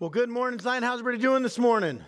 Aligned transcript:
Well, 0.00 0.08
good 0.08 0.30
morning, 0.30 0.58
Zion. 0.58 0.82
How's 0.82 1.00
everybody 1.00 1.20
doing 1.20 1.42
this 1.42 1.58
morning? 1.58 2.02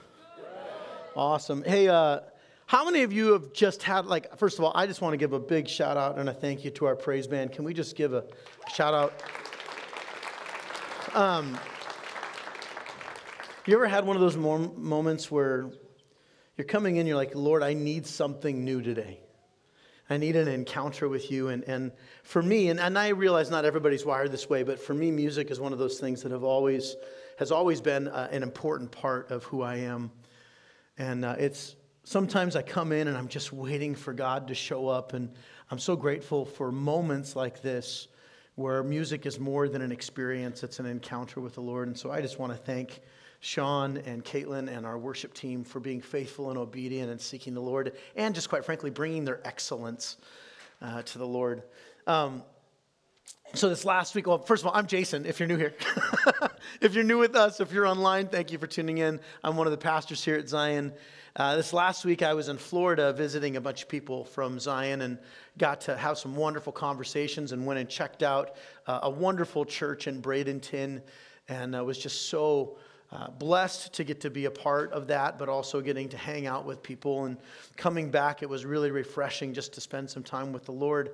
Awesome. 1.15 1.63
Hey, 1.63 1.89
uh, 1.89 2.21
how 2.65 2.87
many 2.87 3.03
of 3.03 3.13
you 3.13 3.35
have 3.35 3.53
just 3.53 3.83
had, 3.83 4.07
like, 4.07 4.39
first 4.39 4.59
of 4.59 4.65
all, 4.65 4.73
I 4.75 4.87
just 4.87 5.03
want 5.03 5.13
to 5.13 5.19
give 5.19 5.35
a 5.35 5.39
big 5.39 5.69
shout 5.69 5.99
out 5.99 6.19
and 6.19 6.27
a 6.27 6.33
thank 6.33 6.65
you 6.65 6.71
to 6.71 6.87
our 6.87 6.97
praise 6.97 7.27
band. 7.27 7.53
Can 7.53 7.67
we 7.67 7.75
just 7.75 7.95
give 7.95 8.15
a 8.15 8.25
shout 8.75 8.95
out? 8.95 9.13
Um, 11.15 11.59
you 13.67 13.75
ever 13.75 13.87
had 13.87 14.07
one 14.07 14.17
of 14.17 14.23
those 14.23 14.39
moments 14.39 15.31
where 15.31 15.69
you're 16.57 16.65
coming 16.65 16.97
in, 16.97 17.07
you're 17.07 17.17
like, 17.17 17.35
Lord, 17.35 17.63
I 17.63 17.75
need 17.75 18.07
something 18.07 18.65
new 18.65 18.81
today? 18.81 19.21
I 20.09 20.17
need 20.17 20.37
an 20.37 20.49
encounter 20.49 21.11
with 21.11 21.31
you. 21.31 21.49
And, 21.49 21.63
and 21.65 21.93
for 22.23 22.41
me, 22.41 22.71
and, 22.71 22.81
and 22.81 22.99
I 22.99 23.09
realize 23.09 23.51
not 23.51 23.67
everybody's 23.67 24.07
wired 24.07 24.33
this 24.33 24.49
way, 24.49 24.63
but 24.63 24.81
for 24.81 24.95
me, 24.95 25.11
music 25.11 25.51
is 25.51 25.61
one 25.61 25.75
of 25.75 25.79
those 25.79 26.01
things 26.01 26.23
that 26.23 26.33
have 26.33 26.43
always 26.43 26.97
has 27.43 27.51
always 27.51 27.81
been 27.81 28.07
uh, 28.07 28.29
an 28.31 28.45
important 28.45 28.93
part 28.93 29.33
of 29.33 29.43
who 29.43 29.63
I 29.63 29.79
am. 29.79 30.13
And 30.97 31.25
uh, 31.25 31.35
it's 31.41 31.75
sometimes 32.05 32.55
I 32.55 32.63
come 32.63 32.93
in 32.93 33.09
and 33.09 33.17
I'm 33.17 33.27
just 33.27 33.53
waiting 33.53 33.97
for 33.97 34.13
God 34.13 34.47
to 34.47 34.55
show 34.55 34.87
up. 34.87 35.13
And 35.13 35.29
I'm 35.69 35.81
so 35.81 35.97
grateful 35.97 36.45
for 36.45 36.71
moments 36.71 37.35
like 37.35 37.61
this 37.61 38.07
where 38.55 38.85
music 38.85 39.27
is 39.27 39.41
more 39.41 39.69
than 39.69 39.83
an 39.83 39.91
experience, 39.91 40.63
it's 40.63 40.79
an 40.79 40.87
encounter 40.87 41.41
with 41.41 41.55
the 41.55 41.61
Lord. 41.61 41.89
And 41.89 41.99
so 41.99 42.13
I 42.13 42.21
just 42.21 42.39
want 42.39 42.53
to 42.53 42.59
thank 42.59 43.01
Sean 43.41 43.97
and 43.97 44.25
Caitlin 44.25 44.69
and 44.69 44.87
our 44.87 44.97
worship 44.97 45.35
team 45.35 45.65
for 45.65 45.81
being 45.81 46.01
faithful 46.01 46.51
and 46.51 46.57
obedient 46.57 47.11
and 47.11 47.21
seeking 47.21 47.55
the 47.55 47.61
Lord, 47.61 47.97
and 48.15 48.37
just 48.37 48.51
quite 48.51 48.65
frankly, 48.65 48.91
bringing 48.91 49.25
their 49.25 49.45
excellence 49.45 50.17
uh, 50.81 51.03
to 51.03 51.19
the 51.19 51.27
Lord. 51.27 51.65
Um, 52.07 52.45
so 53.55 53.69
this 53.69 53.85
last 53.85 54.15
week, 54.15 54.27
well, 54.27 54.39
first 54.39 54.63
of 54.63 54.69
all, 54.69 54.73
I'm 54.75 54.87
Jason, 54.87 55.27
if 55.27 55.39
you're 55.39 55.47
new 55.47 55.59
here. 55.59 55.75
if 56.81 56.95
you're 56.95 57.05
new 57.05 57.19
with 57.19 57.37
us, 57.37 57.61
if 57.61 57.71
you're 57.71 57.87
online, 57.87 58.29
thank 58.29 58.51
you 58.51 58.59
for 58.59 58.67
tuning 58.67 58.99
in. 58.99 59.21
I'm 59.45 59.57
one 59.57 59.67
of 59.67 59.73
the 59.73 59.79
pastors 59.79 60.25
here 60.25 60.37
at 60.37 60.49
Zion. 60.49 60.93
Uh, 61.37 61.57
this 61.57 61.73
last 61.73 62.05
week, 62.05 62.23
I 62.23 62.33
was 62.35 62.49
in 62.49 62.57
Florida 62.57 63.13
visiting 63.13 63.57
a 63.57 63.61
bunch 63.61 63.83
of 63.83 63.89
people 63.89 64.25
from 64.25 64.59
Zion 64.59 65.03
and 65.03 65.19
got 65.59 65.83
to 65.83 65.97
have 65.97 66.19
some 66.19 66.35
wonderful 66.35 66.73
conversations 66.73 67.53
and 67.53 67.67
went 67.67 67.79
and 67.79 67.89
checked 67.89 68.23
out 68.23 68.57
uh, 68.87 69.01
a 69.03 69.11
wonderful 69.11 69.65
church 69.65 70.07
in 70.07 70.23
Bradenton 70.23 71.03
and 71.49 71.77
uh, 71.77 71.85
was 71.85 71.99
just 71.99 72.31
so 72.31 72.79
uh, 73.11 73.29
blessed 73.31 73.93
to 73.93 74.05
get 74.05 74.21
to 74.23 74.31
be 74.31 74.47
a 74.47 74.51
part 74.51 74.91
of 74.93 75.07
that, 75.09 75.39
but 75.39 75.49
also 75.51 75.83
getting 75.83 76.09
to 76.09 76.17
hang 76.17 76.47
out 76.47 76.65
with 76.65 76.83
people. 76.83 77.27
And 77.27 77.37
coming 77.77 78.11
back, 78.11 78.43
it 78.43 78.49
was 78.49 78.65
really 78.65 78.91
refreshing 78.91 79.53
just 79.53 79.75
to 79.75 79.81
spend 79.81 80.09
some 80.09 80.23
time 80.23 80.53
with 80.53 80.65
the 80.65 80.73
Lord. 80.73 81.11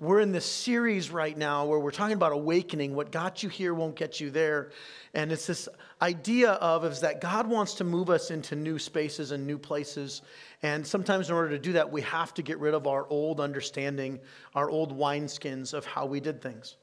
We're 0.00 0.20
in 0.20 0.30
this 0.30 0.46
series 0.46 1.10
right 1.10 1.36
now 1.36 1.66
where 1.66 1.80
we're 1.80 1.90
talking 1.90 2.14
about 2.14 2.30
awakening. 2.30 2.94
What 2.94 3.10
got 3.10 3.42
you 3.42 3.48
here 3.48 3.74
won't 3.74 3.96
get 3.96 4.20
you 4.20 4.30
there. 4.30 4.70
And 5.12 5.32
it's 5.32 5.48
this 5.48 5.68
idea 6.00 6.52
of 6.52 6.84
is 6.84 7.00
that 7.00 7.20
God 7.20 7.48
wants 7.48 7.74
to 7.74 7.84
move 7.84 8.08
us 8.08 8.30
into 8.30 8.54
new 8.54 8.78
spaces 8.78 9.32
and 9.32 9.44
new 9.44 9.58
places. 9.58 10.22
And 10.62 10.86
sometimes 10.86 11.30
in 11.30 11.34
order 11.34 11.48
to 11.50 11.58
do 11.58 11.72
that, 11.72 11.90
we 11.90 12.02
have 12.02 12.32
to 12.34 12.42
get 12.42 12.60
rid 12.60 12.74
of 12.74 12.86
our 12.86 13.08
old 13.10 13.40
understanding, 13.40 14.20
our 14.54 14.70
old 14.70 14.96
wineskins 14.96 15.74
of 15.74 15.84
how 15.84 16.06
we 16.06 16.20
did 16.20 16.40
things. 16.40 16.76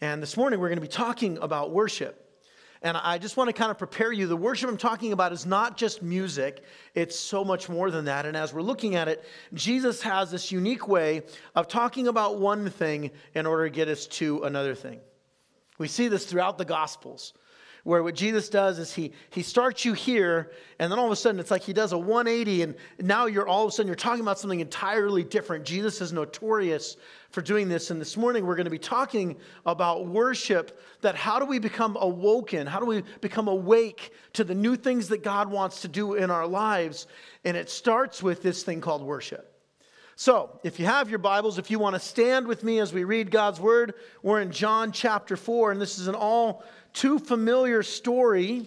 And 0.00 0.22
this 0.22 0.34
morning 0.34 0.58
we're 0.58 0.68
going 0.68 0.78
to 0.78 0.80
be 0.80 0.88
talking 0.88 1.36
about 1.42 1.72
worship. 1.72 2.27
And 2.82 2.96
I 2.96 3.18
just 3.18 3.36
want 3.36 3.48
to 3.48 3.52
kind 3.52 3.70
of 3.70 3.78
prepare 3.78 4.12
you. 4.12 4.26
The 4.26 4.36
worship 4.36 4.68
I'm 4.68 4.76
talking 4.76 5.12
about 5.12 5.32
is 5.32 5.44
not 5.44 5.76
just 5.76 6.02
music, 6.02 6.62
it's 6.94 7.18
so 7.18 7.44
much 7.44 7.68
more 7.68 7.90
than 7.90 8.04
that. 8.04 8.24
And 8.24 8.36
as 8.36 8.52
we're 8.52 8.62
looking 8.62 8.94
at 8.94 9.08
it, 9.08 9.24
Jesus 9.54 10.02
has 10.02 10.30
this 10.30 10.52
unique 10.52 10.86
way 10.86 11.22
of 11.54 11.66
talking 11.66 12.06
about 12.06 12.38
one 12.38 12.70
thing 12.70 13.10
in 13.34 13.46
order 13.46 13.68
to 13.68 13.74
get 13.74 13.88
us 13.88 14.06
to 14.06 14.44
another 14.44 14.74
thing. 14.74 15.00
We 15.78 15.88
see 15.88 16.08
this 16.08 16.24
throughout 16.24 16.58
the 16.58 16.64
Gospels 16.64 17.32
where 17.88 18.02
what 18.02 18.14
Jesus 18.14 18.50
does 18.50 18.78
is 18.78 18.92
he, 18.92 19.12
he 19.30 19.40
starts 19.40 19.82
you 19.82 19.94
here, 19.94 20.50
and 20.78 20.92
then 20.92 20.98
all 20.98 21.06
of 21.06 21.10
a 21.10 21.16
sudden 21.16 21.40
it's 21.40 21.50
like 21.50 21.62
he 21.62 21.72
does 21.72 21.92
a 21.92 21.98
180, 21.98 22.60
and 22.60 22.74
now 23.00 23.24
you're 23.24 23.48
all 23.48 23.64
of 23.64 23.70
a 23.70 23.72
sudden 23.72 23.86
you're 23.86 23.96
talking 23.96 24.20
about 24.20 24.38
something 24.38 24.60
entirely 24.60 25.24
different. 25.24 25.64
Jesus 25.64 26.02
is 26.02 26.12
notorious 26.12 26.98
for 27.30 27.40
doing 27.40 27.66
this, 27.66 27.90
and 27.90 27.98
this 27.98 28.14
morning 28.14 28.44
we're 28.44 28.56
going 28.56 28.66
to 28.66 28.70
be 28.70 28.78
talking 28.78 29.38
about 29.64 30.06
worship. 30.06 30.78
That 31.00 31.14
how 31.14 31.38
do 31.38 31.46
we 31.46 31.58
become 31.58 31.96
awoken? 31.98 32.66
How 32.66 32.78
do 32.78 32.84
we 32.84 33.04
become 33.22 33.48
awake 33.48 34.12
to 34.34 34.44
the 34.44 34.54
new 34.54 34.76
things 34.76 35.08
that 35.08 35.22
God 35.22 35.50
wants 35.50 35.80
to 35.80 35.88
do 35.88 36.12
in 36.12 36.30
our 36.30 36.46
lives? 36.46 37.06
And 37.46 37.56
it 37.56 37.70
starts 37.70 38.22
with 38.22 38.42
this 38.42 38.64
thing 38.64 38.82
called 38.82 39.02
worship. 39.02 39.58
So, 40.20 40.58
if 40.64 40.80
you 40.80 40.84
have 40.84 41.08
your 41.08 41.20
Bibles, 41.20 41.58
if 41.58 41.70
you 41.70 41.78
want 41.78 41.94
to 41.94 42.00
stand 42.00 42.48
with 42.48 42.64
me 42.64 42.80
as 42.80 42.92
we 42.92 43.04
read 43.04 43.30
God's 43.30 43.60
Word, 43.60 43.94
we're 44.20 44.40
in 44.40 44.50
John 44.50 44.90
chapter 44.90 45.36
4, 45.36 45.70
and 45.70 45.80
this 45.80 45.96
is 45.96 46.08
an 46.08 46.16
all 46.16 46.64
too 46.92 47.18
familiar 47.18 47.82
story 47.82 48.66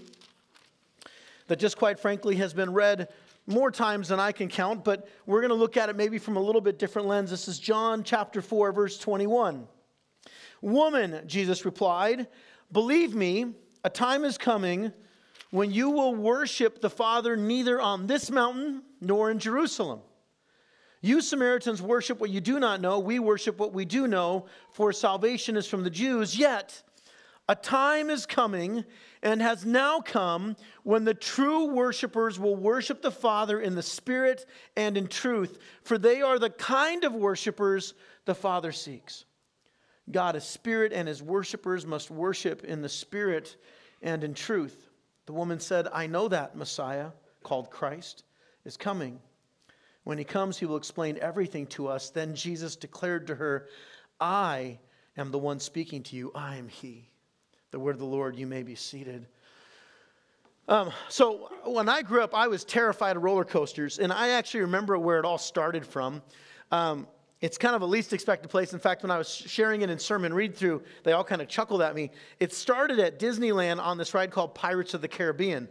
that 1.47 1.59
just 1.59 1.77
quite 1.77 1.99
frankly 1.99 2.35
has 2.37 2.53
been 2.53 2.71
read 2.73 3.09
more 3.47 3.71
times 3.71 4.07
than 4.07 4.19
I 4.19 4.31
can 4.31 4.47
count, 4.47 4.83
but 4.83 5.07
we're 5.25 5.41
going 5.41 5.49
to 5.49 5.55
look 5.55 5.77
at 5.77 5.89
it 5.89 5.95
maybe 5.95 6.17
from 6.17 6.37
a 6.37 6.39
little 6.39 6.61
bit 6.61 6.79
different 6.79 7.07
lens. 7.07 7.29
This 7.29 7.47
is 7.47 7.59
John 7.59 8.03
chapter 8.03 8.41
4, 8.41 8.71
verse 8.71 8.97
21. 8.97 9.67
Woman, 10.61 11.21
Jesus 11.25 11.65
replied, 11.65 12.27
believe 12.71 13.15
me, 13.15 13.53
a 13.83 13.89
time 13.89 14.23
is 14.23 14.37
coming 14.37 14.93
when 15.49 15.71
you 15.71 15.89
will 15.89 16.15
worship 16.15 16.81
the 16.81 16.89
Father 16.89 17.35
neither 17.35 17.81
on 17.81 18.07
this 18.07 18.31
mountain 18.31 18.83
nor 19.01 19.31
in 19.31 19.39
Jerusalem. 19.39 20.01
You 21.01 21.19
Samaritans 21.19 21.81
worship 21.81 22.19
what 22.19 22.29
you 22.29 22.39
do 22.39 22.59
not 22.59 22.79
know. 22.79 22.99
We 22.99 23.17
worship 23.17 23.57
what 23.57 23.73
we 23.73 23.85
do 23.85 24.07
know, 24.07 24.45
for 24.71 24.93
salvation 24.93 25.57
is 25.57 25.65
from 25.65 25.83
the 25.83 25.89
Jews. 25.89 26.37
Yet, 26.37 26.83
a 27.51 27.55
time 27.55 28.09
is 28.09 28.25
coming 28.25 28.85
and 29.21 29.41
has 29.41 29.65
now 29.65 29.99
come 29.99 30.55
when 30.83 31.03
the 31.03 31.13
true 31.13 31.65
worshipers 31.65 32.39
will 32.39 32.55
worship 32.55 33.01
the 33.01 33.11
Father 33.11 33.59
in 33.59 33.75
the 33.75 33.83
Spirit 33.83 34.45
and 34.77 34.95
in 34.95 35.05
truth, 35.05 35.57
for 35.83 35.97
they 35.97 36.21
are 36.21 36.39
the 36.39 36.49
kind 36.49 37.03
of 37.03 37.13
worshipers 37.13 37.93
the 38.23 38.33
Father 38.33 38.71
seeks. 38.71 39.25
God 40.09 40.37
is 40.37 40.45
Spirit, 40.45 40.93
and 40.93 41.09
his 41.09 41.21
worshipers 41.21 41.85
must 41.85 42.09
worship 42.09 42.63
in 42.63 42.81
the 42.81 42.87
Spirit 42.87 43.57
and 44.01 44.23
in 44.23 44.33
truth. 44.33 44.87
The 45.25 45.33
woman 45.33 45.59
said, 45.59 45.89
I 45.91 46.07
know 46.07 46.29
that 46.29 46.55
Messiah, 46.55 47.09
called 47.43 47.69
Christ, 47.69 48.23
is 48.63 48.77
coming. 48.77 49.19
When 50.05 50.17
he 50.17 50.23
comes, 50.23 50.57
he 50.57 50.65
will 50.65 50.77
explain 50.77 51.19
everything 51.21 51.67
to 51.67 51.89
us. 51.89 52.11
Then 52.11 52.33
Jesus 52.33 52.77
declared 52.77 53.27
to 53.27 53.35
her, 53.35 53.67
I 54.21 54.79
am 55.17 55.31
the 55.31 55.37
one 55.37 55.59
speaking 55.59 56.01
to 56.03 56.15
you. 56.15 56.31
I 56.33 56.55
am 56.55 56.69
he. 56.69 57.10
The 57.71 57.79
word 57.79 57.91
of 57.91 57.99
the 57.99 58.05
Lord, 58.05 58.37
you 58.37 58.47
may 58.47 58.63
be 58.63 58.75
seated. 58.75 59.25
Um, 60.67 60.91
so 61.07 61.49
when 61.63 61.87
I 61.87 62.01
grew 62.01 62.21
up, 62.21 62.35
I 62.35 62.47
was 62.47 62.65
terrified 62.65 63.15
of 63.15 63.23
roller 63.23 63.45
coasters, 63.45 63.97
and 63.97 64.11
I 64.11 64.29
actually 64.29 64.61
remember 64.61 64.97
where 64.97 65.19
it 65.19 65.25
all 65.25 65.37
started 65.37 65.85
from. 65.85 66.21
Um, 66.71 67.07
it's 67.39 67.57
kind 67.57 67.73
of 67.73 67.81
a 67.81 67.85
least 67.85 68.11
expected 68.11 68.49
place. 68.49 68.73
In 68.73 68.79
fact, 68.79 69.03
when 69.03 69.11
I 69.11 69.17
was 69.17 69.33
sharing 69.33 69.81
it 69.81 69.89
in 69.89 69.97
sermon 69.99 70.33
read 70.33 70.55
through, 70.55 70.83
they 71.03 71.13
all 71.13 71.23
kind 71.23 71.41
of 71.41 71.47
chuckled 71.47 71.81
at 71.81 71.95
me. 71.95 72.11
It 72.39 72.53
started 72.53 72.99
at 72.99 73.19
Disneyland 73.19 73.79
on 73.79 73.97
this 73.97 74.13
ride 74.13 74.31
called 74.31 74.53
Pirates 74.53 74.93
of 74.93 75.01
the 75.01 75.07
Caribbean. 75.07 75.67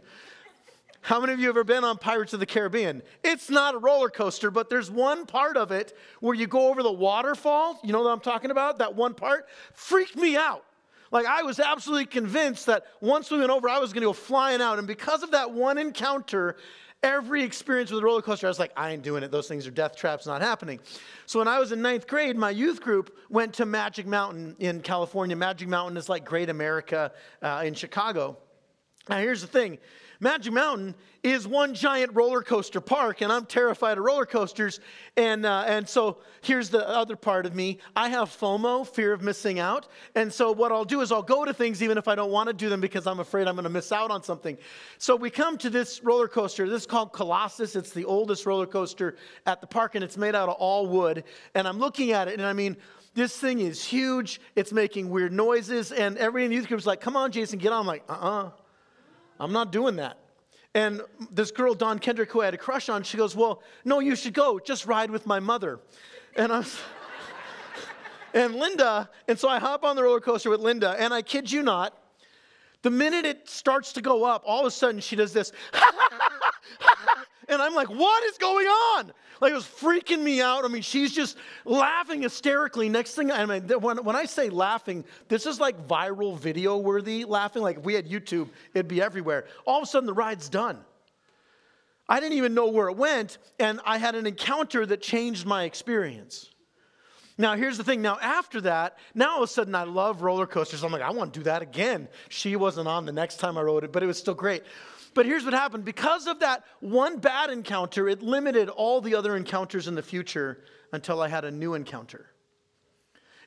How 1.01 1.19
many 1.19 1.33
of 1.33 1.39
you 1.39 1.47
have 1.47 1.55
ever 1.55 1.63
been 1.63 1.83
on 1.83 1.97
Pirates 1.97 2.33
of 2.33 2.39
the 2.39 2.45
Caribbean? 2.45 3.01
It's 3.23 3.49
not 3.49 3.75
a 3.75 3.77
roller 3.77 4.09
coaster, 4.09 4.51
but 4.51 4.69
there's 4.69 4.91
one 4.91 5.25
part 5.25 5.55
of 5.55 5.71
it 5.71 5.95
where 6.19 6.35
you 6.35 6.47
go 6.47 6.69
over 6.69 6.83
the 6.83 6.91
waterfall. 6.91 7.79
You 7.83 7.93
know 7.93 8.01
what 8.01 8.11
I'm 8.11 8.19
talking 8.19 8.51
about? 8.51 8.79
That 8.79 8.95
one 8.95 9.13
part 9.13 9.47
freaked 9.73 10.15
me 10.15 10.35
out. 10.35 10.65
Like, 11.11 11.25
I 11.25 11.43
was 11.43 11.59
absolutely 11.59 12.05
convinced 12.05 12.65
that 12.67 12.85
once 13.01 13.29
we 13.29 13.39
went 13.39 13.51
over, 13.51 13.67
I 13.69 13.79
was 13.79 13.91
going 13.93 14.01
to 14.01 14.07
go 14.07 14.13
flying 14.13 14.61
out. 14.61 14.79
And 14.79 14.87
because 14.87 15.23
of 15.23 15.31
that 15.31 15.51
one 15.51 15.77
encounter, 15.77 16.55
every 17.03 17.43
experience 17.43 17.91
with 17.91 18.01
a 18.01 18.05
roller 18.05 18.21
coaster, 18.21 18.47
I 18.47 18.49
was 18.49 18.59
like, 18.59 18.71
I 18.77 18.91
ain't 18.91 19.03
doing 19.03 19.23
it. 19.23 19.31
Those 19.31 19.47
things 19.47 19.67
are 19.67 19.71
death 19.71 19.95
traps, 19.95 20.25
not 20.25 20.41
happening. 20.41 20.79
So 21.25 21.39
when 21.39 21.47
I 21.47 21.59
was 21.59 21.71
in 21.71 21.81
ninth 21.81 22.07
grade, 22.07 22.37
my 22.37 22.49
youth 22.49 22.81
group 22.81 23.15
went 23.29 23.53
to 23.55 23.65
Magic 23.65 24.07
Mountain 24.07 24.55
in 24.59 24.81
California. 24.81 25.35
Magic 25.35 25.67
Mountain 25.67 25.97
is 25.97 26.07
like 26.07 26.23
Great 26.23 26.49
America 26.49 27.11
uh, 27.41 27.63
in 27.65 27.73
Chicago. 27.73 28.37
Now, 29.09 29.17
here's 29.17 29.41
the 29.41 29.47
thing 29.47 29.79
Magic 30.23 30.53
Mountain 30.53 30.93
is 31.23 31.47
one 31.47 31.73
giant 31.73 32.13
roller 32.13 32.43
coaster 32.43 32.79
park, 32.79 33.21
and 33.21 33.31
I'm 33.31 33.43
terrified 33.47 33.97
of 33.97 34.03
roller 34.03 34.27
coasters. 34.27 34.79
And, 35.17 35.47
uh, 35.47 35.63
and 35.65 35.89
so 35.89 36.19
here's 36.41 36.69
the 36.69 36.87
other 36.87 37.15
part 37.15 37.47
of 37.47 37.55
me 37.55 37.79
I 37.95 38.09
have 38.09 38.29
FOMO, 38.29 38.85
fear 38.87 39.13
of 39.13 39.23
missing 39.23 39.57
out. 39.57 39.87
And 40.13 40.31
so 40.31 40.51
what 40.51 40.71
I'll 40.71 40.85
do 40.85 41.01
is 41.01 41.11
I'll 41.11 41.23
go 41.23 41.43
to 41.43 41.55
things 41.55 41.81
even 41.81 41.97
if 41.97 42.07
I 42.07 42.13
don't 42.13 42.29
want 42.29 42.47
to 42.49 42.53
do 42.53 42.69
them 42.69 42.79
because 42.79 43.07
I'm 43.07 43.19
afraid 43.19 43.47
I'm 43.47 43.55
going 43.55 43.63
to 43.63 43.69
miss 43.71 43.91
out 43.91 44.11
on 44.11 44.21
something. 44.21 44.59
So 44.99 45.15
we 45.15 45.31
come 45.31 45.57
to 45.57 45.71
this 45.71 46.03
roller 46.03 46.27
coaster. 46.27 46.69
This 46.69 46.81
is 46.81 46.87
called 46.87 47.13
Colossus. 47.13 47.75
It's 47.75 47.91
the 47.91 48.05
oldest 48.05 48.45
roller 48.45 48.67
coaster 48.67 49.15
at 49.47 49.59
the 49.59 49.65
park, 49.65 49.95
and 49.95 50.03
it's 50.03 50.17
made 50.17 50.35
out 50.35 50.49
of 50.49 50.55
all 50.59 50.85
wood. 50.85 51.23
And 51.55 51.67
I'm 51.67 51.79
looking 51.79 52.11
at 52.11 52.27
it, 52.27 52.35
and 52.35 52.43
I 52.43 52.53
mean, 52.53 52.77
this 53.15 53.35
thing 53.35 53.59
is 53.59 53.83
huge. 53.83 54.39
It's 54.55 54.71
making 54.71 55.09
weird 55.09 55.33
noises. 55.33 55.91
And 55.91 56.15
everybody 56.17 56.45
in 56.45 56.51
the 56.51 56.57
youth 56.57 56.67
group 56.67 56.79
is 56.79 56.85
like, 56.85 57.01
come 57.01 57.17
on, 57.17 57.31
Jason, 57.31 57.57
get 57.57 57.73
on. 57.73 57.79
I'm 57.81 57.87
like, 57.87 58.03
uh 58.07 58.13
uh-uh. 58.13 58.45
uh 58.45 58.51
I'm 59.41 59.51
not 59.51 59.71
doing 59.71 59.95
that. 59.95 60.19
And 60.75 61.01
this 61.31 61.49
girl, 61.49 61.73
Don 61.73 61.97
Kendrick, 61.97 62.31
who 62.31 62.41
I 62.41 62.45
had 62.45 62.53
a 62.53 62.59
crush 62.59 62.89
on, 62.89 63.01
she 63.01 63.17
goes, 63.17 63.35
Well, 63.35 63.63
no, 63.83 63.99
you 63.99 64.15
should 64.15 64.35
go. 64.35 64.59
Just 64.59 64.85
ride 64.85 65.09
with 65.09 65.25
my 65.25 65.39
mother. 65.39 65.79
And 66.35 66.51
I 66.51 66.59
was, 66.59 66.79
and 68.35 68.55
Linda, 68.55 69.09
and 69.27 69.37
so 69.37 69.49
I 69.49 69.57
hop 69.59 69.83
on 69.83 69.95
the 69.95 70.03
roller 70.03 70.21
coaster 70.21 70.51
with 70.51 70.61
Linda, 70.61 70.95
and 70.97 71.11
I 71.11 71.23
kid 71.23 71.51
you 71.51 71.63
not, 71.63 71.97
The 72.83 72.91
minute 72.91 73.25
it 73.25 73.49
starts 73.49 73.93
to 73.93 74.01
go 74.01 74.23
up, 74.23 74.43
all 74.45 74.61
of 74.61 74.67
a 74.67 74.71
sudden 74.71 75.01
she 75.01 75.15
does 75.15 75.33
this. 75.33 75.51
and 77.51 77.61
I'm 77.61 77.75
like, 77.75 77.89
what 77.89 78.23
is 78.23 78.37
going 78.37 78.65
on? 78.65 79.11
Like 79.41 79.51
it 79.51 79.55
was 79.55 79.65
freaking 79.65 80.21
me 80.21 80.41
out. 80.41 80.63
I 80.63 80.67
mean, 80.67 80.81
she's 80.81 81.13
just 81.13 81.37
laughing 81.65 82.21
hysterically. 82.21 82.89
Next 82.89 83.15
thing, 83.15 83.31
I 83.31 83.45
mean, 83.45 83.67
when, 83.81 84.03
when 84.03 84.15
I 84.15 84.25
say 84.25 84.49
laughing, 84.49 85.03
this 85.27 85.45
is 85.45 85.59
like 85.59 85.87
viral 85.87 86.37
video 86.37 86.77
worthy 86.77 87.25
laughing. 87.25 87.61
Like 87.61 87.79
if 87.79 87.83
we 87.83 87.93
had 87.93 88.07
YouTube, 88.07 88.49
it'd 88.73 88.87
be 88.87 89.01
everywhere. 89.01 89.45
All 89.65 89.77
of 89.77 89.83
a 89.83 89.85
sudden, 89.85 90.07
the 90.07 90.13
ride's 90.13 90.47
done. 90.47 90.79
I 92.07 92.19
didn't 92.19 92.37
even 92.37 92.53
know 92.53 92.67
where 92.67 92.89
it 92.89 92.97
went, 92.97 93.37
and 93.59 93.79
I 93.85 93.97
had 93.97 94.15
an 94.15 94.27
encounter 94.27 94.85
that 94.85 95.01
changed 95.01 95.45
my 95.45 95.63
experience. 95.63 96.49
Now, 97.37 97.55
here's 97.55 97.77
the 97.77 97.83
thing. 97.83 98.01
Now, 98.01 98.19
after 98.21 98.61
that, 98.61 98.97
now 99.15 99.31
all 99.31 99.43
of 99.43 99.49
a 99.49 99.51
sudden 99.51 99.73
I 99.73 99.83
love 99.83 100.21
roller 100.21 100.45
coasters. 100.45 100.83
I'm 100.83 100.91
like, 100.91 101.01
I 101.01 101.11
want 101.11 101.33
to 101.33 101.39
do 101.39 101.43
that 101.45 101.61
again. 101.61 102.07
She 102.29 102.55
wasn't 102.55 102.87
on 102.87 103.05
the 103.05 103.11
next 103.11 103.37
time 103.37 103.57
I 103.57 103.61
rode 103.61 103.83
it, 103.83 103.91
but 103.91 104.03
it 104.03 104.05
was 104.05 104.17
still 104.17 104.33
great. 104.33 104.63
But 105.13 105.25
here's 105.25 105.43
what 105.43 105.53
happened 105.53 105.83
because 105.85 106.27
of 106.27 106.39
that 106.39 106.63
one 106.79 107.17
bad 107.17 107.49
encounter, 107.49 108.07
it 108.07 108.21
limited 108.21 108.69
all 108.69 109.01
the 109.01 109.15
other 109.15 109.35
encounters 109.35 109.87
in 109.87 109.95
the 109.95 110.03
future 110.03 110.63
until 110.93 111.21
I 111.21 111.27
had 111.27 111.45
a 111.45 111.51
new 111.51 111.73
encounter. 111.73 112.27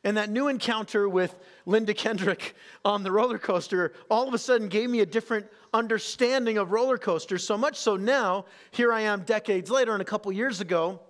And 0.05 0.19
that 0.19 0.29
new 0.29 0.49
encounter 0.49 1.09
with 1.09 1.35
Linda 1.65 1.95
Kendrick 1.95 2.55
on 2.85 3.03
the 3.03 3.11
roller 3.11 3.39
coaster 3.39 3.95
all 4.11 4.29
of 4.29 4.35
a 4.35 4.39
sudden 4.39 4.69
gave 4.69 4.91
me 4.91 5.01
a 5.01 5.07
different 5.07 5.47
understanding 5.73 6.59
of 6.59 6.73
roller 6.73 6.99
coasters. 6.99 7.47
So 7.47 7.57
much 7.57 7.77
so 7.77 7.97
now, 7.97 8.45
here 8.71 8.93
I 8.93 9.01
am 9.03 9.23
decades 9.23 9.71
later, 9.71 9.93
and 9.93 10.03
a 10.03 10.05
couple 10.05 10.31
years 10.31 10.61
ago, 10.61 11.01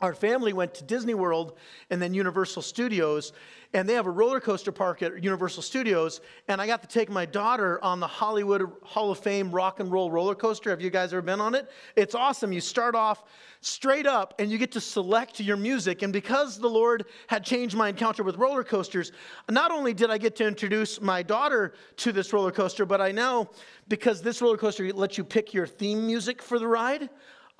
our 0.00 0.14
family 0.14 0.52
went 0.52 0.74
to 0.74 0.84
Disney 0.84 1.14
World 1.14 1.56
and 1.90 2.00
then 2.00 2.14
Universal 2.14 2.62
Studios, 2.62 3.32
and 3.72 3.88
they 3.88 3.94
have 3.94 4.06
a 4.06 4.10
roller 4.10 4.40
coaster 4.40 4.72
park 4.72 5.02
at 5.02 5.22
Universal 5.22 5.62
Studios. 5.62 6.20
And 6.48 6.60
I 6.60 6.66
got 6.66 6.82
to 6.82 6.88
take 6.88 7.08
my 7.08 7.24
daughter 7.24 7.82
on 7.84 8.00
the 8.00 8.06
Hollywood 8.06 8.70
Hall 8.82 9.12
of 9.12 9.18
Fame 9.18 9.52
rock 9.52 9.78
and 9.78 9.92
roll 9.92 10.10
roller 10.10 10.34
coaster. 10.34 10.70
Have 10.70 10.80
you 10.80 10.90
guys 10.90 11.12
ever 11.12 11.22
been 11.22 11.40
on 11.40 11.54
it? 11.54 11.70
It's 11.94 12.14
awesome. 12.16 12.52
You 12.52 12.60
start 12.60 12.96
off 12.96 13.22
straight 13.60 14.06
up 14.06 14.34
and 14.38 14.50
you 14.50 14.58
get 14.58 14.72
to 14.72 14.80
select 14.80 15.38
your 15.38 15.56
music. 15.56 16.02
And 16.02 16.12
because 16.12 16.58
the 16.58 16.68
Lord 16.68 17.04
had 17.28 17.44
changed 17.44 17.76
my 17.76 17.90
encounter 17.90 18.24
with 18.24 18.36
roller 18.36 18.64
coasters, 18.64 19.12
not 19.48 19.70
only 19.70 19.94
did 19.94 20.10
I 20.10 20.18
get 20.18 20.34
to 20.36 20.46
introduce 20.46 21.00
my 21.00 21.22
daughter 21.22 21.74
to 21.98 22.10
this 22.10 22.32
roller 22.32 22.50
coaster, 22.50 22.84
but 22.84 23.00
I 23.00 23.12
now, 23.12 23.50
because 23.86 24.20
this 24.20 24.42
roller 24.42 24.56
coaster 24.56 24.92
lets 24.92 25.16
you 25.16 25.22
pick 25.22 25.54
your 25.54 25.66
theme 25.66 26.06
music 26.06 26.42
for 26.42 26.58
the 26.58 26.66
ride, 26.66 27.08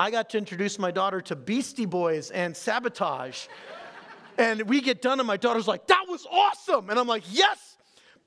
I 0.00 0.10
got 0.10 0.30
to 0.30 0.38
introduce 0.38 0.78
my 0.78 0.90
daughter 0.90 1.20
to 1.20 1.36
Beastie 1.36 1.84
Boys 1.84 2.30
and 2.30 2.56
Sabotage. 2.56 3.48
and 4.38 4.62
we 4.62 4.80
get 4.80 5.02
done, 5.02 5.20
and 5.20 5.26
my 5.26 5.36
daughter's 5.36 5.68
like, 5.68 5.88
That 5.88 6.06
was 6.08 6.26
awesome. 6.32 6.88
And 6.88 6.98
I'm 6.98 7.06
like, 7.06 7.22
Yes, 7.30 7.76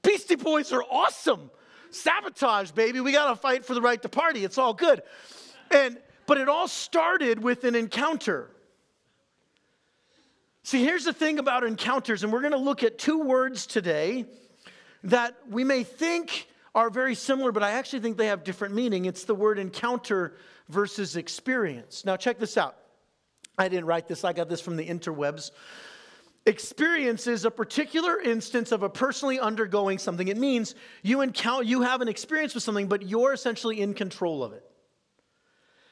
Beastie 0.03 0.35
Boys 0.35 0.71
are 0.71 0.83
awesome. 0.83 1.49
Sabotage, 1.89 2.69
baby. 2.71 2.99
We 2.99 3.11
got 3.11 3.31
to 3.31 3.35
fight 3.35 3.65
for 3.65 3.73
the 3.73 3.81
right 3.81 3.99
to 4.03 4.07
party. 4.07 4.43
It's 4.45 4.59
all 4.59 4.75
good. 4.75 5.01
And 5.71 5.97
but 6.27 6.37
it 6.37 6.47
all 6.47 6.67
started 6.67 7.41
with 7.41 7.63
an 7.63 7.73
encounter. 7.73 8.51
See, 10.61 10.83
here's 10.83 11.05
the 11.05 11.13
thing 11.13 11.39
about 11.39 11.63
encounters, 11.63 12.23
and 12.23 12.31
we're 12.31 12.41
going 12.41 12.53
to 12.53 12.59
look 12.59 12.83
at 12.83 12.99
two 12.99 13.19
words 13.19 13.65
today 13.65 14.25
that 15.05 15.35
we 15.49 15.63
may 15.63 15.83
think 15.83 16.47
are 16.75 16.91
very 16.91 17.15
similar, 17.15 17.51
but 17.51 17.63
I 17.63 17.71
actually 17.71 18.01
think 18.01 18.17
they 18.17 18.27
have 18.27 18.43
different 18.43 18.75
meaning. 18.75 19.05
It's 19.05 19.25
the 19.25 19.35
word 19.35 19.57
encounter 19.57 20.35
versus 20.69 21.15
experience. 21.15 22.05
Now, 22.05 22.15
check 22.17 22.39
this 22.39 22.57
out. 22.57 22.75
I 23.57 23.67
didn't 23.67 23.85
write 23.85 24.07
this, 24.07 24.23
I 24.23 24.33
got 24.33 24.49
this 24.49 24.61
from 24.61 24.77
the 24.77 24.87
interwebs. 24.87 25.51
Experience 26.45 27.27
is 27.27 27.45
a 27.45 27.51
particular 27.51 28.19
instance 28.19 28.71
of 28.71 28.83
a 28.83 28.89
personally 28.89 29.39
undergoing 29.39 29.97
something. 29.97 30.27
It 30.27 30.37
means 30.37 30.75
you 31.01 31.21
encounter, 31.21 31.63
you 31.63 31.83
have 31.83 32.01
an 32.01 32.09
experience 32.09 32.53
with 32.53 32.63
something, 32.63 32.87
but 32.87 33.03
you're 33.03 33.31
essentially 33.31 33.79
in 33.79 33.93
control 33.93 34.43
of 34.43 34.51
it. 34.51 34.63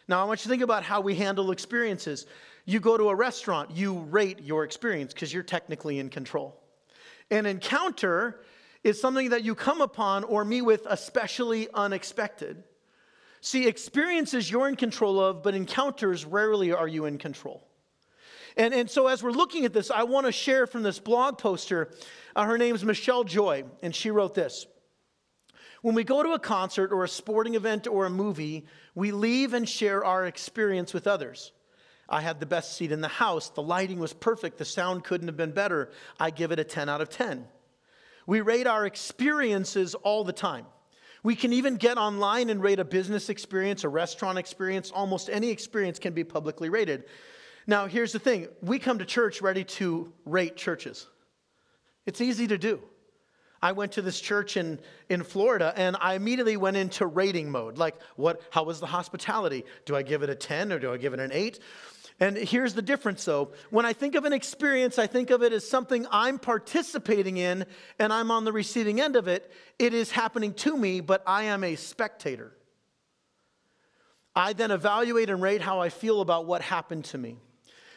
Now, 0.10 0.22
I 0.22 0.26
want 0.26 0.42
you 0.42 0.44
to 0.44 0.50
think 0.50 0.64
about 0.64 0.84
how 0.84 1.00
we 1.00 1.16
handle 1.16 1.52
experiences. 1.52 2.26
You 2.66 2.82
go 2.82 2.98
to 2.98 3.10
a 3.10 3.16
restaurant, 3.16 3.72
you 3.72 4.00
rate 4.00 4.42
your 4.42 4.66
experience 4.66 5.14
because 5.14 5.34
you're 5.34 5.44
technically 5.44 6.00
in 6.00 6.10
control. 6.10 6.60
An 7.30 7.46
encounter 7.46 8.42
is 8.84 9.00
something 9.00 9.30
that 9.30 9.44
you 9.44 9.56
come 9.56 9.80
upon 9.80 10.26
or 10.26 10.44
meet 10.44 10.64
with 10.64 10.86
especially 10.90 11.70
unexpected. 11.74 12.64
See, 13.42 13.68
experiences 13.68 14.50
you're 14.50 14.68
in 14.68 14.76
control 14.76 15.20
of, 15.20 15.42
but 15.42 15.56
encounters 15.56 16.26
rarely 16.26 16.72
are 16.72 16.88
you 16.88 17.06
in 17.06 17.18
control. 17.18 17.68
And, 18.56 18.74
and 18.74 18.90
so, 18.90 19.08
as 19.08 19.24
we're 19.24 19.32
looking 19.32 19.66
at 19.66 19.74
this, 19.74 19.90
I 19.90 20.04
want 20.04 20.28
to 20.28 20.32
share 20.32 20.68
from 20.68 20.84
this 20.84 21.00
blog 21.00 21.40
poster. 21.40 21.92
Uh, 22.36 22.46
her 22.46 22.58
name's 22.58 22.84
Michelle 22.84 23.24
Joy, 23.24 23.64
and 23.82 23.96
she 23.96 24.12
wrote 24.12 24.36
this 24.36 24.68
When 25.82 25.96
we 25.96 26.04
go 26.04 26.22
to 26.22 26.34
a 26.34 26.40
concert 26.40 26.92
or 26.92 27.04
a 27.04 27.10
sporting 27.10 27.56
event 27.56 27.88
or 27.88 28.06
a 28.06 28.12
movie, 28.12 28.68
we 28.94 29.12
leave 29.12 29.54
and 29.54 29.68
share 29.68 30.06
our 30.06 30.26
experience 30.28 30.94
with 30.94 31.08
others. 31.08 31.52
I 32.08 32.22
had 32.22 32.42
the 32.42 32.46
best 32.46 32.76
seat 32.76 32.92
in 32.92 33.02
the 33.02 33.08
house. 33.08 33.50
The 33.50 33.64
lighting 33.64 33.98
was 33.98 34.14
perfect. 34.14 34.58
The 34.58 34.66
sound 34.66 35.06
couldn't 35.06 35.30
have 35.30 35.38
been 35.38 35.54
better. 35.54 35.90
I 36.20 36.30
give 36.30 36.52
it 36.52 36.60
a 36.60 36.64
10 36.66 36.90
out 36.90 37.00
of 37.00 37.10
10. 37.10 37.48
We 38.28 38.42
rate 38.42 38.68
our 38.68 38.86
experiences 38.86 39.96
all 39.96 40.26
the 40.26 40.34
time. 40.34 40.66
We 41.24 41.36
can 41.36 41.54
even 41.54 41.76
get 41.76 41.98
online 41.98 42.50
and 42.50 42.62
rate 42.62 42.80
a 42.80 42.86
business 42.86 43.30
experience, 43.30 43.84
a 43.84 43.90
restaurant 43.90 44.38
experience. 44.38 44.92
Almost 44.92 45.30
any 45.30 45.50
experience 45.50 46.00
can 46.00 46.14
be 46.14 46.24
publicly 46.24 46.70
rated. 46.70 47.06
Now, 47.68 47.86
here's 47.86 48.12
the 48.12 48.20
thing 48.20 48.48
we 48.62 48.80
come 48.80 49.00
to 49.00 49.06
church 49.06 49.42
ready 49.42 49.64
to 49.64 50.12
rate 50.26 50.56
churches. 50.56 51.08
It's 52.06 52.22
easy 52.22 52.48
to 52.48 52.58
do. 52.58 52.82
I 53.62 53.74
went 53.74 53.92
to 53.94 54.02
this 54.02 54.20
church 54.20 54.58
in, 54.58 54.80
in 55.10 55.24
Florida 55.24 55.72
and 55.76 55.96
I 56.00 56.16
immediately 56.16 56.58
went 56.58 56.78
into 56.78 57.06
rating 57.06 57.52
mode. 57.52 57.78
Like, 57.78 57.96
what, 58.16 58.42
how 58.50 58.64
was 58.64 58.80
the 58.80 58.88
hospitality? 58.88 59.66
Do 59.86 59.96
I 59.96 60.02
give 60.02 60.24
it 60.24 60.30
a 60.32 60.36
10 60.36 60.74
or 60.74 60.80
do 60.80 60.92
I 60.92 60.98
give 60.98 61.14
it 61.14 61.20
an 61.20 61.32
8? 61.32 61.60
And 62.22 62.38
here's 62.38 62.76
the 62.76 62.84
difference 62.84 63.26
though. 63.26 63.52
When 63.72 63.84
I 63.84 63.94
think 63.94 64.14
of 64.14 64.26
an 64.26 64.32
experience, 64.32 65.00
I 65.00 65.08
think 65.08 65.32
of 65.32 65.42
it 65.42 65.52
as 65.52 65.68
something 65.68 66.06
I'm 66.12 66.38
participating 66.38 67.38
in 67.38 67.66
and 67.98 68.14
I'm 68.14 68.30
on 68.30 68.46
the 68.46 68.54
receiving 68.54 69.02
end 69.02 69.16
of 69.16 69.28
it. 69.28 69.52
It 69.80 69.96
is 69.96 70.12
happening 70.12 70.54
to 70.54 70.78
me, 70.78 71.02
but 71.02 71.24
I 71.26 71.44
am 71.46 71.64
a 71.64 71.76
spectator. 71.76 72.54
I 74.36 74.54
then 74.54 74.70
evaluate 74.70 75.32
and 75.32 75.42
rate 75.42 75.62
how 75.62 75.80
I 75.80 75.90
feel 75.90 76.22
about 76.22 76.46
what 76.46 76.62
happened 76.62 77.06
to 77.06 77.18
me. 77.18 77.38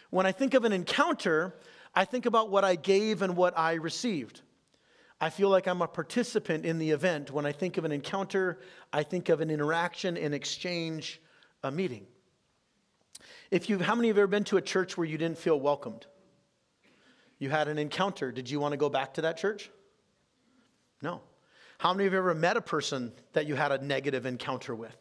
When 0.09 0.25
I 0.25 0.32
think 0.32 0.55
of 0.55 0.65
an 0.65 0.73
encounter, 0.73 1.55
I 1.94 2.06
think 2.06 2.25
about 2.25 2.50
what 2.50 2.65
I 2.65 2.76
gave 2.76 3.21
and 3.21 3.37
what 3.37 3.56
I 3.59 3.75
received. 3.75 4.41
I 5.21 5.29
feel 5.29 5.50
like 5.50 5.69
I'm 5.69 5.82
a 5.82 5.87
participant 5.87 6.65
in 6.65 6.79
the 6.79 6.91
event. 6.91 7.31
When 7.31 7.44
I 7.44 7.53
think 7.53 7.76
of 7.76 7.85
an 7.85 7.93
encounter, 7.93 8.59
I 8.91 9.03
think 9.03 9.29
of 9.29 9.43
an 9.43 9.50
interaction, 9.50 10.17
an 10.17 10.32
exchange, 10.32 11.21
a 11.62 11.71
meeting. 11.71 12.07
If 13.50 13.68
you, 13.68 13.78
how 13.78 13.94
many 13.94 14.08
of 14.08 14.16
you 14.16 14.22
have 14.22 14.28
ever 14.28 14.30
been 14.30 14.44
to 14.44 14.56
a 14.56 14.62
church 14.62 14.96
where 14.96 15.06
you 15.06 15.18
didn't 15.18 15.38
feel 15.38 15.58
welcomed? 15.58 16.06
You 17.38 17.50
had 17.50 17.68
an 17.68 17.78
encounter. 17.78 18.32
Did 18.32 18.48
you 18.48 18.60
want 18.60 18.72
to 18.72 18.76
go 18.76 18.88
back 18.88 19.14
to 19.14 19.22
that 19.22 19.36
church? 19.36 19.70
No. 21.02 21.20
How 21.78 21.92
many 21.92 22.06
of 22.06 22.12
you 22.12 22.16
have 22.16 22.24
ever 22.24 22.34
met 22.34 22.56
a 22.56 22.62
person 22.62 23.12
that 23.32 23.46
you 23.46 23.54
had 23.54 23.72
a 23.72 23.84
negative 23.84 24.26
encounter 24.26 24.74
with? 24.74 24.96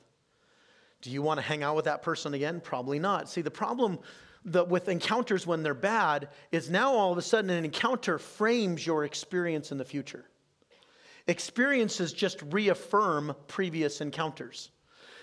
Do 1.01 1.11
you 1.11 1.21
want 1.21 1.37
to 1.37 1.41
hang 1.41 1.63
out 1.63 1.75
with 1.75 1.85
that 1.85 2.01
person 2.01 2.33
again? 2.33 2.61
Probably 2.61 2.99
not. 2.99 3.29
See, 3.29 3.41
the 3.41 3.51
problem 3.51 3.99
the, 4.45 4.63
with 4.63 4.89
encounters 4.89 5.47
when 5.47 5.63
they're 5.63 5.73
bad 5.73 6.29
is 6.51 6.69
now 6.69 6.93
all 6.93 7.11
of 7.11 7.17
a 7.17 7.21
sudden 7.21 7.49
an 7.49 7.63
encounter 7.63 8.17
frames 8.17 8.85
your 8.85 9.05
experience 9.05 9.71
in 9.71 9.77
the 9.77 9.85
future. 9.85 10.25
Experiences 11.27 12.11
just 12.11 12.41
reaffirm 12.49 13.35
previous 13.47 14.01
encounters. 14.01 14.71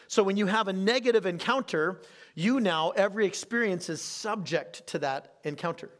So 0.08 0.22
when 0.22 0.36
you 0.36 0.46
have 0.46 0.68
a 0.68 0.72
negative 0.72 1.26
encounter, 1.26 2.00
you 2.40 2.58
now, 2.60 2.90
every 2.90 3.26
experience 3.26 3.88
is 3.88 4.00
subject 4.00 4.86
to 4.88 4.98
that 5.00 5.34
encounter. 5.44 5.90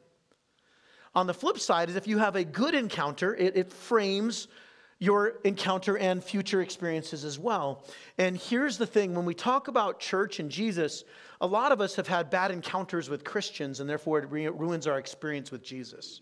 On 1.14 1.26
the 1.26 1.34
flip 1.34 1.58
side 1.58 1.90
is 1.90 1.96
if 1.96 2.06
you 2.06 2.18
have 2.18 2.36
a 2.36 2.44
good 2.44 2.74
encounter, 2.74 3.34
it, 3.34 3.56
it 3.56 3.72
frames 3.72 4.48
your 4.98 5.38
encounter 5.44 5.98
and 5.98 6.22
future 6.22 6.60
experiences 6.60 7.24
as 7.24 7.38
well. 7.38 7.84
And 8.18 8.36
here's 8.36 8.78
the 8.78 8.86
thing 8.86 9.14
when 9.14 9.24
we 9.24 9.34
talk 9.34 9.68
about 9.68 9.98
church 9.98 10.40
and 10.40 10.50
Jesus, 10.50 11.04
a 11.40 11.46
lot 11.46 11.72
of 11.72 11.80
us 11.80 11.96
have 11.96 12.06
had 12.06 12.30
bad 12.30 12.50
encounters 12.50 13.08
with 13.10 13.24
Christians, 13.24 13.80
and 13.80 13.88
therefore 13.88 14.18
it 14.18 14.30
ruins 14.30 14.86
our 14.86 14.98
experience 14.98 15.50
with 15.50 15.62
Jesus. 15.62 16.20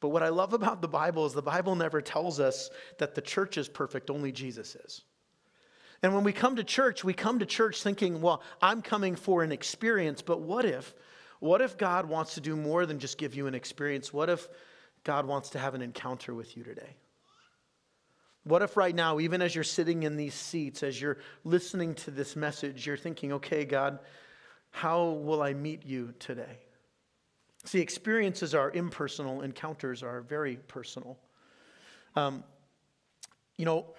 But 0.00 0.08
what 0.08 0.22
I 0.22 0.30
love 0.30 0.52
about 0.52 0.82
the 0.82 0.88
Bible 0.88 1.26
is 1.26 1.32
the 1.32 1.42
Bible 1.42 1.76
never 1.76 2.00
tells 2.00 2.40
us 2.40 2.70
that 2.98 3.14
the 3.14 3.20
church 3.20 3.56
is 3.56 3.68
perfect, 3.68 4.10
only 4.10 4.32
Jesus 4.32 4.74
is. 4.74 5.02
And 6.02 6.14
when 6.14 6.24
we 6.24 6.32
come 6.32 6.56
to 6.56 6.64
church, 6.64 7.04
we 7.04 7.14
come 7.14 7.38
to 7.38 7.46
church 7.46 7.82
thinking, 7.82 8.20
well, 8.20 8.42
I'm 8.60 8.82
coming 8.82 9.14
for 9.14 9.42
an 9.42 9.52
experience, 9.52 10.20
but 10.20 10.40
what 10.40 10.64
if? 10.64 10.94
What 11.38 11.60
if 11.60 11.78
God 11.78 12.08
wants 12.08 12.34
to 12.34 12.40
do 12.40 12.56
more 12.56 12.86
than 12.86 12.98
just 12.98 13.18
give 13.18 13.34
you 13.34 13.46
an 13.46 13.54
experience? 13.54 14.12
What 14.12 14.28
if 14.28 14.48
God 15.04 15.26
wants 15.26 15.50
to 15.50 15.58
have 15.58 15.74
an 15.74 15.82
encounter 15.82 16.34
with 16.34 16.56
you 16.56 16.64
today? 16.64 16.96
What 18.44 18.62
if 18.62 18.76
right 18.76 18.94
now, 18.94 19.20
even 19.20 19.40
as 19.40 19.54
you're 19.54 19.62
sitting 19.62 20.02
in 20.02 20.16
these 20.16 20.34
seats, 20.34 20.82
as 20.82 21.00
you're 21.00 21.18
listening 21.44 21.94
to 21.96 22.10
this 22.10 22.34
message, 22.34 22.86
you're 22.86 22.96
thinking, 22.96 23.32
okay, 23.34 23.64
God, 23.64 24.00
how 24.70 25.10
will 25.10 25.42
I 25.42 25.52
meet 25.52 25.84
you 25.86 26.14
today? 26.18 26.58
See, 27.64 27.78
experiences 27.80 28.54
are 28.54 28.72
impersonal, 28.72 29.42
encounters 29.42 30.02
are 30.02 30.22
very 30.22 30.56
personal. 30.56 31.18
Um, 32.16 32.42
you 33.56 33.64
know, 33.64 33.94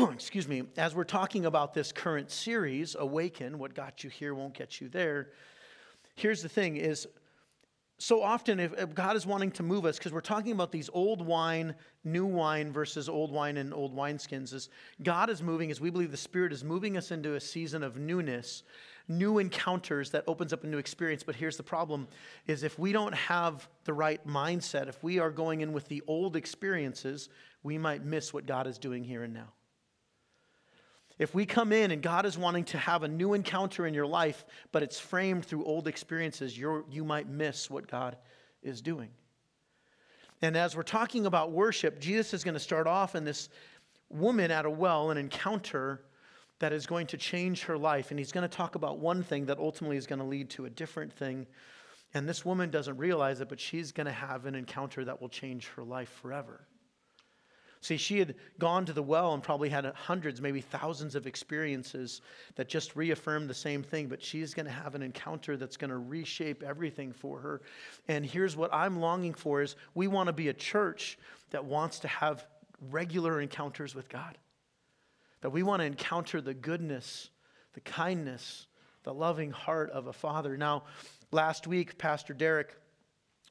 excuse 0.12 0.48
me, 0.48 0.62
as 0.76 0.94
we're 0.94 1.04
talking 1.04 1.46
about 1.46 1.74
this 1.74 1.92
current 1.92 2.30
series, 2.30 2.96
Awaken, 2.98 3.58
what 3.58 3.74
got 3.74 4.02
you 4.02 4.10
here 4.10 4.34
won't 4.34 4.54
get 4.54 4.80
you 4.80 4.88
there. 4.88 5.30
Here's 6.16 6.42
the 6.42 6.48
thing 6.48 6.76
is 6.76 7.06
so 7.98 8.22
often 8.22 8.58
if, 8.58 8.72
if 8.76 8.94
God 8.94 9.16
is 9.16 9.24
wanting 9.24 9.52
to 9.52 9.62
move 9.62 9.84
us 9.84 9.98
because 9.98 10.12
we're 10.12 10.20
talking 10.20 10.52
about 10.52 10.72
these 10.72 10.90
old 10.92 11.24
wine, 11.24 11.74
new 12.02 12.26
wine 12.26 12.72
versus 12.72 13.08
old 13.08 13.30
wine 13.30 13.56
and 13.56 13.72
old 13.72 13.94
wineskins 13.94 14.52
is 14.52 14.68
God 15.02 15.30
is 15.30 15.42
moving 15.42 15.70
as 15.70 15.80
we 15.80 15.90
believe 15.90 16.10
the 16.10 16.16
Spirit 16.16 16.52
is 16.52 16.64
moving 16.64 16.96
us 16.96 17.10
into 17.12 17.34
a 17.34 17.40
season 17.40 17.82
of 17.82 17.96
newness, 17.96 18.64
new 19.06 19.38
encounters 19.38 20.10
that 20.10 20.24
opens 20.26 20.52
up 20.52 20.64
a 20.64 20.66
new 20.66 20.78
experience. 20.78 21.22
But 21.22 21.36
here's 21.36 21.56
the 21.56 21.62
problem 21.62 22.08
is 22.46 22.62
if 22.62 22.78
we 22.78 22.92
don't 22.92 23.14
have 23.14 23.68
the 23.84 23.92
right 23.92 24.26
mindset, 24.26 24.88
if 24.88 25.02
we 25.04 25.18
are 25.20 25.30
going 25.30 25.60
in 25.60 25.72
with 25.72 25.86
the 25.88 26.02
old 26.08 26.36
experiences, 26.36 27.28
we 27.62 27.78
might 27.78 28.04
miss 28.04 28.32
what 28.32 28.46
God 28.46 28.66
is 28.66 28.76
doing 28.76 29.04
here 29.04 29.22
and 29.22 29.32
now. 29.32 29.52
If 31.18 31.34
we 31.34 31.46
come 31.46 31.72
in 31.72 31.90
and 31.90 32.02
God 32.02 32.26
is 32.26 32.36
wanting 32.36 32.64
to 32.64 32.78
have 32.78 33.04
a 33.04 33.08
new 33.08 33.34
encounter 33.34 33.86
in 33.86 33.94
your 33.94 34.06
life, 34.06 34.44
but 34.72 34.82
it's 34.82 34.98
framed 34.98 35.44
through 35.44 35.64
old 35.64 35.86
experiences, 35.86 36.58
you 36.58 36.84
you 36.90 37.04
might 37.04 37.28
miss 37.28 37.70
what 37.70 37.86
God 37.86 38.16
is 38.62 38.82
doing. 38.82 39.10
And 40.42 40.56
as 40.56 40.76
we're 40.76 40.82
talking 40.82 41.26
about 41.26 41.52
worship, 41.52 42.00
Jesus 42.00 42.34
is 42.34 42.44
going 42.44 42.54
to 42.54 42.60
start 42.60 42.86
off 42.86 43.14
in 43.14 43.24
this 43.24 43.48
woman 44.10 44.50
at 44.50 44.66
a 44.66 44.70
well, 44.70 45.10
an 45.10 45.16
encounter 45.16 46.02
that 46.58 46.72
is 46.72 46.86
going 46.86 47.06
to 47.08 47.16
change 47.16 47.64
her 47.64 47.78
life. 47.78 48.10
And 48.10 48.18
he's 48.18 48.32
going 48.32 48.48
to 48.48 48.56
talk 48.56 48.74
about 48.74 48.98
one 48.98 49.22
thing 49.22 49.46
that 49.46 49.58
ultimately 49.58 49.96
is 49.96 50.06
going 50.06 50.18
to 50.18 50.24
lead 50.24 50.50
to 50.50 50.66
a 50.66 50.70
different 50.70 51.12
thing. 51.12 51.46
And 52.12 52.28
this 52.28 52.44
woman 52.44 52.70
doesn't 52.70 52.96
realize 52.96 53.40
it, 53.40 53.48
but 53.48 53.58
she's 53.58 53.92
going 53.92 54.06
to 54.06 54.12
have 54.12 54.46
an 54.46 54.54
encounter 54.54 55.04
that 55.04 55.20
will 55.20 55.28
change 55.28 55.68
her 55.76 55.82
life 55.82 56.10
forever. 56.22 56.66
See, 57.84 57.98
she 57.98 58.18
had 58.18 58.34
gone 58.58 58.86
to 58.86 58.94
the 58.94 59.02
well 59.02 59.34
and 59.34 59.42
probably 59.42 59.68
had 59.68 59.84
hundreds, 59.84 60.40
maybe 60.40 60.62
thousands 60.62 61.14
of 61.14 61.26
experiences 61.26 62.22
that 62.54 62.66
just 62.66 62.96
reaffirmed 62.96 63.50
the 63.50 63.52
same 63.52 63.82
thing, 63.82 64.08
but 64.08 64.22
she's 64.22 64.54
going 64.54 64.64
to 64.64 64.72
have 64.72 64.94
an 64.94 65.02
encounter 65.02 65.58
that's 65.58 65.76
going 65.76 65.90
to 65.90 65.98
reshape 65.98 66.62
everything 66.62 67.12
for 67.12 67.38
her. 67.40 67.60
And 68.08 68.24
here's 68.24 68.56
what 68.56 68.72
I'm 68.72 69.00
longing 69.00 69.34
for 69.34 69.60
is 69.60 69.76
we 69.94 70.06
want 70.06 70.28
to 70.28 70.32
be 70.32 70.48
a 70.48 70.54
church 70.54 71.18
that 71.50 71.66
wants 71.66 71.98
to 71.98 72.08
have 72.08 72.46
regular 72.90 73.38
encounters 73.38 73.94
with 73.94 74.08
God. 74.08 74.38
That 75.42 75.50
we 75.50 75.62
want 75.62 75.80
to 75.80 75.86
encounter 75.86 76.40
the 76.40 76.54
goodness, 76.54 77.28
the 77.74 77.80
kindness, 77.80 78.66
the 79.02 79.12
loving 79.12 79.50
heart 79.50 79.90
of 79.90 80.06
a 80.06 80.12
father. 80.14 80.56
Now, 80.56 80.84
last 81.32 81.66
week 81.66 81.98
Pastor 81.98 82.32
Derek 82.32 82.74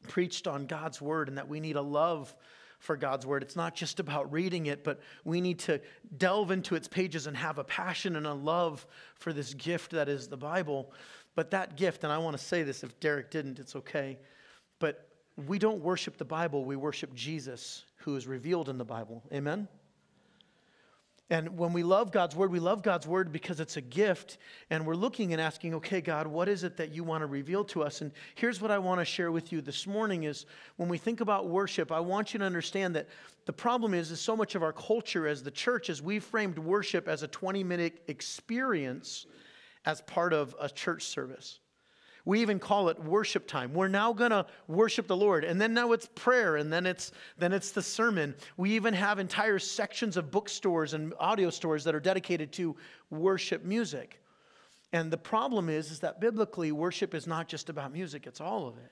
preached 0.07 0.47
on 0.47 0.65
God's 0.65 0.99
word 0.99 1.27
and 1.27 1.37
that 1.37 1.47
we 1.47 1.59
need 1.59 1.75
a 1.75 1.83
love 1.83 2.35
for 2.83 2.97
God's 2.97 3.25
word. 3.25 3.43
It's 3.43 3.55
not 3.55 3.75
just 3.75 4.01
about 4.01 4.29
reading 4.31 4.65
it, 4.65 4.83
but 4.83 4.99
we 5.23 5.39
need 5.39 5.59
to 5.59 5.79
delve 6.17 6.51
into 6.51 6.75
its 6.75 6.89
pages 6.89 7.27
and 7.27 7.37
have 7.37 7.57
a 7.57 7.63
passion 7.63 8.17
and 8.17 8.27
a 8.27 8.33
love 8.33 8.85
for 9.15 9.31
this 9.31 9.53
gift 9.53 9.91
that 9.91 10.09
is 10.09 10.27
the 10.27 10.35
Bible. 10.35 10.91
But 11.33 11.51
that 11.51 11.77
gift, 11.77 12.03
and 12.03 12.11
I 12.11 12.17
want 12.17 12.37
to 12.37 12.43
say 12.43 12.61
this 12.61 12.83
if 12.83 12.99
Derek 12.99 13.31
didn't, 13.31 13.57
it's 13.57 13.77
okay. 13.77 14.19
But 14.79 15.07
we 15.47 15.59
don't 15.59 15.81
worship 15.81 16.17
the 16.17 16.25
Bible, 16.25 16.65
we 16.65 16.75
worship 16.75 17.13
Jesus, 17.13 17.85
who 17.99 18.17
is 18.17 18.27
revealed 18.27 18.67
in 18.67 18.77
the 18.77 18.83
Bible. 18.83 19.23
Amen? 19.31 19.69
And 21.29 21.57
when 21.57 21.71
we 21.71 21.83
love 21.83 22.11
God's 22.11 22.35
word, 22.35 22.51
we 22.51 22.59
love 22.59 22.83
God's 22.83 23.07
word 23.07 23.31
because 23.31 23.59
it's 23.59 23.77
a 23.77 23.81
gift. 23.81 24.37
And 24.69 24.85
we're 24.85 24.95
looking 24.95 25.31
and 25.31 25.41
asking, 25.41 25.73
okay, 25.75 26.01
God, 26.01 26.27
what 26.27 26.49
is 26.49 26.63
it 26.63 26.77
that 26.77 26.93
you 26.93 27.03
want 27.03 27.21
to 27.21 27.27
reveal 27.27 27.63
to 27.65 27.81
us? 27.81 28.01
And 28.01 28.11
here's 28.35 28.61
what 28.61 28.71
I 28.71 28.77
want 28.77 28.99
to 28.99 29.05
share 29.05 29.31
with 29.31 29.51
you 29.51 29.61
this 29.61 29.87
morning 29.87 30.23
is 30.23 30.45
when 30.75 30.89
we 30.89 30.97
think 30.97 31.21
about 31.21 31.47
worship, 31.47 31.91
I 31.91 32.01
want 32.01 32.33
you 32.33 32.39
to 32.39 32.45
understand 32.45 32.95
that 32.95 33.07
the 33.45 33.53
problem 33.53 33.93
is, 33.93 34.11
is 34.11 34.19
so 34.19 34.35
much 34.35 34.55
of 34.55 34.63
our 34.63 34.73
culture 34.73 35.25
as 35.25 35.43
the 35.43 35.51
church 35.51 35.89
is 35.89 36.01
we've 36.01 36.23
framed 36.23 36.59
worship 36.59 37.07
as 37.07 37.23
a 37.23 37.27
20 37.27 37.63
minute 37.63 38.03
experience 38.07 39.25
as 39.85 40.01
part 40.01 40.33
of 40.33 40.55
a 40.59 40.69
church 40.69 41.03
service. 41.03 41.59
We 42.25 42.41
even 42.41 42.57
call 42.57 42.87
it 42.87 42.97
worship 43.03 43.47
time. 43.47 43.73
We're 43.73 43.89
now 43.89 44.13
going 44.13 44.31
to 44.31 44.45
worship 44.67 45.07
the 45.07 45.15
Lord. 45.15 45.43
And 45.43 45.59
then 45.59 45.73
now 45.73 45.91
it's 45.91 46.07
prayer 46.15 46.55
and 46.55 46.71
then 46.71 46.85
it's 46.85 47.11
then 47.37 47.51
it's 47.51 47.71
the 47.71 47.81
sermon. 47.81 48.33
We 48.55 48.71
even 48.71 48.93
have 48.93 49.19
entire 49.19 49.59
sections 49.59 50.15
of 50.15 50.31
bookstores 50.31 50.93
and 50.93 51.13
audio 51.19 51.49
stores 51.49 51.83
that 51.83 51.93
are 51.93 51.99
dedicated 51.99 52.53
to 52.53 52.77
worship 53.09 53.65
music. 53.65 54.21
And 54.93 55.11
the 55.11 55.17
problem 55.17 55.67
is 55.69 55.91
is 55.91 55.99
that 55.99 56.21
biblically 56.21 56.71
worship 56.71 57.13
is 57.13 57.27
not 57.27 57.47
just 57.49 57.69
about 57.69 57.91
music, 57.91 58.25
it's 58.25 58.39
all 58.39 58.67
of 58.67 58.77
it. 58.77 58.91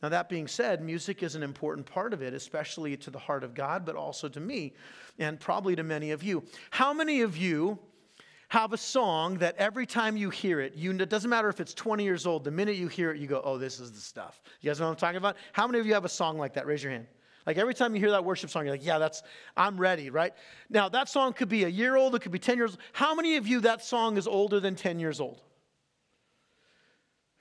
Now 0.00 0.10
that 0.10 0.28
being 0.28 0.46
said, 0.46 0.80
music 0.80 1.24
is 1.24 1.34
an 1.34 1.42
important 1.42 1.86
part 1.86 2.12
of 2.12 2.22
it, 2.22 2.32
especially 2.32 2.96
to 2.98 3.10
the 3.10 3.18
heart 3.18 3.42
of 3.42 3.54
God, 3.54 3.84
but 3.84 3.96
also 3.96 4.28
to 4.28 4.38
me 4.38 4.74
and 5.18 5.40
probably 5.40 5.74
to 5.74 5.82
many 5.82 6.12
of 6.12 6.22
you. 6.22 6.44
How 6.70 6.92
many 6.92 7.22
of 7.22 7.36
you 7.36 7.80
have 8.48 8.72
a 8.72 8.78
song 8.78 9.38
that 9.38 9.56
every 9.56 9.86
time 9.86 10.16
you 10.16 10.30
hear 10.30 10.60
it, 10.60 10.74
you, 10.74 10.90
it 10.90 11.08
doesn't 11.10 11.28
matter 11.28 11.48
if 11.48 11.60
it's 11.60 11.74
20 11.74 12.02
years 12.02 12.26
old, 12.26 12.44
the 12.44 12.50
minute 12.50 12.76
you 12.76 12.88
hear 12.88 13.10
it, 13.10 13.18
you 13.18 13.26
go, 13.26 13.42
oh, 13.44 13.58
this 13.58 13.78
is 13.78 13.92
the 13.92 14.00
stuff. 14.00 14.40
You 14.60 14.70
guys 14.70 14.80
know 14.80 14.86
what 14.86 14.92
I'm 14.92 14.96
talking 14.96 15.18
about? 15.18 15.36
How 15.52 15.66
many 15.66 15.78
of 15.78 15.86
you 15.86 15.94
have 15.94 16.06
a 16.06 16.08
song 16.08 16.38
like 16.38 16.54
that? 16.54 16.66
Raise 16.66 16.82
your 16.82 16.92
hand. 16.92 17.06
Like 17.46 17.58
every 17.58 17.74
time 17.74 17.94
you 17.94 18.00
hear 18.00 18.10
that 18.10 18.24
worship 18.24 18.50
song, 18.50 18.64
you're 18.64 18.74
like, 18.74 18.84
yeah, 18.84 18.98
that's, 18.98 19.22
I'm 19.56 19.78
ready, 19.78 20.10
right? 20.10 20.32
Now, 20.68 20.88
that 20.88 21.08
song 21.08 21.32
could 21.32 21.48
be 21.48 21.64
a 21.64 21.68
year 21.68 21.96
old, 21.96 22.14
it 22.14 22.20
could 22.20 22.32
be 22.32 22.38
10 22.38 22.56
years 22.56 22.72
old. 22.72 22.80
How 22.92 23.14
many 23.14 23.36
of 23.36 23.46
you 23.46 23.60
that 23.60 23.84
song 23.84 24.16
is 24.16 24.26
older 24.26 24.60
than 24.60 24.74
10 24.74 24.98
years 24.98 25.20
old? 25.20 25.40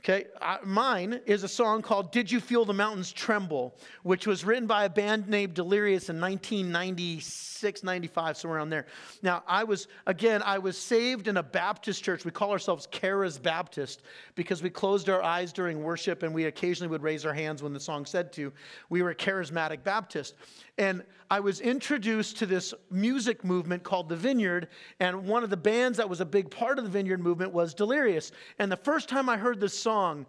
Okay, 0.09 0.27
mine 0.63 1.19
is 1.25 1.43
a 1.43 1.49
song 1.49 1.81
called 1.81 2.13
Did 2.13 2.31
You 2.31 2.39
Feel 2.39 2.63
the 2.63 2.73
Mountains 2.73 3.11
Tremble, 3.11 3.75
which 4.03 4.25
was 4.25 4.45
written 4.45 4.65
by 4.65 4.85
a 4.85 4.89
band 4.89 5.27
named 5.27 5.53
Delirious 5.53 6.07
in 6.07 6.21
1996, 6.21 7.83
95, 7.83 8.37
somewhere 8.37 8.57
around 8.57 8.69
there. 8.69 8.85
Now, 9.21 9.43
I 9.45 9.65
was, 9.65 9.89
again, 10.05 10.41
I 10.43 10.59
was 10.59 10.77
saved 10.77 11.27
in 11.27 11.35
a 11.35 11.43
Baptist 11.43 12.05
church. 12.05 12.23
We 12.23 12.31
call 12.31 12.51
ourselves 12.51 12.87
Charis 12.89 13.37
Baptist 13.37 14.01
because 14.35 14.63
we 14.63 14.69
closed 14.69 15.09
our 15.09 15.21
eyes 15.21 15.51
during 15.51 15.83
worship 15.83 16.23
and 16.23 16.33
we 16.33 16.45
occasionally 16.45 16.89
would 16.89 17.03
raise 17.03 17.25
our 17.25 17.33
hands 17.33 17.61
when 17.61 17.73
the 17.73 17.79
song 17.81 18.05
said 18.05 18.31
to. 18.33 18.53
We 18.89 19.01
were 19.01 19.09
a 19.09 19.15
charismatic 19.15 19.83
Baptist. 19.83 20.35
And 20.77 21.03
I 21.29 21.39
was 21.39 21.59
introduced 21.59 22.37
to 22.37 22.45
this 22.45 22.73
music 22.89 23.43
movement 23.43 23.83
called 23.83 24.07
the 24.07 24.15
Vineyard, 24.15 24.69
and 24.99 25.27
one 25.27 25.43
of 25.43 25.49
the 25.49 25.57
bands 25.57 25.97
that 25.97 26.09
was 26.09 26.21
a 26.21 26.25
big 26.25 26.49
part 26.49 26.77
of 26.77 26.85
the 26.85 26.89
Vineyard 26.89 27.19
movement 27.19 27.51
was 27.51 27.73
Delirious. 27.73 28.31
And 28.59 28.71
the 28.71 28.77
first 28.77 29.09
time 29.09 29.27
I 29.27 29.37
heard 29.37 29.59
this 29.59 29.77
song, 29.77 30.25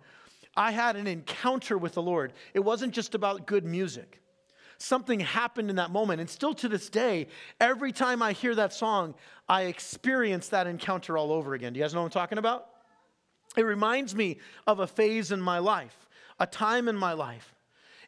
I 0.56 0.72
had 0.72 0.96
an 0.96 1.06
encounter 1.06 1.78
with 1.78 1.94
the 1.94 2.02
Lord. 2.02 2.32
It 2.52 2.60
wasn't 2.60 2.92
just 2.92 3.14
about 3.14 3.46
good 3.46 3.64
music. 3.64 4.20
Something 4.78 5.20
happened 5.20 5.70
in 5.70 5.76
that 5.76 5.90
moment. 5.90 6.20
And 6.20 6.30
still 6.30 6.54
to 6.54 6.68
this 6.68 6.88
day, 6.88 7.28
every 7.60 7.92
time 7.92 8.22
I 8.22 8.32
hear 8.32 8.54
that 8.54 8.72
song, 8.72 9.14
I 9.48 9.62
experience 9.62 10.48
that 10.48 10.66
encounter 10.66 11.18
all 11.18 11.32
over 11.32 11.54
again. 11.54 11.72
Do 11.72 11.78
you 11.78 11.84
guys 11.84 11.94
know 11.94 12.00
what 12.00 12.06
I'm 12.06 12.20
talking 12.20 12.38
about? 12.38 12.66
It 13.56 13.62
reminds 13.62 14.14
me 14.14 14.38
of 14.66 14.80
a 14.80 14.86
phase 14.86 15.32
in 15.32 15.40
my 15.40 15.58
life, 15.58 16.08
a 16.38 16.46
time 16.46 16.88
in 16.88 16.96
my 16.96 17.12
life 17.12 17.54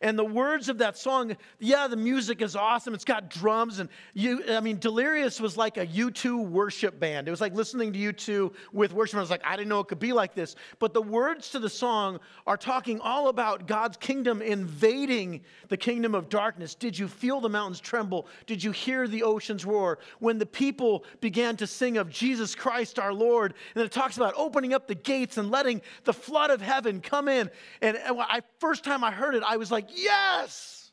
and 0.03 0.19
the 0.19 0.25
words 0.25 0.71
of 0.71 0.79
that 0.79 0.97
song, 0.97 1.37
yeah, 1.59 1.87
the 1.87 1.97
music 1.97 2.41
is 2.41 2.57
awesome. 2.57 2.95
It's 2.95 3.05
got 3.05 3.29
drums. 3.29 3.81
And 3.81 3.91
you, 4.15 4.43
I 4.49 4.61
mean, 4.61 4.79
Delirious 4.79 5.41
was 5.41 5.59
like 5.59 5.77
a 5.77 5.87
U2 5.87 6.49
worship 6.49 6.99
band. 6.99 7.29
It 7.29 7.31
was 7.31 7.43
like 7.43 7.55
listening 7.55 7.93
to 7.93 7.99
U2 7.99 8.55
with 8.73 8.95
worship. 8.95 9.19
I 9.19 9.21
was 9.21 9.29
like, 9.29 9.45
I 9.45 9.57
didn't 9.57 9.69
know 9.69 9.81
it 9.81 9.89
could 9.89 9.99
be 9.99 10.15
like 10.15 10.35
this. 10.35 10.57
But 10.79 10.95
the 10.95 11.03
words 11.03 11.51
to 11.51 11.59
the 11.59 11.69
song 11.69 12.19
are 12.47 12.57
talking 12.57 12.99
all 13.01 13.29
about 13.29 13.67
God's 13.67 13.99
kingdom 13.99 14.41
invading 14.41 15.43
the 15.69 15.77
kingdom 15.77 16.15
of 16.15 16.31
darkness. 16.31 16.75
Did 16.75 16.99
you 16.99 17.07
feel 17.07 17.41
the 17.41 17.51
mountains 17.51 17.79
tremble? 17.81 18.27
Did 18.47 18.65
you 18.65 18.73
hear 18.73 19.07
the 19.07 19.23
oceans 19.23 19.67
roar? 19.67 19.99
When 20.19 20.39
the 20.39 20.47
people 20.47 21.05
began 21.21 21.59
to 21.59 21.67
sing 21.67 21.99
of 21.99 22.09
Jesus 22.09 22.55
Christ 22.55 22.99
our 22.99 23.13
Lord, 23.13 23.53
and 23.75 23.85
it 23.85 23.93
talks 23.93 24.17
about 24.17 24.33
opening 24.39 24.73
up 24.73 24.89
the 24.89 24.95
gates 24.95 25.37
and 25.37 25.51
letting 25.51 25.83
the 26.05 26.15
flood 26.15 26.51
of 26.51 26.63
heaven 26.63 27.03
come 27.03 27.29
in. 27.29 27.51
And 27.83 27.99
I 28.07 28.41
first 28.61 28.83
time 28.83 29.05
I 29.05 29.11
heard 29.11 29.35
it, 29.35 29.43
I 29.43 29.59
was 29.59 29.71
like, 29.71 29.90
yes. 29.95 30.91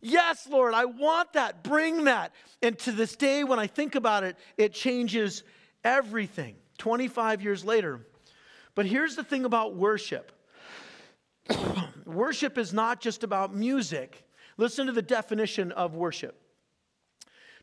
Yes, 0.00 0.46
Lord, 0.48 0.74
I 0.74 0.84
want 0.84 1.32
that. 1.32 1.62
Bring 1.62 2.04
that. 2.04 2.32
And 2.62 2.78
to 2.80 2.92
this 2.92 3.16
day, 3.16 3.42
when 3.42 3.58
I 3.58 3.66
think 3.66 3.94
about 3.94 4.22
it, 4.22 4.36
it 4.58 4.74
changes 4.74 5.42
everything 5.82 6.56
25 6.78 7.42
years 7.42 7.64
later. 7.64 8.06
But 8.74 8.86
here's 8.86 9.16
the 9.16 9.24
thing 9.24 9.44
about 9.44 9.76
worship 9.76 10.32
worship 12.06 12.58
is 12.58 12.72
not 12.72 13.00
just 13.00 13.24
about 13.24 13.54
music. 13.54 14.24
Listen 14.56 14.86
to 14.86 14.92
the 14.92 15.02
definition 15.02 15.72
of 15.72 15.94
worship 15.94 16.40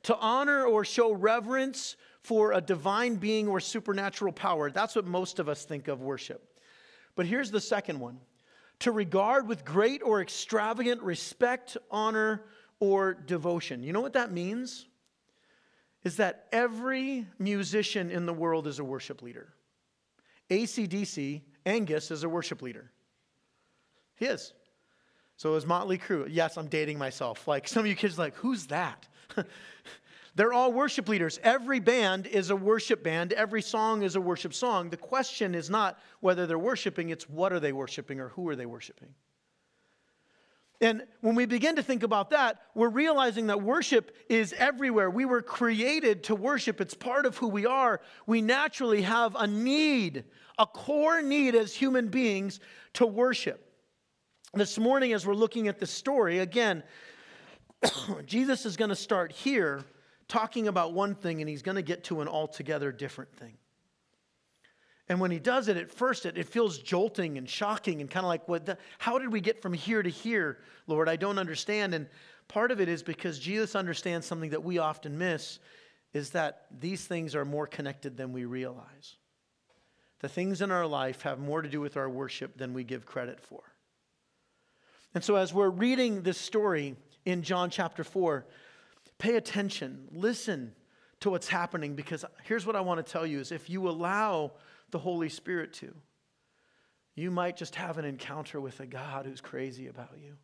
to 0.03 0.17
honor 0.17 0.65
or 0.65 0.83
show 0.83 1.11
reverence 1.11 1.95
for 2.21 2.53
a 2.53 2.61
divine 2.61 3.15
being 3.15 3.47
or 3.47 3.59
supernatural 3.59 4.33
power. 4.33 4.71
That's 4.71 4.95
what 4.95 5.05
most 5.05 5.39
of 5.39 5.49
us 5.49 5.63
think 5.65 5.87
of 5.87 6.01
worship. 6.01 6.59
But 7.15 7.25
here's 7.25 7.51
the 7.51 7.61
second 7.61 7.99
one 7.99 8.19
to 8.81 8.91
regard 8.91 9.47
with 9.47 9.63
great 9.63 10.01
or 10.03 10.21
extravagant 10.21 11.01
respect, 11.01 11.77
honor, 11.89 12.43
or 12.79 13.13
devotion. 13.13 13.83
You 13.83 13.93
know 13.93 14.01
what 14.01 14.13
that 14.13 14.31
means? 14.31 14.87
Is 16.03 16.17
that 16.17 16.47
every 16.51 17.27
musician 17.37 18.09
in 18.09 18.25
the 18.25 18.33
world 18.33 18.65
is 18.65 18.79
a 18.79 18.83
worship 18.83 19.21
leader. 19.21 19.53
ACDC, 20.49 21.41
Angus 21.65 22.09
is 22.11 22.23
a 22.23 22.29
worship 22.29 22.61
leader. 22.61 22.91
He 24.15 24.25
is. 24.25 24.53
So 25.37 25.55
is 25.55 25.65
Motley 25.65 25.97
Crue. 25.97 26.27
Yes, 26.29 26.57
I'm 26.57 26.67
dating 26.67 26.97
myself. 26.97 27.47
Like 27.47 27.67
some 27.67 27.81
of 27.81 27.87
you 27.87 27.95
kids 27.95 28.17
like, 28.17 28.35
who's 28.35 28.67
that? 28.67 29.07
They're 30.35 30.53
all 30.53 30.71
worship 30.71 31.09
leaders. 31.09 31.39
Every 31.43 31.79
band 31.79 32.25
is 32.25 32.49
a 32.51 32.55
worship 32.55 33.03
band. 33.03 33.33
Every 33.33 33.61
song 33.61 34.03
is 34.03 34.15
a 34.15 34.21
worship 34.21 34.53
song. 34.53 34.89
The 34.89 34.97
question 34.97 35.53
is 35.53 35.69
not 35.69 35.99
whether 36.21 36.47
they're 36.47 36.57
worshiping, 36.57 37.09
it's 37.09 37.29
what 37.29 37.51
are 37.51 37.59
they 37.59 37.73
worshiping 37.73 38.19
or 38.19 38.29
who 38.29 38.47
are 38.47 38.55
they 38.55 38.65
worshiping. 38.65 39.09
And 40.79 41.03
when 41.19 41.35
we 41.35 41.45
begin 41.45 41.75
to 41.75 41.83
think 41.83 42.01
about 42.01 42.31
that, 42.31 42.61
we're 42.73 42.89
realizing 42.89 43.47
that 43.47 43.61
worship 43.61 44.15
is 44.29 44.53
everywhere. 44.57 45.11
We 45.11 45.25
were 45.25 45.43
created 45.43 46.23
to 46.23 46.35
worship, 46.35 46.81
it's 46.81 46.95
part 46.95 47.25
of 47.25 47.37
who 47.37 47.49
we 47.49 47.67
are. 47.67 48.01
We 48.25 48.41
naturally 48.41 49.03
have 49.03 49.35
a 49.35 49.45
need, 49.45 50.23
a 50.57 50.65
core 50.65 51.21
need 51.21 51.55
as 51.55 51.75
human 51.75 52.07
beings 52.07 52.59
to 52.93 53.05
worship. 53.05 53.67
This 54.53 54.79
morning, 54.79 55.13
as 55.13 55.25
we're 55.25 55.35
looking 55.35 55.67
at 55.67 55.79
the 55.79 55.85
story, 55.85 56.39
again, 56.39 56.83
Jesus 58.25 58.65
is 58.65 58.75
going 58.75 58.89
to 58.89 58.95
start 58.95 59.31
here 59.31 59.85
talking 60.31 60.69
about 60.69 60.93
one 60.93 61.13
thing 61.13 61.41
and 61.41 61.49
he's 61.49 61.61
going 61.61 61.75
to 61.75 61.81
get 61.81 62.05
to 62.05 62.21
an 62.21 62.27
altogether 62.29 62.89
different 62.93 63.35
thing. 63.35 63.57
And 65.09 65.19
when 65.19 65.29
he 65.29 65.39
does 65.39 65.67
it, 65.67 65.75
at 65.75 65.91
first 65.91 66.25
it, 66.25 66.37
it 66.37 66.47
feels 66.47 66.77
jolting 66.77 67.37
and 67.37 67.49
shocking 67.49 67.99
and 67.99 68.09
kind 68.09 68.23
of 68.23 68.29
like, 68.29 68.47
what 68.47 68.65
the, 68.65 68.77
how 68.97 69.19
did 69.19 69.29
we 69.29 69.41
get 69.41 69.61
from 69.61 69.73
here 69.73 70.01
to 70.01 70.09
here, 70.09 70.59
Lord? 70.87 71.09
I 71.09 71.17
don't 71.17 71.37
understand. 71.37 71.93
And 71.93 72.07
part 72.47 72.71
of 72.71 72.79
it 72.79 72.87
is 72.87 73.03
because 73.03 73.39
Jesus 73.39 73.75
understands 73.75 74.25
something 74.25 74.51
that 74.51 74.63
we 74.63 74.77
often 74.77 75.17
miss 75.17 75.59
is 76.13 76.29
that 76.29 76.67
these 76.79 77.03
things 77.03 77.35
are 77.35 77.43
more 77.43 77.67
connected 77.67 78.15
than 78.15 78.31
we 78.31 78.45
realize. 78.45 79.17
The 80.21 80.29
things 80.29 80.61
in 80.61 80.71
our 80.71 80.87
life 80.87 81.23
have 81.23 81.39
more 81.39 81.61
to 81.61 81.67
do 81.67 81.81
with 81.81 81.97
our 81.97 82.09
worship 82.09 82.57
than 82.57 82.73
we 82.73 82.85
give 82.85 83.05
credit 83.05 83.41
for. 83.41 83.63
And 85.13 85.21
so, 85.21 85.35
as 85.35 85.53
we're 85.53 85.69
reading 85.69 86.21
this 86.21 86.37
story 86.37 86.95
in 87.25 87.43
John 87.43 87.69
chapter 87.69 88.05
4, 88.05 88.45
pay 89.21 89.35
attention, 89.35 90.07
listen 90.11 90.73
to 91.19 91.29
what's 91.29 91.47
happening, 91.47 91.95
because 91.95 92.25
here's 92.43 92.65
what 92.65 92.75
I 92.75 92.81
want 92.81 93.05
to 93.05 93.11
tell 93.11 93.25
you 93.25 93.39
is 93.39 93.51
if 93.51 93.69
you 93.69 93.87
allow 93.87 94.53
the 94.89 94.99
Holy 94.99 95.29
Spirit 95.29 95.73
to. 95.73 95.93
You 97.13 97.29
might 97.29 97.55
just 97.55 97.75
have 97.75 97.97
an 97.97 98.05
encounter 98.05 98.59
with 98.59 98.79
a 98.79 98.85
God 98.87 99.25
who's 99.25 99.41
crazy 99.41 99.87
about 99.87 100.17
you. 100.17 100.37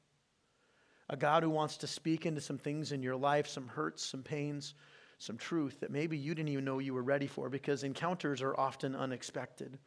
A 1.09 1.17
God 1.17 1.43
who 1.43 1.49
wants 1.49 1.77
to 1.77 1.87
speak 1.87 2.25
into 2.25 2.41
some 2.41 2.57
things 2.57 2.91
in 2.91 3.01
your 3.01 3.15
life, 3.15 3.47
some 3.47 3.67
hurts, 3.67 4.05
some 4.05 4.21
pains, 4.21 4.75
some 5.17 5.37
truth 5.37 5.79
that 5.79 5.89
maybe 5.89 6.17
you 6.17 6.35
didn't 6.35 6.49
even 6.49 6.65
know 6.65 6.79
you 6.79 6.93
were 6.93 7.01
ready 7.01 7.27
for 7.27 7.49
because 7.49 7.83
encounters 7.83 8.41
are 8.41 8.59
often 8.59 8.95
unexpected. 8.95 9.79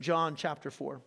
John 0.00 0.36
chapter 0.36 0.70
4. 0.70 1.00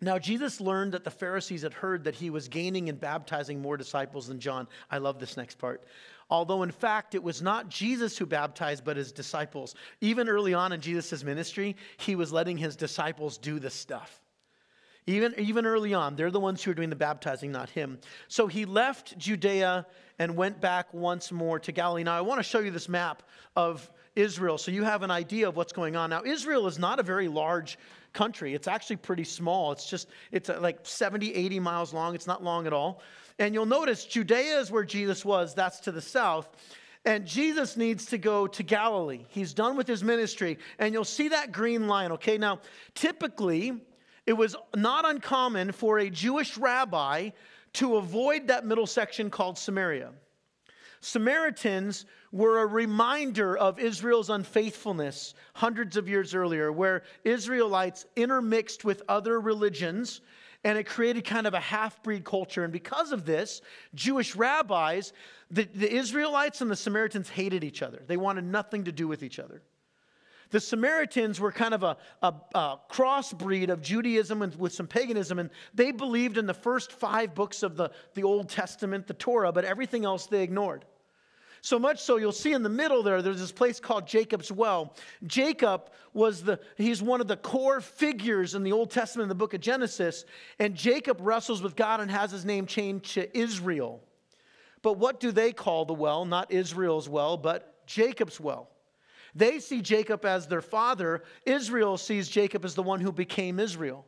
Now, 0.00 0.18
Jesus 0.18 0.60
learned 0.60 0.92
that 0.92 1.04
the 1.04 1.10
Pharisees 1.10 1.62
had 1.62 1.72
heard 1.72 2.04
that 2.04 2.16
he 2.16 2.28
was 2.28 2.48
gaining 2.48 2.88
and 2.88 3.00
baptizing 3.00 3.62
more 3.62 3.76
disciples 3.76 4.26
than 4.26 4.40
John. 4.40 4.66
I 4.90 4.98
love 4.98 5.20
this 5.20 5.36
next 5.36 5.58
part 5.58 5.84
although 6.30 6.62
in 6.62 6.70
fact 6.70 7.14
it 7.14 7.22
was 7.22 7.42
not 7.42 7.68
Jesus 7.68 8.16
who 8.16 8.26
baptized, 8.26 8.84
but 8.84 8.96
his 8.96 9.12
disciples. 9.12 9.74
Even 10.00 10.28
early 10.28 10.54
on 10.54 10.72
in 10.72 10.80
Jesus' 10.80 11.24
ministry, 11.24 11.76
he 11.96 12.16
was 12.16 12.32
letting 12.32 12.56
his 12.56 12.76
disciples 12.76 13.38
do 13.38 13.58
this 13.58 13.74
stuff. 13.74 14.20
Even, 15.06 15.34
even 15.38 15.66
early 15.66 15.92
on, 15.92 16.16
they're 16.16 16.30
the 16.30 16.40
ones 16.40 16.62
who 16.62 16.70
are 16.70 16.74
doing 16.74 16.88
the 16.88 16.96
baptizing, 16.96 17.52
not 17.52 17.68
him. 17.68 17.98
So 18.28 18.46
he 18.46 18.64
left 18.64 19.18
Judea 19.18 19.86
and 20.18 20.34
went 20.34 20.60
back 20.62 20.94
once 20.94 21.30
more 21.30 21.58
to 21.58 21.72
Galilee. 21.72 22.04
Now, 22.04 22.16
I 22.16 22.22
want 22.22 22.38
to 22.38 22.42
show 22.42 22.60
you 22.60 22.70
this 22.70 22.88
map 22.88 23.22
of 23.54 23.90
Israel 24.16 24.56
so 24.56 24.70
you 24.70 24.84
have 24.84 25.02
an 25.02 25.10
idea 25.10 25.46
of 25.46 25.56
what's 25.56 25.74
going 25.74 25.94
on. 25.94 26.08
Now, 26.08 26.22
Israel 26.24 26.66
is 26.66 26.78
not 26.78 27.00
a 27.00 27.02
very 27.02 27.28
large 27.28 27.78
country, 28.14 28.54
it's 28.54 28.68
actually 28.68 28.96
pretty 28.96 29.24
small. 29.24 29.72
It's 29.72 29.88
just, 29.88 30.08
it's 30.32 30.48
uh, 30.48 30.58
like 30.60 30.78
70, 30.82 31.34
80 31.34 31.60
miles 31.60 31.92
long. 31.92 32.14
It's 32.14 32.26
not 32.26 32.42
long 32.42 32.66
at 32.66 32.72
all. 32.72 33.02
And 33.38 33.52
you'll 33.52 33.66
notice 33.66 34.04
Judea 34.04 34.58
is 34.60 34.70
where 34.70 34.84
Jesus 34.84 35.24
was, 35.24 35.54
that's 35.54 35.80
to 35.80 35.92
the 35.92 36.00
south. 36.00 36.48
And 37.04 37.26
Jesus 37.26 37.76
needs 37.76 38.06
to 38.06 38.18
go 38.18 38.46
to 38.46 38.62
Galilee. 38.62 39.26
He's 39.28 39.52
done 39.52 39.76
with 39.76 39.86
his 39.86 40.02
ministry. 40.02 40.58
And 40.78 40.94
you'll 40.94 41.04
see 41.04 41.28
that 41.28 41.52
green 41.52 41.86
line, 41.86 42.12
okay? 42.12 42.38
Now, 42.38 42.60
typically, 42.94 43.74
it 44.24 44.32
was 44.32 44.56
not 44.74 45.06
uncommon 45.06 45.72
for 45.72 45.98
a 45.98 46.08
Jewish 46.08 46.56
rabbi 46.56 47.30
to 47.74 47.96
avoid 47.96 48.46
that 48.46 48.64
middle 48.64 48.86
section 48.86 49.28
called 49.28 49.58
Samaria. 49.58 50.12
Samaritans 51.00 52.06
were 52.34 52.58
a 52.58 52.66
reminder 52.66 53.56
of 53.56 53.78
Israel's 53.78 54.28
unfaithfulness 54.28 55.34
hundreds 55.54 55.96
of 55.96 56.08
years 56.08 56.34
earlier, 56.34 56.72
where 56.72 57.04
Israelites 57.22 58.06
intermixed 58.16 58.84
with 58.84 59.02
other 59.08 59.40
religions 59.40 60.20
and 60.64 60.76
it 60.76 60.84
created 60.84 61.24
kind 61.24 61.46
of 61.46 61.54
a 61.54 61.60
half 61.60 62.02
breed 62.02 62.24
culture. 62.24 62.64
And 62.64 62.72
because 62.72 63.12
of 63.12 63.24
this, 63.24 63.62
Jewish 63.94 64.34
rabbis, 64.34 65.12
the, 65.48 65.62
the 65.74 65.94
Israelites 65.94 66.60
and 66.60 66.68
the 66.68 66.74
Samaritans 66.76 67.28
hated 67.28 67.62
each 67.62 67.82
other. 67.82 68.02
They 68.04 68.16
wanted 68.16 68.44
nothing 68.44 68.82
to 68.84 68.92
do 68.92 69.06
with 69.06 69.22
each 69.22 69.38
other. 69.38 69.62
The 70.50 70.58
Samaritans 70.58 71.38
were 71.38 71.52
kind 71.52 71.74
of 71.74 71.84
a, 71.84 71.96
a, 72.20 72.34
a 72.56 72.80
crossbreed 72.90 73.68
of 73.68 73.80
Judaism 73.80 74.42
and 74.42 74.52
with 74.56 74.72
some 74.72 74.88
paganism, 74.88 75.38
and 75.38 75.50
they 75.72 75.92
believed 75.92 76.36
in 76.36 76.46
the 76.46 76.54
first 76.54 76.90
five 76.90 77.32
books 77.32 77.62
of 77.62 77.76
the, 77.76 77.92
the 78.14 78.24
Old 78.24 78.48
Testament, 78.48 79.06
the 79.06 79.14
Torah, 79.14 79.52
but 79.52 79.64
everything 79.64 80.04
else 80.04 80.26
they 80.26 80.42
ignored. 80.42 80.84
So 81.64 81.78
much 81.78 81.98
so, 82.02 82.18
you'll 82.18 82.30
see 82.30 82.52
in 82.52 82.62
the 82.62 82.68
middle 82.68 83.02
there, 83.02 83.22
there's 83.22 83.40
this 83.40 83.50
place 83.50 83.80
called 83.80 84.06
Jacob's 84.06 84.52
Well. 84.52 84.94
Jacob 85.26 85.88
was 86.12 86.42
the, 86.42 86.60
he's 86.76 87.00
one 87.00 87.22
of 87.22 87.26
the 87.26 87.38
core 87.38 87.80
figures 87.80 88.54
in 88.54 88.64
the 88.64 88.72
Old 88.72 88.90
Testament 88.90 89.24
in 89.24 89.28
the 89.30 89.34
book 89.34 89.54
of 89.54 89.62
Genesis. 89.62 90.26
And 90.58 90.74
Jacob 90.74 91.16
wrestles 91.22 91.62
with 91.62 91.74
God 91.74 92.00
and 92.00 92.10
has 92.10 92.30
his 92.30 92.44
name 92.44 92.66
changed 92.66 93.14
to 93.14 93.34
Israel. 93.34 94.02
But 94.82 94.98
what 94.98 95.20
do 95.20 95.32
they 95.32 95.52
call 95.52 95.86
the 95.86 95.94
well? 95.94 96.26
Not 96.26 96.52
Israel's 96.52 97.08
well, 97.08 97.38
but 97.38 97.86
Jacob's 97.86 98.38
well. 98.38 98.68
They 99.34 99.58
see 99.58 99.80
Jacob 99.80 100.26
as 100.26 100.46
their 100.46 100.60
father. 100.60 101.22
Israel 101.46 101.96
sees 101.96 102.28
Jacob 102.28 102.66
as 102.66 102.74
the 102.74 102.82
one 102.82 103.00
who 103.00 103.10
became 103.10 103.58
Israel. 103.58 104.04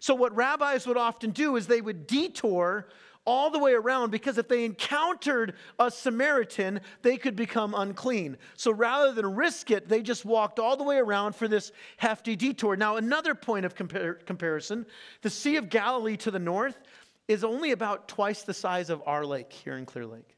So, 0.00 0.16
what 0.16 0.34
rabbis 0.34 0.86
would 0.86 0.96
often 0.96 1.30
do 1.30 1.54
is 1.56 1.66
they 1.66 1.80
would 1.80 2.06
detour 2.06 2.88
all 3.28 3.50
the 3.50 3.58
way 3.58 3.74
around 3.74 4.10
because 4.10 4.38
if 4.38 4.48
they 4.48 4.64
encountered 4.64 5.52
a 5.78 5.90
Samaritan, 5.90 6.80
they 7.02 7.18
could 7.18 7.36
become 7.36 7.74
unclean. 7.74 8.38
So 8.56 8.70
rather 8.70 9.12
than 9.12 9.36
risk 9.36 9.70
it, 9.70 9.86
they 9.86 10.00
just 10.00 10.24
walked 10.24 10.58
all 10.58 10.78
the 10.78 10.82
way 10.82 10.96
around 10.96 11.36
for 11.36 11.46
this 11.46 11.70
hefty 11.98 12.36
detour. 12.36 12.74
Now, 12.74 12.96
another 12.96 13.34
point 13.34 13.66
of 13.66 13.74
compar- 13.74 14.24
comparison 14.24 14.86
the 15.20 15.28
Sea 15.28 15.56
of 15.56 15.68
Galilee 15.68 16.16
to 16.16 16.30
the 16.30 16.38
north 16.38 16.78
is 17.28 17.44
only 17.44 17.72
about 17.72 18.08
twice 18.08 18.44
the 18.44 18.54
size 18.54 18.88
of 18.88 19.02
our 19.04 19.26
lake 19.26 19.52
here 19.52 19.76
in 19.76 19.84
Clear 19.84 20.06
Lake. 20.06 20.34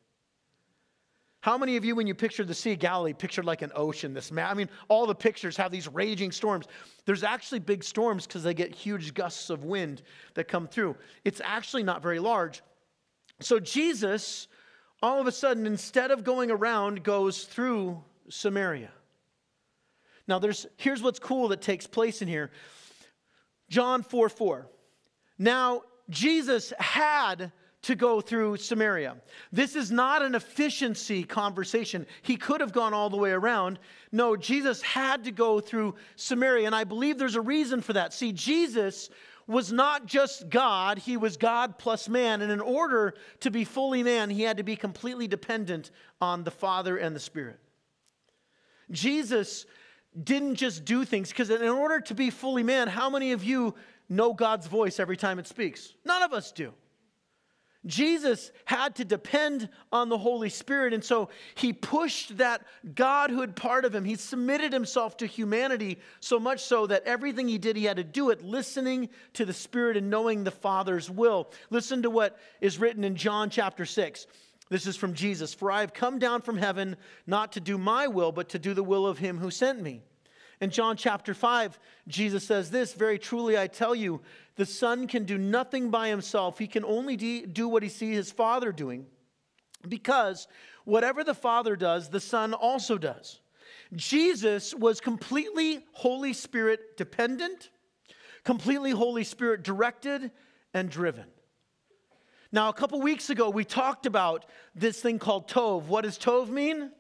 How 1.43 1.57
many 1.57 1.77
of 1.77 1.85
you, 1.85 1.95
when 1.95 2.09
you 2.09 2.15
pictured 2.17 2.49
the 2.49 2.55
Sea 2.55 2.73
of 2.73 2.81
Galilee, 2.81 3.13
pictured 3.13 3.45
like 3.45 3.63
an 3.63 3.71
ocean? 3.77 4.15
This 4.15 4.33
ma- 4.33 4.51
I 4.51 4.55
mean, 4.55 4.69
all 4.89 5.07
the 5.07 5.15
pictures 5.15 5.57
have 5.59 5.71
these 5.71 5.87
raging 5.87 6.33
storms. 6.33 6.67
There's 7.05 7.23
actually 7.23 7.61
big 7.61 7.85
storms 7.85 8.27
because 8.27 8.43
they 8.43 8.53
get 8.53 8.75
huge 8.75 9.15
gusts 9.15 9.49
of 9.49 9.63
wind 9.63 10.03
that 10.35 10.49
come 10.49 10.67
through. 10.67 10.97
It's 11.25 11.41
actually 11.45 11.85
not 11.85 12.03
very 12.03 12.19
large. 12.19 12.63
So 13.41 13.59
Jesus, 13.59 14.49
all 15.03 15.21
of 15.21 15.27
a 15.27 15.33
sudden, 15.33 15.67
instead 15.67 16.11
of 16.11 16.25
going 16.25 16.51
around, 16.51 17.03
goes 17.03 17.45
through 17.45 18.03
Samaria. 18.29 18.91
Now, 20.29 20.39
there's, 20.39 20.67
here's 20.77 21.03
what's 21.03 21.19
cool 21.19 21.49
that 21.49 21.61
takes 21.61 21.87
place 21.87 22.23
in 22.23 22.29
here 22.29 22.51
John 23.69 24.03
4 24.03 24.29
4. 24.29 24.69
Now, 25.39 25.83
Jesus 26.11 26.73
had 26.79 27.53
to 27.83 27.95
go 27.95 28.21
through 28.21 28.59
Samaria. 28.59 29.17
This 29.53 29.75
is 29.75 29.91
not 29.91 30.23
an 30.23 30.35
efficiency 30.35 31.25
conversation. 31.25 32.07
He 32.23 32.37
could 32.37 32.61
have 32.61 32.73
gone 32.73 32.93
all 32.93 33.09
the 33.09 33.17
way 33.17 33.31
around. 33.31 33.79
No, 34.13 34.37
Jesus 34.37 34.83
had 34.83 35.25
to 35.25 35.31
go 35.31 35.61
through 35.61 35.95
Samaria. 36.17 36.67
And 36.67 36.75
I 36.75 36.85
believe 36.85 37.17
there's 37.17 37.37
a 37.37 37.41
reason 37.41 37.81
for 37.81 37.95
that. 37.95 38.13
See, 38.13 38.33
Jesus 38.33 39.09
was 39.51 39.73
not 39.73 40.07
just 40.07 40.49
God, 40.49 40.99
he 40.99 41.17
was 41.17 41.37
God 41.37 41.77
plus 41.77 42.09
man. 42.09 42.41
And 42.41 42.53
in 42.53 42.61
order 42.61 43.15
to 43.41 43.51
be 43.51 43.65
fully 43.65 44.03
man, 44.03 44.31
he 44.31 44.43
had 44.43 44.57
to 44.59 44.63
be 44.63 44.77
completely 44.77 45.27
dependent 45.27 45.91
on 46.21 46.45
the 46.45 46.51
Father 46.51 46.97
and 46.97 47.15
the 47.15 47.21
Spirit. 47.21 47.59
Jesus 48.91 49.67
didn't 50.23 50.57
just 50.57 50.85
do 50.85 51.05
things, 51.05 51.29
because 51.29 51.51
in 51.51 51.63
order 51.63 52.01
to 52.01 52.15
be 52.15 52.31
fully 52.31 52.63
man, 52.63 52.89
how 52.89 53.11
many 53.11 53.33
of 53.33 53.45
you 53.45 53.75
know 54.09 54.33
God's 54.33 54.67
voice 54.67 54.99
every 54.99 55.17
time 55.17 55.39
it 55.39 55.47
speaks? 55.47 55.95
None 56.05 56.23
of 56.23 56.33
us 56.33 56.53
do. 56.53 56.73
Jesus 57.87 58.53
had 58.67 58.97
to 58.97 59.05
depend 59.07 59.71
on 59.91 60.11
the 60.11 60.19
Holy 60.19 60.51
Spirit. 60.51 60.93
And 60.93 61.03
so 61.03 61.31
he 61.55 61.73
pushed 61.73 62.37
that 62.37 62.63
Godhood 62.95 63.57
part 63.57 63.87
of 63.87 63.95
him. 63.95 64.05
He 64.05 64.17
submitted 64.17 64.73
himself 64.73 65.17
to 65.19 65.27
humanity 65.27 65.99
so 66.21 66.39
much 66.39 66.61
so 66.63 66.87
that 66.89 67.05
everything 67.05 67.49
he 67.49 67.57
did, 67.57 67.77
he 67.77 67.85
had 67.85 67.97
to 67.97 68.05
do 68.05 68.31
it 68.31 68.45
listening 68.45 69.09
to 69.33 69.47
the 69.47 69.55
Spirit 69.55 69.97
and 69.97 70.11
knowing 70.11 70.45
the 70.45 70.51
Father's 70.51 71.09
will. 71.11 71.51
Listen 71.71 72.03
to 72.03 72.11
what 72.11 72.39
is 72.61 72.79
written 72.79 73.03
in 73.03 73.17
John 73.17 73.49
chapter 73.49 73.87
6. 73.87 74.27
This 74.69 74.87
is 74.87 74.97
from 74.97 75.15
Jesus. 75.15 75.55
For 75.55 75.73
I 75.73 75.81
have 75.81 75.95
come 75.95 76.19
down 76.19 76.43
from 76.43 76.59
heaven 76.59 76.97
not 77.27 77.53
to 77.53 77.61
do 77.61 77.79
my 77.79 78.09
will, 78.09 78.31
but 78.31 78.51
to 78.51 78.59
do 78.59 78.75
the 78.75 78.85
will 78.85 79.07
of 79.07 79.19
him 79.19 79.39
who 79.39 79.51
sent 79.51 79.81
me. 79.81 80.03
In 80.61 80.69
John 80.69 80.97
chapter 80.97 81.33
5, 81.33 81.79
Jesus 82.07 82.47
says 82.47 82.71
this 82.71 82.93
Very 82.93 83.19
truly, 83.19 83.57
I 83.57 83.67
tell 83.67 83.95
you, 83.95 84.21
the 84.61 84.67
Son 84.67 85.07
can 85.07 85.25
do 85.25 85.39
nothing 85.39 85.89
by 85.89 86.09
himself. 86.09 86.59
He 86.59 86.67
can 86.67 86.85
only 86.85 87.17
do 87.17 87.67
what 87.67 87.83
he 87.83 87.89
sees 87.89 88.15
his 88.15 88.31
Father 88.31 88.73
doing. 88.73 89.07
Because 89.89 90.49
whatever 90.85 91.25
the 91.25 91.33
Father 91.33 91.77
does, 91.77 92.11
the 92.11 92.21
Son 92.21 92.53
also 92.53 92.99
does. 92.99 93.41
Jesus 93.95 94.75
was 94.75 95.01
completely 95.01 95.87
Holy 95.93 96.35
Spirit 96.35 96.99
dependent, 96.99 97.71
completely 98.45 98.91
Holy 98.91 99.25
Spirit 99.25 99.63
directed 99.63 100.31
and 100.75 100.91
driven. 100.91 101.25
Now, 102.53 102.69
a 102.69 102.75
couple 102.75 103.01
weeks 103.01 103.31
ago, 103.31 103.49
we 103.49 103.65
talked 103.65 104.05
about 104.05 104.45
this 104.75 105.01
thing 105.01 105.19
called 105.19 105.49
Tov. 105.49 105.85
What 105.85 106.03
does 106.03 106.19
Tov 106.19 106.51
mean? 106.51 106.91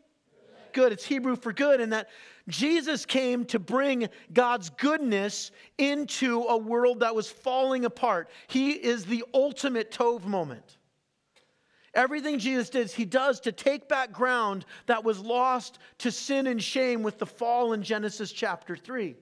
Good. 0.72 0.92
It's 0.92 1.04
Hebrew 1.04 1.36
for 1.36 1.52
good, 1.52 1.82
and 1.82 1.92
that 1.92 2.08
Jesus 2.50 3.06
came 3.06 3.44
to 3.46 3.58
bring 3.58 4.08
God's 4.32 4.70
goodness 4.70 5.50
into 5.78 6.42
a 6.42 6.56
world 6.56 7.00
that 7.00 7.14
was 7.14 7.30
falling 7.30 7.84
apart. 7.84 8.28
He 8.48 8.72
is 8.72 9.06
the 9.06 9.24
ultimate 9.32 9.90
Tov 9.90 10.24
moment. 10.24 10.76
Everything 11.94 12.38
Jesus 12.38 12.70
did, 12.70 12.90
he 12.90 13.04
does 13.04 13.40
to 13.40 13.52
take 13.52 13.88
back 13.88 14.12
ground 14.12 14.64
that 14.86 15.02
was 15.02 15.18
lost 15.18 15.78
to 15.98 16.12
sin 16.12 16.46
and 16.46 16.62
shame 16.62 17.02
with 17.02 17.18
the 17.18 17.26
fall 17.26 17.72
in 17.72 17.82
Genesis 17.82 18.30
chapter 18.30 18.76
3. 18.76 19.16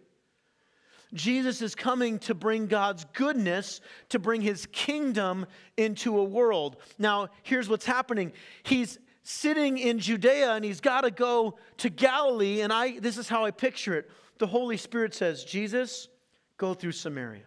Jesus 1.14 1.62
is 1.62 1.74
coming 1.74 2.18
to 2.20 2.34
bring 2.34 2.66
God's 2.66 3.06
goodness, 3.14 3.80
to 4.10 4.18
bring 4.18 4.42
his 4.42 4.66
kingdom 4.66 5.46
into 5.78 6.18
a 6.18 6.24
world. 6.24 6.76
Now, 6.98 7.28
here's 7.42 7.68
what's 7.68 7.86
happening. 7.86 8.32
He's 8.62 8.98
sitting 9.28 9.76
in 9.76 9.98
Judea 9.98 10.52
and 10.52 10.64
he's 10.64 10.80
got 10.80 11.02
to 11.02 11.10
go 11.10 11.58
to 11.76 11.90
Galilee 11.90 12.62
and 12.62 12.72
I 12.72 12.98
this 12.98 13.18
is 13.18 13.28
how 13.28 13.44
I 13.44 13.50
picture 13.50 13.94
it. 13.94 14.10
The 14.38 14.46
Holy 14.46 14.78
Spirit 14.78 15.14
says, 15.14 15.44
"Jesus, 15.44 16.08
go 16.56 16.72
through 16.72 16.92
Samaria." 16.92 17.44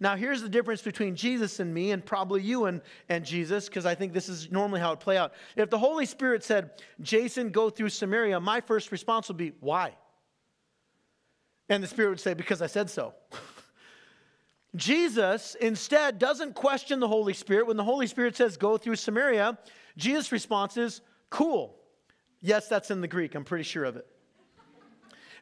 Now, 0.00 0.16
here's 0.16 0.42
the 0.42 0.48
difference 0.48 0.82
between 0.82 1.14
Jesus 1.14 1.60
and 1.60 1.72
me, 1.72 1.92
and 1.92 2.04
probably 2.04 2.42
you 2.42 2.64
and, 2.64 2.82
and 3.08 3.24
Jesus, 3.24 3.68
because 3.68 3.86
I 3.86 3.94
think 3.94 4.12
this 4.12 4.28
is 4.28 4.50
normally 4.50 4.80
how 4.80 4.92
it 4.92 4.98
play 4.98 5.16
out. 5.16 5.32
If 5.54 5.70
the 5.70 5.78
Holy 5.78 6.06
Spirit 6.06 6.42
said, 6.42 6.70
Jason, 7.00 7.50
go 7.50 7.70
through 7.70 7.90
Samaria, 7.90 8.40
my 8.40 8.60
first 8.60 8.90
response 8.90 9.28
would 9.28 9.36
be, 9.36 9.52
why? 9.60 9.94
And 11.68 11.82
the 11.82 11.86
Spirit 11.86 12.08
would 12.08 12.20
say, 12.20 12.34
because 12.34 12.60
I 12.60 12.66
said 12.66 12.90
so. 12.90 13.14
Jesus 14.74 15.54
instead 15.56 16.18
doesn't 16.18 16.54
question 16.54 17.00
the 17.00 17.08
Holy 17.08 17.34
Spirit. 17.34 17.66
When 17.66 17.76
the 17.76 17.84
Holy 17.84 18.06
Spirit 18.06 18.36
says, 18.36 18.56
go 18.56 18.78
through 18.78 18.96
Samaria, 18.96 19.58
Jesus' 19.96 20.32
response 20.32 20.76
is, 20.76 21.02
cool. 21.30 21.76
Yes, 22.40 22.68
that's 22.68 22.90
in 22.90 23.00
the 23.00 23.08
Greek. 23.08 23.34
I'm 23.34 23.44
pretty 23.44 23.64
sure 23.64 23.84
of 23.84 23.96
it. 23.96 24.06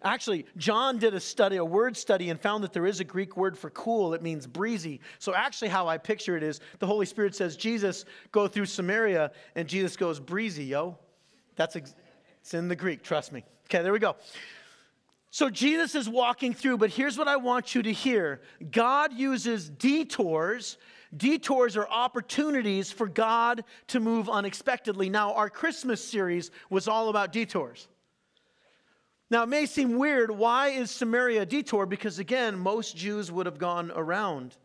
Actually, 0.02 0.46
John 0.56 0.98
did 0.98 1.12
a 1.12 1.20
study, 1.20 1.56
a 1.56 1.64
word 1.64 1.94
study, 1.96 2.30
and 2.30 2.40
found 2.40 2.64
that 2.64 2.72
there 2.72 2.86
is 2.86 3.00
a 3.00 3.04
Greek 3.04 3.36
word 3.36 3.58
for 3.58 3.68
cool. 3.70 4.14
It 4.14 4.22
means 4.22 4.46
breezy. 4.46 5.00
So, 5.18 5.34
actually, 5.34 5.68
how 5.68 5.88
I 5.88 5.98
picture 5.98 6.38
it 6.38 6.42
is 6.42 6.60
the 6.78 6.86
Holy 6.86 7.04
Spirit 7.04 7.34
says, 7.34 7.54
Jesus, 7.54 8.06
go 8.32 8.48
through 8.48 8.64
Samaria, 8.64 9.30
and 9.56 9.68
Jesus 9.68 9.96
goes, 9.96 10.18
breezy, 10.18 10.64
yo. 10.64 10.98
That's 11.56 11.76
it's 11.76 12.54
in 12.54 12.68
the 12.68 12.76
Greek, 12.76 13.02
trust 13.02 13.30
me. 13.30 13.44
Okay, 13.66 13.82
there 13.82 13.92
we 13.92 13.98
go. 13.98 14.16
So, 15.32 15.48
Jesus 15.48 15.94
is 15.94 16.08
walking 16.08 16.52
through, 16.54 16.78
but 16.78 16.90
here's 16.90 17.16
what 17.16 17.28
I 17.28 17.36
want 17.36 17.74
you 17.74 17.82
to 17.82 17.92
hear 17.92 18.40
God 18.70 19.12
uses 19.12 19.68
detours. 19.68 20.76
Detours 21.16 21.76
are 21.76 21.88
opportunities 21.88 22.92
for 22.92 23.08
God 23.08 23.64
to 23.88 23.98
move 23.98 24.28
unexpectedly. 24.28 25.08
Now, 25.08 25.34
our 25.34 25.50
Christmas 25.50 26.04
series 26.04 26.52
was 26.68 26.86
all 26.86 27.08
about 27.08 27.32
detours. 27.32 27.88
Now, 29.28 29.44
it 29.44 29.48
may 29.48 29.66
seem 29.66 29.98
weird. 29.98 30.30
Why 30.30 30.68
is 30.68 30.90
Samaria 30.90 31.42
a 31.42 31.46
detour? 31.46 31.86
Because 31.86 32.18
again, 32.18 32.58
most 32.58 32.96
Jews 32.96 33.30
would 33.30 33.46
have 33.46 33.58
gone 33.58 33.92
around. 33.94 34.56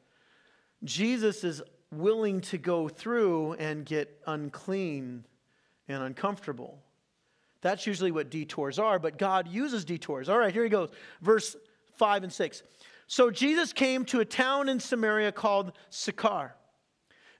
Jesus 0.83 1.43
is 1.43 1.61
willing 1.91 2.41
to 2.41 2.57
go 2.57 2.87
through 2.87 3.53
and 3.53 3.85
get 3.85 4.21
unclean 4.25 5.25
and 5.87 6.03
uncomfortable. 6.03 6.79
That's 7.65 7.87
usually 7.87 8.11
what 8.11 8.29
detours 8.29 8.77
are, 8.77 8.99
but 8.99 9.17
God 9.17 9.47
uses 9.47 9.85
detours. 9.85 10.29
All 10.29 10.37
right, 10.37 10.53
here 10.53 10.61
he 10.61 10.69
goes. 10.69 10.91
Verse 11.23 11.55
5 11.95 12.21
and 12.21 12.31
6. 12.31 12.61
So 13.07 13.31
Jesus 13.31 13.73
came 13.73 14.05
to 14.05 14.19
a 14.19 14.25
town 14.25 14.69
in 14.69 14.79
Samaria 14.79 15.31
called 15.31 15.71
Sychar. 15.89 16.53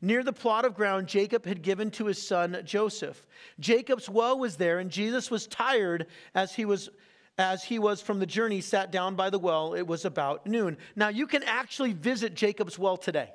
Near 0.01 0.23
the 0.23 0.33
plot 0.33 0.65
of 0.65 0.73
ground 0.73 1.05
Jacob 1.05 1.45
had 1.45 1.61
given 1.61 1.91
to 1.91 2.07
his 2.07 2.27
son 2.27 2.59
Joseph. 2.65 3.27
Jacob's 3.59 4.09
well 4.09 4.39
was 4.39 4.55
there, 4.55 4.79
and 4.79 4.89
Jesus 4.89 5.29
was 5.29 5.45
tired 5.45 6.07
as 6.33 6.55
he 6.55 6.65
was 6.65 6.89
as 7.37 7.63
he 7.63 7.77
was 7.77 8.01
from 8.01 8.17
the 8.17 8.25
journey, 8.25 8.61
sat 8.61 8.91
down 8.91 9.15
by 9.15 9.29
the 9.29 9.37
well. 9.37 9.75
It 9.75 9.85
was 9.85 10.05
about 10.05 10.47
noon. 10.47 10.77
Now, 10.95 11.09
you 11.09 11.27
can 11.27 11.43
actually 11.43 11.93
visit 11.93 12.33
Jacob's 12.33 12.79
well 12.79 12.97
today. 12.97 13.29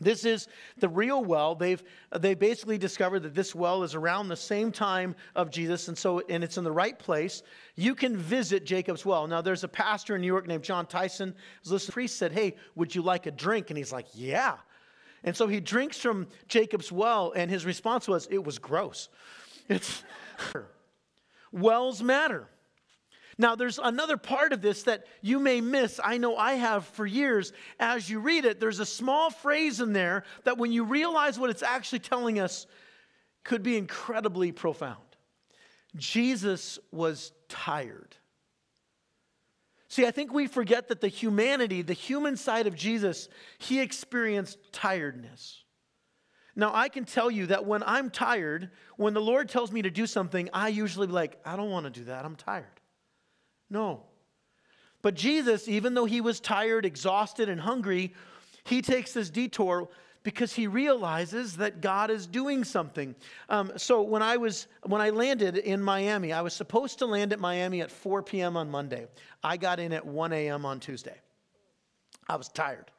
This 0.00 0.24
is 0.24 0.48
the 0.78 0.88
real 0.88 1.24
well. 1.24 1.54
They've 1.54 1.82
they 2.18 2.34
basically 2.34 2.78
discovered 2.78 3.20
that 3.20 3.34
this 3.34 3.54
well 3.54 3.84
is 3.84 3.94
around 3.94 4.28
the 4.28 4.36
same 4.36 4.72
time 4.72 5.14
of 5.36 5.50
Jesus, 5.50 5.86
and 5.86 5.96
so 5.96 6.20
and 6.28 6.42
it's 6.42 6.58
in 6.58 6.64
the 6.64 6.72
right 6.72 6.98
place. 6.98 7.42
You 7.76 7.94
can 7.94 8.16
visit 8.16 8.66
Jacob's 8.66 9.06
well. 9.06 9.26
Now, 9.28 9.40
there's 9.40 9.62
a 9.62 9.68
pastor 9.68 10.16
in 10.16 10.20
New 10.20 10.26
York 10.26 10.48
named 10.48 10.64
Jon 10.64 10.86
Tyson. 10.86 11.34
The 11.64 11.78
priest 11.92 12.16
said, 12.16 12.32
"Hey, 12.32 12.56
would 12.74 12.92
you 12.94 13.02
like 13.02 13.26
a 13.26 13.30
drink?" 13.30 13.70
And 13.70 13.78
he's 13.78 13.92
like, 13.92 14.06
"Yeah." 14.14 14.56
And 15.22 15.36
so 15.36 15.46
he 15.46 15.60
drinks 15.60 15.98
from 15.98 16.26
Jacob's 16.48 16.90
well, 16.90 17.32
and 17.36 17.48
his 17.48 17.64
response 17.64 18.08
was, 18.08 18.26
"It 18.30 18.42
was 18.42 18.58
gross." 18.58 19.08
It's 19.68 20.02
wells 21.52 22.02
matter. 22.02 22.48
Now, 23.38 23.56
there's 23.56 23.78
another 23.78 24.16
part 24.16 24.52
of 24.52 24.62
this 24.62 24.84
that 24.84 25.06
you 25.20 25.38
may 25.38 25.60
miss. 25.60 26.00
I 26.02 26.18
know 26.18 26.36
I 26.36 26.54
have 26.54 26.84
for 26.86 27.06
years. 27.06 27.52
As 27.80 28.08
you 28.08 28.20
read 28.20 28.44
it, 28.44 28.60
there's 28.60 28.80
a 28.80 28.86
small 28.86 29.30
phrase 29.30 29.80
in 29.80 29.92
there 29.92 30.24
that 30.44 30.58
when 30.58 30.72
you 30.72 30.84
realize 30.84 31.38
what 31.38 31.50
it's 31.50 31.62
actually 31.62 31.98
telling 32.00 32.38
us, 32.38 32.66
could 33.44 33.62
be 33.62 33.76
incredibly 33.76 34.52
profound. 34.52 34.98
Jesus 35.96 36.78
was 36.90 37.32
tired. 37.48 38.16
See, 39.88 40.06
I 40.06 40.10
think 40.10 40.32
we 40.32 40.46
forget 40.48 40.88
that 40.88 41.00
the 41.00 41.08
humanity, 41.08 41.82
the 41.82 41.92
human 41.92 42.36
side 42.36 42.66
of 42.66 42.74
Jesus, 42.74 43.28
he 43.58 43.80
experienced 43.80 44.58
tiredness. 44.72 45.62
Now, 46.56 46.72
I 46.74 46.88
can 46.88 47.04
tell 47.04 47.30
you 47.30 47.46
that 47.46 47.64
when 47.64 47.82
I'm 47.84 48.10
tired, 48.10 48.70
when 48.96 49.12
the 49.14 49.20
Lord 49.20 49.48
tells 49.48 49.70
me 49.70 49.82
to 49.82 49.90
do 49.90 50.06
something, 50.06 50.48
I 50.52 50.68
usually 50.68 51.06
be 51.06 51.12
like, 51.12 51.38
I 51.44 51.56
don't 51.56 51.70
want 51.70 51.84
to 51.84 51.90
do 51.90 52.06
that. 52.06 52.24
I'm 52.24 52.36
tired. 52.36 52.64
No. 53.70 54.02
But 55.02 55.14
Jesus, 55.14 55.68
even 55.68 55.94
though 55.94 56.06
he 56.06 56.20
was 56.20 56.40
tired, 56.40 56.84
exhausted, 56.86 57.48
and 57.48 57.60
hungry, 57.60 58.14
he 58.64 58.80
takes 58.80 59.12
this 59.12 59.28
detour 59.30 59.88
because 60.22 60.54
he 60.54 60.66
realizes 60.66 61.58
that 61.58 61.82
God 61.82 62.10
is 62.10 62.26
doing 62.26 62.64
something. 62.64 63.14
Um, 63.50 63.72
so 63.76 64.00
when 64.00 64.22
I 64.22 64.38
was 64.38 64.66
when 64.82 65.02
I 65.02 65.10
landed 65.10 65.58
in 65.58 65.82
Miami, 65.82 66.32
I 66.32 66.40
was 66.40 66.54
supposed 66.54 66.98
to 67.00 67.06
land 67.06 67.32
at 67.32 67.38
Miami 67.38 67.82
at 67.82 67.90
4 67.90 68.22
p.m. 68.22 68.56
on 68.56 68.70
Monday. 68.70 69.06
I 69.42 69.58
got 69.58 69.78
in 69.78 69.92
at 69.92 70.06
1 70.06 70.32
a.m. 70.32 70.64
on 70.64 70.80
Tuesday. 70.80 71.20
I 72.26 72.36
was 72.36 72.48
tired. 72.48 72.90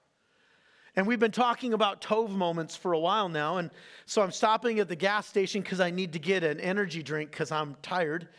And 0.96 1.08
we've 1.08 1.20
been 1.20 1.32
talking 1.32 1.74
about 1.74 2.02
Tov 2.02 2.30
moments 2.30 2.76
for 2.76 2.94
a 2.94 3.00
while 3.00 3.28
now. 3.28 3.58
And 3.58 3.70
so 4.06 4.22
I'm 4.22 4.32
stopping 4.32 4.80
at 4.80 4.88
the 4.88 4.96
gas 4.96 5.28
station 5.28 5.62
because 5.62 5.82
I 5.82 5.90
need 5.90 6.14
to 6.14 6.20
get 6.20 6.44
an 6.44 6.60
energy 6.60 7.04
drink 7.04 7.32
because 7.32 7.52
I'm 7.52 7.76
tired. 7.82 8.30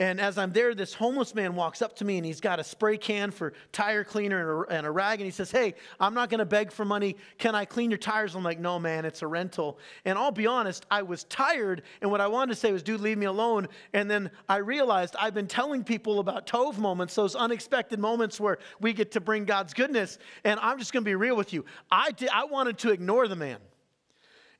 And 0.00 0.20
as 0.20 0.38
I'm 0.38 0.52
there, 0.52 0.74
this 0.74 0.94
homeless 0.94 1.34
man 1.34 1.56
walks 1.56 1.82
up 1.82 1.96
to 1.96 2.04
me 2.04 2.18
and 2.18 2.24
he's 2.24 2.40
got 2.40 2.60
a 2.60 2.64
spray 2.64 2.96
can 2.96 3.32
for 3.32 3.52
tire 3.72 4.04
cleaner 4.04 4.62
and 4.62 4.70
a, 4.70 4.76
and 4.76 4.86
a 4.86 4.90
rag. 4.90 5.18
And 5.18 5.24
he 5.24 5.32
says, 5.32 5.50
Hey, 5.50 5.74
I'm 5.98 6.14
not 6.14 6.30
going 6.30 6.38
to 6.38 6.44
beg 6.44 6.70
for 6.70 6.84
money. 6.84 7.16
Can 7.38 7.56
I 7.56 7.64
clean 7.64 7.90
your 7.90 7.98
tires? 7.98 8.36
I'm 8.36 8.44
like, 8.44 8.60
No, 8.60 8.78
man, 8.78 9.04
it's 9.04 9.22
a 9.22 9.26
rental. 9.26 9.78
And 10.04 10.16
I'll 10.16 10.30
be 10.30 10.46
honest, 10.46 10.86
I 10.88 11.02
was 11.02 11.24
tired. 11.24 11.82
And 12.00 12.10
what 12.12 12.20
I 12.20 12.28
wanted 12.28 12.54
to 12.54 12.60
say 12.60 12.70
was, 12.70 12.84
Dude, 12.84 13.00
leave 13.00 13.18
me 13.18 13.26
alone. 13.26 13.66
And 13.92 14.08
then 14.08 14.30
I 14.48 14.58
realized 14.58 15.16
I've 15.18 15.34
been 15.34 15.48
telling 15.48 15.82
people 15.82 16.20
about 16.20 16.46
Tov 16.46 16.78
moments, 16.78 17.16
those 17.16 17.34
unexpected 17.34 17.98
moments 17.98 18.38
where 18.38 18.58
we 18.80 18.92
get 18.92 19.10
to 19.12 19.20
bring 19.20 19.44
God's 19.46 19.74
goodness. 19.74 20.18
And 20.44 20.60
I'm 20.60 20.78
just 20.78 20.92
going 20.92 21.02
to 21.02 21.08
be 21.08 21.16
real 21.16 21.36
with 21.36 21.52
you. 21.52 21.64
I, 21.90 22.12
did, 22.12 22.28
I 22.28 22.44
wanted 22.44 22.78
to 22.78 22.92
ignore 22.92 23.26
the 23.26 23.36
man. 23.36 23.58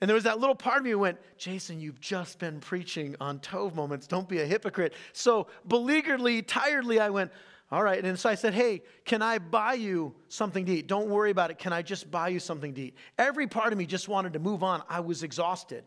And 0.00 0.08
there 0.08 0.14
was 0.14 0.24
that 0.24 0.38
little 0.38 0.54
part 0.54 0.78
of 0.78 0.84
me 0.84 0.94
went, 0.94 1.18
Jason, 1.38 1.80
you've 1.80 2.00
just 2.00 2.38
been 2.38 2.61
preaching 2.61 3.16
on 3.20 3.40
Tov 3.40 3.74
moments. 3.74 4.06
Don't 4.06 4.28
be 4.28 4.40
a 4.40 4.46
hypocrite. 4.46 4.94
So, 5.12 5.48
beleagueredly, 5.66 6.44
tiredly, 6.46 7.00
I 7.00 7.11
went, 7.11 7.32
All 7.72 7.82
right. 7.82 8.02
And 8.02 8.18
so 8.18 8.30
I 8.30 8.37
said, 8.37 8.54
Hey, 8.54 8.82
can 9.04 9.22
I 9.22 9.38
buy 9.38 9.74
you 9.74 10.14
something 10.28 10.64
to 10.66 10.72
eat? 10.72 10.87
Don't 10.87 11.08
worry 11.08 11.30
about 11.30 11.50
it. 11.50 11.58
Can 11.58 11.72
I 11.72 11.82
just 11.82 12.11
buy 12.11 12.28
you 12.28 12.38
something 12.38 12.74
to 12.74 12.80
eat? 12.80 12.96
Every 13.18 13.48
part 13.48 13.72
of 13.72 13.78
me 13.78 13.87
just 13.87 14.08
wanted 14.08 14.34
to 14.34 14.38
move 14.38 14.62
on. 14.62 14.82
I 14.88 15.00
was 15.00 15.24
exhausted. 15.24 15.84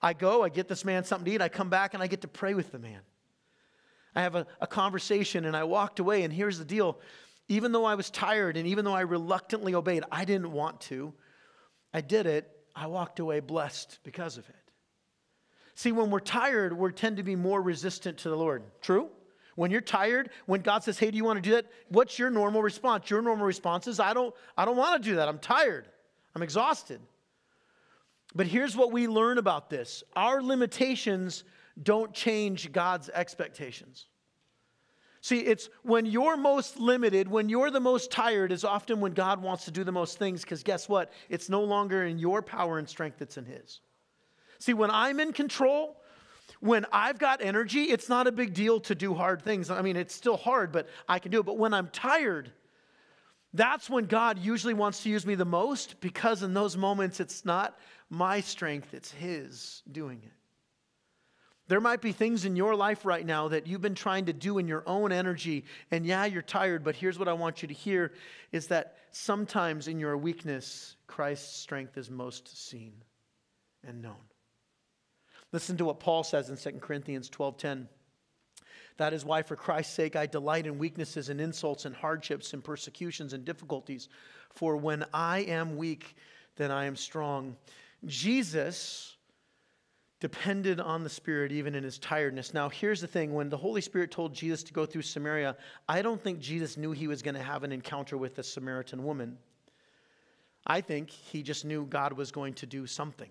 I 0.00 0.14
go, 0.14 0.42
I 0.42 0.48
get 0.48 0.66
this 0.66 0.84
man 0.84 1.04
something 1.04 1.26
to 1.26 1.32
eat. 1.32 1.42
I 1.42 1.48
come 1.48 1.68
back 1.68 1.94
and 1.94 2.02
I 2.02 2.06
get 2.06 2.22
to 2.22 2.28
pray 2.28 2.54
with 2.54 2.72
the 2.72 2.78
man. 2.78 3.00
I 4.14 4.22
have 4.22 4.34
a, 4.34 4.46
a 4.60 4.66
conversation 4.66 5.44
and 5.44 5.56
I 5.56 5.64
walked 5.64 6.00
away. 6.00 6.22
And 6.22 6.32
here's 6.32 6.58
the 6.58 6.64
deal 6.64 6.98
even 7.48 7.72
though 7.72 7.84
I 7.84 7.96
was 7.96 8.08
tired 8.08 8.56
and 8.56 8.66
even 8.66 8.84
though 8.84 8.94
I 8.94 9.02
reluctantly 9.02 9.74
obeyed, 9.74 10.04
I 10.10 10.24
didn't 10.24 10.52
want 10.52 10.80
to. 10.82 11.12
I 11.92 12.00
did 12.00 12.26
it 12.26 12.48
I 12.74 12.86
walked 12.86 13.20
away 13.20 13.40
blessed 13.40 13.98
because 14.02 14.38
of 14.38 14.48
it. 14.48 14.54
See, 15.74 15.92
when 15.92 16.10
we're 16.10 16.20
tired, 16.20 16.72
we 16.72 16.90
tend 16.92 17.16
to 17.16 17.22
be 17.22 17.36
more 17.36 17.60
resistant 17.60 18.18
to 18.18 18.28
the 18.28 18.36
Lord. 18.36 18.62
True? 18.80 19.10
When 19.54 19.70
you're 19.70 19.80
tired, 19.80 20.30
when 20.46 20.62
God 20.62 20.82
says, 20.82 20.98
"Hey, 20.98 21.10
do 21.10 21.16
you 21.16 21.24
want 21.24 21.36
to 21.36 21.42
do 21.42 21.54
that?" 21.56 21.66
What's 21.88 22.18
your 22.18 22.30
normal 22.30 22.62
response? 22.62 23.10
Your 23.10 23.20
normal 23.20 23.46
response 23.46 23.86
is, 23.86 24.00
"I 24.00 24.14
don't 24.14 24.34
I 24.56 24.64
don't 24.64 24.76
want 24.76 25.02
to 25.02 25.10
do 25.10 25.16
that. 25.16 25.28
I'm 25.28 25.38
tired. 25.38 25.88
I'm 26.34 26.42
exhausted." 26.42 27.00
But 28.34 28.46
here's 28.46 28.76
what 28.76 28.92
we 28.92 29.06
learn 29.06 29.38
about 29.38 29.68
this 29.68 30.02
our 30.16 30.42
limitations 30.42 31.44
don't 31.82 32.12
change 32.12 32.72
God's 32.72 33.08
expectations. 33.10 34.06
See, 35.22 35.38
it's 35.38 35.70
when 35.84 36.04
you're 36.04 36.36
most 36.36 36.80
limited, 36.80 37.28
when 37.28 37.48
you're 37.48 37.70
the 37.70 37.78
most 37.78 38.10
tired, 38.10 38.50
is 38.50 38.64
often 38.64 39.00
when 39.00 39.12
God 39.12 39.40
wants 39.40 39.64
to 39.66 39.70
do 39.70 39.84
the 39.84 39.92
most 39.92 40.18
things, 40.18 40.42
because 40.42 40.64
guess 40.64 40.88
what? 40.88 41.12
It's 41.28 41.48
no 41.48 41.62
longer 41.62 42.04
in 42.04 42.18
your 42.18 42.42
power 42.42 42.78
and 42.78 42.88
strength, 42.88 43.22
it's 43.22 43.38
in 43.38 43.44
His. 43.44 43.80
See, 44.58 44.74
when 44.74 44.90
I'm 44.90 45.20
in 45.20 45.32
control, 45.32 45.96
when 46.58 46.86
I've 46.92 47.20
got 47.20 47.40
energy, 47.40 47.84
it's 47.84 48.08
not 48.08 48.26
a 48.26 48.32
big 48.32 48.52
deal 48.52 48.80
to 48.80 48.96
do 48.96 49.14
hard 49.14 49.42
things. 49.42 49.70
I 49.70 49.80
mean, 49.80 49.94
it's 49.94 50.12
still 50.12 50.36
hard, 50.36 50.72
but 50.72 50.88
I 51.08 51.20
can 51.20 51.30
do 51.30 51.38
it. 51.38 51.46
But 51.46 51.56
when 51.56 51.72
I'm 51.72 51.86
tired, 51.88 52.50
that's 53.54 53.88
when 53.88 54.06
God 54.06 54.40
usually 54.40 54.74
wants 54.74 55.04
to 55.04 55.08
use 55.08 55.24
me 55.24 55.36
the 55.36 55.44
most 55.44 56.00
because 56.00 56.42
in 56.42 56.52
those 56.52 56.76
moments 56.76 57.20
it's 57.20 57.44
not 57.44 57.78
my 58.10 58.40
strength, 58.40 58.92
it's 58.92 59.12
His 59.12 59.84
doing 59.92 60.20
it. 60.24 60.32
There 61.72 61.80
might 61.80 62.02
be 62.02 62.12
things 62.12 62.44
in 62.44 62.54
your 62.54 62.76
life 62.76 63.06
right 63.06 63.24
now 63.24 63.48
that 63.48 63.66
you've 63.66 63.80
been 63.80 63.94
trying 63.94 64.26
to 64.26 64.34
do 64.34 64.58
in 64.58 64.68
your 64.68 64.82
own 64.86 65.10
energy, 65.10 65.64
and 65.90 66.04
yeah, 66.04 66.26
you're 66.26 66.42
tired, 66.42 66.84
but 66.84 66.94
here's 66.94 67.18
what 67.18 67.28
I 67.28 67.32
want 67.32 67.62
you 67.62 67.68
to 67.68 67.72
hear 67.72 68.12
is 68.52 68.66
that 68.66 68.98
sometimes 69.10 69.88
in 69.88 69.98
your 69.98 70.18
weakness, 70.18 70.96
Christ's 71.06 71.56
strength 71.56 71.96
is 71.96 72.10
most 72.10 72.68
seen 72.68 72.92
and 73.88 74.02
known. 74.02 74.20
Listen 75.50 75.78
to 75.78 75.86
what 75.86 75.98
Paul 75.98 76.22
says 76.22 76.50
in 76.50 76.58
2 76.58 76.80
Corinthians 76.80 77.30
12:10. 77.30 77.88
That 78.98 79.14
is 79.14 79.24
why, 79.24 79.40
for 79.40 79.56
Christ's 79.56 79.94
sake, 79.94 80.14
I 80.14 80.26
delight 80.26 80.66
in 80.66 80.76
weaknesses 80.76 81.30
and 81.30 81.40
insults 81.40 81.86
and 81.86 81.96
hardships 81.96 82.52
and 82.52 82.62
persecutions 82.62 83.32
and 83.32 83.46
difficulties. 83.46 84.10
For 84.50 84.76
when 84.76 85.06
I 85.14 85.38
am 85.38 85.78
weak, 85.78 86.16
then 86.56 86.70
I 86.70 86.84
am 86.84 86.96
strong. 86.96 87.56
Jesus 88.04 89.11
depended 90.22 90.78
on 90.78 91.02
the 91.02 91.10
Spirit 91.10 91.50
even 91.50 91.74
in 91.74 91.82
his 91.82 91.98
tiredness. 91.98 92.54
Now, 92.54 92.68
here's 92.68 93.00
the 93.00 93.08
thing 93.08 93.34
when 93.34 93.48
the 93.48 93.56
Holy 93.56 93.80
Spirit 93.80 94.12
told 94.12 94.32
Jesus 94.32 94.62
to 94.62 94.72
go 94.72 94.86
through 94.86 95.02
Samaria, 95.02 95.56
I 95.88 96.00
don't 96.00 96.22
think 96.22 96.38
Jesus 96.38 96.76
knew 96.76 96.92
he 96.92 97.08
was 97.08 97.22
going 97.22 97.34
to 97.34 97.42
have 97.42 97.64
an 97.64 97.72
encounter 97.72 98.16
with 98.16 98.36
the 98.36 98.44
Samaritan 98.44 99.02
woman. 99.02 99.36
I 100.64 100.80
think 100.80 101.10
he 101.10 101.42
just 101.42 101.64
knew 101.64 101.86
God 101.86 102.12
was 102.12 102.30
going 102.30 102.54
to 102.54 102.66
do 102.66 102.86
something. 102.86 103.30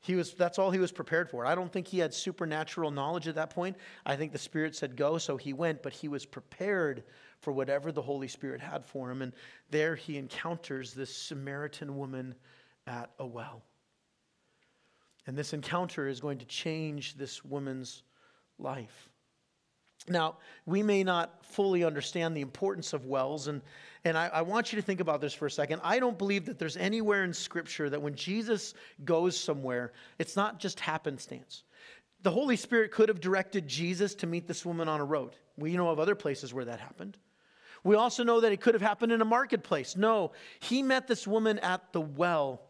He 0.00 0.14
was, 0.14 0.32
that's 0.32 0.58
all 0.58 0.70
he 0.70 0.78
was 0.78 0.90
prepared 0.90 1.28
for. 1.28 1.44
I 1.44 1.54
don't 1.54 1.70
think 1.70 1.86
he 1.86 1.98
had 1.98 2.14
supernatural 2.14 2.90
knowledge 2.90 3.28
at 3.28 3.34
that 3.34 3.50
point. 3.50 3.76
I 4.06 4.16
think 4.16 4.32
the 4.32 4.38
Spirit 4.38 4.74
said 4.74 4.96
go, 4.96 5.18
so 5.18 5.36
he 5.36 5.52
went, 5.52 5.82
but 5.82 5.92
he 5.92 6.08
was 6.08 6.24
prepared 6.24 7.04
for 7.40 7.52
whatever 7.52 7.92
the 7.92 8.00
Holy 8.00 8.28
Spirit 8.28 8.62
had 8.62 8.86
for 8.86 9.10
him. 9.10 9.20
And 9.20 9.34
there 9.68 9.96
he 9.96 10.16
encounters 10.16 10.94
this 10.94 11.14
Samaritan 11.14 11.98
woman 11.98 12.34
at 12.86 13.10
a 13.18 13.26
well. 13.26 13.60
And 15.30 15.38
this 15.38 15.52
encounter 15.52 16.08
is 16.08 16.18
going 16.18 16.38
to 16.38 16.44
change 16.44 17.14
this 17.14 17.44
woman's 17.44 18.02
life. 18.58 19.08
Now, 20.08 20.38
we 20.66 20.82
may 20.82 21.04
not 21.04 21.46
fully 21.46 21.84
understand 21.84 22.36
the 22.36 22.40
importance 22.40 22.92
of 22.94 23.06
wells, 23.06 23.46
and, 23.46 23.62
and 24.04 24.18
I, 24.18 24.26
I, 24.26 24.42
want 24.42 24.72
you 24.72 24.80
to 24.80 24.82
think 24.82 24.98
about 24.98 25.20
this 25.20 25.32
for 25.32 25.46
a 25.46 25.50
second. 25.50 25.82
I 25.84 26.00
don't 26.00 26.18
believe 26.18 26.46
that 26.46 26.58
there's 26.58 26.76
anywhere 26.76 27.22
in 27.22 27.32
Scripture 27.32 27.88
that 27.90 28.02
when 28.02 28.16
Jesus 28.16 28.74
goes 29.04 29.38
somewhere, 29.38 29.92
it's 30.18 30.34
not 30.34 30.58
just 30.58 30.80
happenstance. 30.80 31.62
The 32.22 32.32
Holy 32.32 32.56
Spirit 32.56 32.90
could 32.90 33.08
have 33.08 33.20
directed 33.20 33.68
Jesus 33.68 34.16
to 34.16 34.26
meet 34.26 34.48
this 34.48 34.66
woman 34.66 34.88
on 34.88 34.98
a 34.98 35.04
road. 35.04 35.36
We 35.56 35.76
know 35.76 35.90
of 35.90 36.00
other 36.00 36.16
places 36.16 36.52
where 36.52 36.64
that 36.64 36.80
happened. 36.80 37.18
We 37.84 37.94
also 37.94 38.24
know 38.24 38.40
that 38.40 38.50
it 38.50 38.60
could 38.60 38.74
have 38.74 38.82
happened 38.82 39.12
in 39.12 39.20
a 39.22 39.24
marketplace. 39.24 39.96
No, 39.96 40.32
he 40.58 40.82
met 40.82 41.06
this 41.06 41.24
woman 41.24 41.60
at 41.60 41.92
the 41.92 42.00
well 42.00 42.62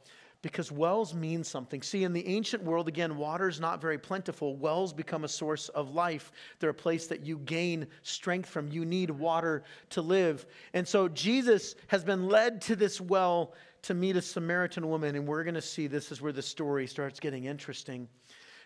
because 0.42 0.72
wells 0.72 1.14
mean 1.14 1.44
something. 1.44 1.82
See, 1.82 2.04
in 2.04 2.12
the 2.12 2.26
ancient 2.26 2.62
world, 2.62 2.88
again, 2.88 3.16
water 3.16 3.48
is 3.48 3.60
not 3.60 3.80
very 3.80 3.98
plentiful. 3.98 4.56
Wells 4.56 4.92
become 4.92 5.24
a 5.24 5.28
source 5.28 5.68
of 5.70 5.94
life. 5.94 6.32
They're 6.58 6.70
a 6.70 6.74
place 6.74 7.06
that 7.08 7.26
you 7.26 7.38
gain 7.38 7.86
strength 8.02 8.48
from. 8.48 8.68
You 8.68 8.84
need 8.84 9.10
water 9.10 9.64
to 9.90 10.00
live. 10.00 10.46
And 10.72 10.86
so 10.88 11.08
Jesus 11.08 11.74
has 11.88 12.04
been 12.04 12.28
led 12.28 12.62
to 12.62 12.76
this 12.76 13.00
well 13.00 13.52
to 13.82 13.94
meet 13.94 14.16
a 14.16 14.22
Samaritan 14.22 14.88
woman, 14.88 15.14
and 15.16 15.26
we're 15.26 15.44
going 15.44 15.54
to 15.54 15.62
see 15.62 15.86
this 15.86 16.12
is 16.12 16.20
where 16.20 16.32
the 16.32 16.42
story 16.42 16.86
starts 16.86 17.20
getting 17.20 17.44
interesting. 17.44 18.08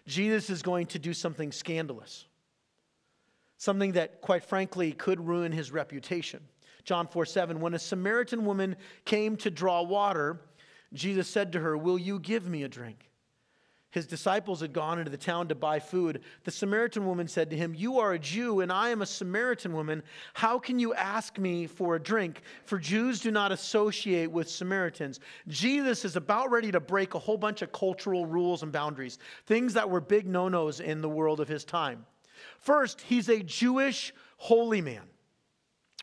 Jesus 0.07 0.51
is 0.51 0.63
going 0.63 0.87
to 0.87 0.99
do 0.99 1.15
something 1.15 1.51
scandalous, 1.51 2.27
something 3.59 3.93
that, 3.93 4.21
quite 4.21 4.45
frankly, 4.45 4.93
could 4.93 5.25
ruin 5.27 5.51
his 5.51 5.73
reputation. 5.73 6.41
John 6.85 7.07
4 7.07 7.25
7, 7.25 7.61
when 7.61 7.75
a 7.75 7.79
Samaritan 7.79 8.45
woman 8.45 8.77
came 9.05 9.37
to 9.39 9.51
draw 9.51 9.83
water, 9.83 10.41
Jesus 10.95 11.29
said 11.29 11.53
to 11.53 11.61
her, 11.61 11.77
Will 11.77 11.99
you 11.99 12.19
give 12.19 12.49
me 12.49 12.63
a 12.63 12.69
drink? 12.69 13.11
His 13.95 14.07
disciples 14.09 14.61
had 14.61 14.73
gone 14.73 14.99
into 14.99 15.11
the 15.13 15.17
town 15.17 15.47
to 15.47 15.55
buy 15.55 15.79
food. 15.79 16.23
The 16.43 16.51
Samaritan 16.51 17.07
woman 17.07 17.29
said 17.29 17.49
to 17.51 17.57
him, 17.57 17.77
You 17.77 18.01
are 18.01 18.13
a 18.13 18.19
Jew, 18.19 18.61
and 18.61 18.73
I 18.73 18.89
am 18.89 19.03
a 19.03 19.07
Samaritan 19.07 19.73
woman. 19.73 20.03
How 20.33 20.59
can 20.59 20.81
you 20.81 20.95
ask 20.95 21.39
me 21.39 21.69
for 21.69 21.95
a 21.95 22.03
drink? 22.03 22.43
For 22.65 22.81
Jews 22.81 23.21
do 23.21 23.31
not 23.31 23.53
associate 23.53 24.33
with 24.33 24.51
Samaritans. 24.51 25.21
Jesus 25.47 26.05
is 26.05 26.17
about 26.17 26.51
ready 26.51 26.73
to 26.73 26.81
break 26.81 27.15
a 27.15 27.21
whole 27.21 27.37
bunch 27.37 27.63
of 27.63 27.71
cultural 27.71 28.27
rules 28.27 28.65
and 28.65 28.73
boundaries, 28.73 29.19
things 29.47 29.75
that 29.75 29.89
were 29.89 30.01
big 30.01 30.27
no 30.27 30.49
nos 30.49 30.81
in 30.81 31.01
the 31.01 31.09
world 31.09 31.39
of 31.39 31.47
his 31.47 31.65
time. 31.65 32.05
First, 32.59 33.01
he's 33.01 33.29
a 33.29 33.45
Jewish 33.45 34.13
holy 34.39 34.81
man 34.81 35.05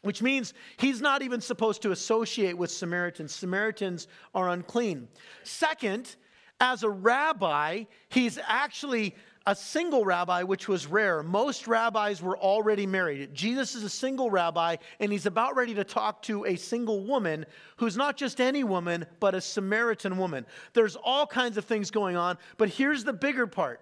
which 0.02 0.22
means 0.22 0.54
he's 0.78 1.02
not 1.02 1.22
even 1.22 1.42
supposed 1.42 1.82
to 1.84 1.92
associate 1.92 2.58
with 2.58 2.72
Samaritans. 2.72 3.34
Samaritans 3.34 4.08
are 4.34 4.50
unclean. 4.50 5.08
Second, 5.44 6.16
as 6.60 6.84
a 6.84 6.90
rabbi, 6.90 7.84
he's 8.10 8.40
actually 8.48 9.16
a 9.48 9.56
single 9.56 10.06
rabbi, 10.06 10.44
which 10.44 10.68
was 10.68 10.86
rare. 10.86 11.24
Most 11.24 11.68
rabbis 11.68 12.22
were 12.22 12.38
already 12.38 12.86
married. 12.86 13.34
Jesus 13.34 13.74
is 13.74 13.84
a 13.84 13.90
single 13.90 14.30
rabbi, 14.30 14.76
and 15.00 15.12
he's 15.12 15.26
about 15.26 15.56
ready 15.56 15.74
to 15.74 15.84
talk 15.84 16.22
to 16.24 16.46
a 16.46 16.56
single 16.56 17.04
woman 17.04 17.46
who's 17.78 17.98
not 17.98 18.18
just 18.18 18.40
any 18.40 18.64
woman, 18.64 19.06
but 19.20 19.34
a 19.34 19.42
Samaritan 19.42 20.18
woman. 20.18 20.46
There's 20.74 20.96
all 20.96 21.26
kinds 21.26 21.58
of 21.58 21.66
things 21.66 21.90
going 21.90 22.16
on, 22.16 22.38
but 22.58 22.70
here's 22.70 23.04
the 23.04 23.14
bigger 23.14 23.48
part 23.48 23.82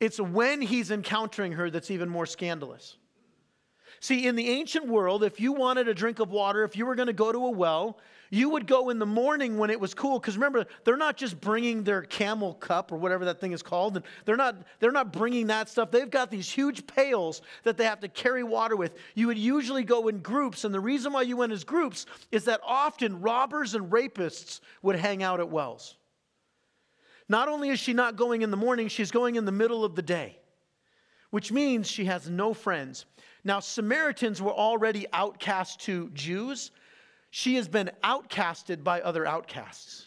it's 0.00 0.20
when 0.20 0.60
he's 0.60 0.90
encountering 0.90 1.52
her 1.52 1.70
that's 1.70 1.90
even 1.90 2.08
more 2.08 2.26
scandalous. 2.26 2.96
See, 4.04 4.26
in 4.26 4.36
the 4.36 4.50
ancient 4.50 4.86
world, 4.86 5.24
if 5.24 5.40
you 5.40 5.54
wanted 5.54 5.88
a 5.88 5.94
drink 5.94 6.18
of 6.18 6.30
water, 6.30 6.62
if 6.62 6.76
you 6.76 6.84
were 6.84 6.94
going 6.94 7.06
to 7.06 7.14
go 7.14 7.32
to 7.32 7.46
a 7.46 7.50
well, 7.50 7.98
you 8.28 8.50
would 8.50 8.66
go 8.66 8.90
in 8.90 8.98
the 8.98 9.06
morning 9.06 9.56
when 9.56 9.70
it 9.70 9.80
was 9.80 9.94
cool. 9.94 10.18
Because 10.18 10.36
remember, 10.36 10.66
they're 10.84 10.98
not 10.98 11.16
just 11.16 11.40
bringing 11.40 11.84
their 11.84 12.02
camel 12.02 12.52
cup 12.52 12.92
or 12.92 12.98
whatever 12.98 13.24
that 13.24 13.40
thing 13.40 13.52
is 13.52 13.62
called. 13.62 13.96
And 13.96 14.04
they're 14.26 14.36
not, 14.36 14.56
they're 14.78 14.92
not 14.92 15.10
bringing 15.10 15.46
that 15.46 15.70
stuff. 15.70 15.90
They've 15.90 16.10
got 16.10 16.30
these 16.30 16.50
huge 16.50 16.86
pails 16.86 17.40
that 17.62 17.78
they 17.78 17.84
have 17.86 18.00
to 18.00 18.08
carry 18.08 18.42
water 18.44 18.76
with. 18.76 18.92
You 19.14 19.28
would 19.28 19.38
usually 19.38 19.84
go 19.84 20.08
in 20.08 20.18
groups. 20.18 20.64
And 20.64 20.74
the 20.74 20.80
reason 20.80 21.14
why 21.14 21.22
you 21.22 21.38
went 21.38 21.52
as 21.52 21.64
groups 21.64 22.04
is 22.30 22.44
that 22.44 22.60
often 22.62 23.22
robbers 23.22 23.74
and 23.74 23.90
rapists 23.90 24.60
would 24.82 24.96
hang 24.96 25.22
out 25.22 25.40
at 25.40 25.48
wells. 25.48 25.96
Not 27.26 27.48
only 27.48 27.70
is 27.70 27.80
she 27.80 27.94
not 27.94 28.16
going 28.16 28.42
in 28.42 28.50
the 28.50 28.58
morning, 28.58 28.88
she's 28.88 29.10
going 29.10 29.36
in 29.36 29.46
the 29.46 29.50
middle 29.50 29.82
of 29.82 29.94
the 29.94 30.02
day, 30.02 30.36
which 31.30 31.50
means 31.50 31.88
she 31.88 32.04
has 32.04 32.28
no 32.28 32.52
friends. 32.52 33.06
Now, 33.44 33.60
Samaritans 33.60 34.40
were 34.40 34.52
already 34.52 35.06
outcast 35.12 35.80
to 35.80 36.10
Jews. 36.14 36.70
She 37.30 37.56
has 37.56 37.68
been 37.68 37.90
outcasted 38.02 38.82
by 38.82 39.02
other 39.02 39.26
outcasts. 39.26 40.06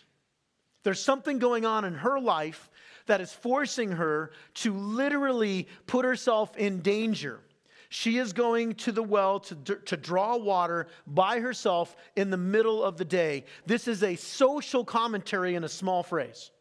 There's 0.84 1.02
something 1.02 1.38
going 1.38 1.65
on 1.65 1.86
in 1.86 1.93
her 1.93 2.19
life 2.19 2.69
that 3.06 3.21
is 3.21 3.32
forcing 3.32 3.91
her 3.91 4.32
to 4.56 4.73
literally 4.73 5.67
put 5.86 6.04
herself 6.04 6.58
in 6.58 6.82
danger. 6.82 7.41
She 7.89 8.17
is 8.17 8.34
going 8.34 8.73
to 8.76 8.91
the 8.91 9.04
well 9.04 9.39
to, 9.41 9.56
to 9.56 9.97
draw 9.97 10.36
water 10.36 10.88
by 11.06 11.39
herself 11.39 11.95
in 12.15 12.30
the 12.30 12.38
middle 12.38 12.84
of 12.84 12.97
the 12.97 13.06
day. 13.06 13.45
This 13.65 13.88
is 13.88 14.04
a 14.04 14.15
social 14.15 14.84
commentary 14.84 15.56
in 15.56 15.63
a 15.63 15.69
small 15.69 16.04
phrase. 16.04 16.52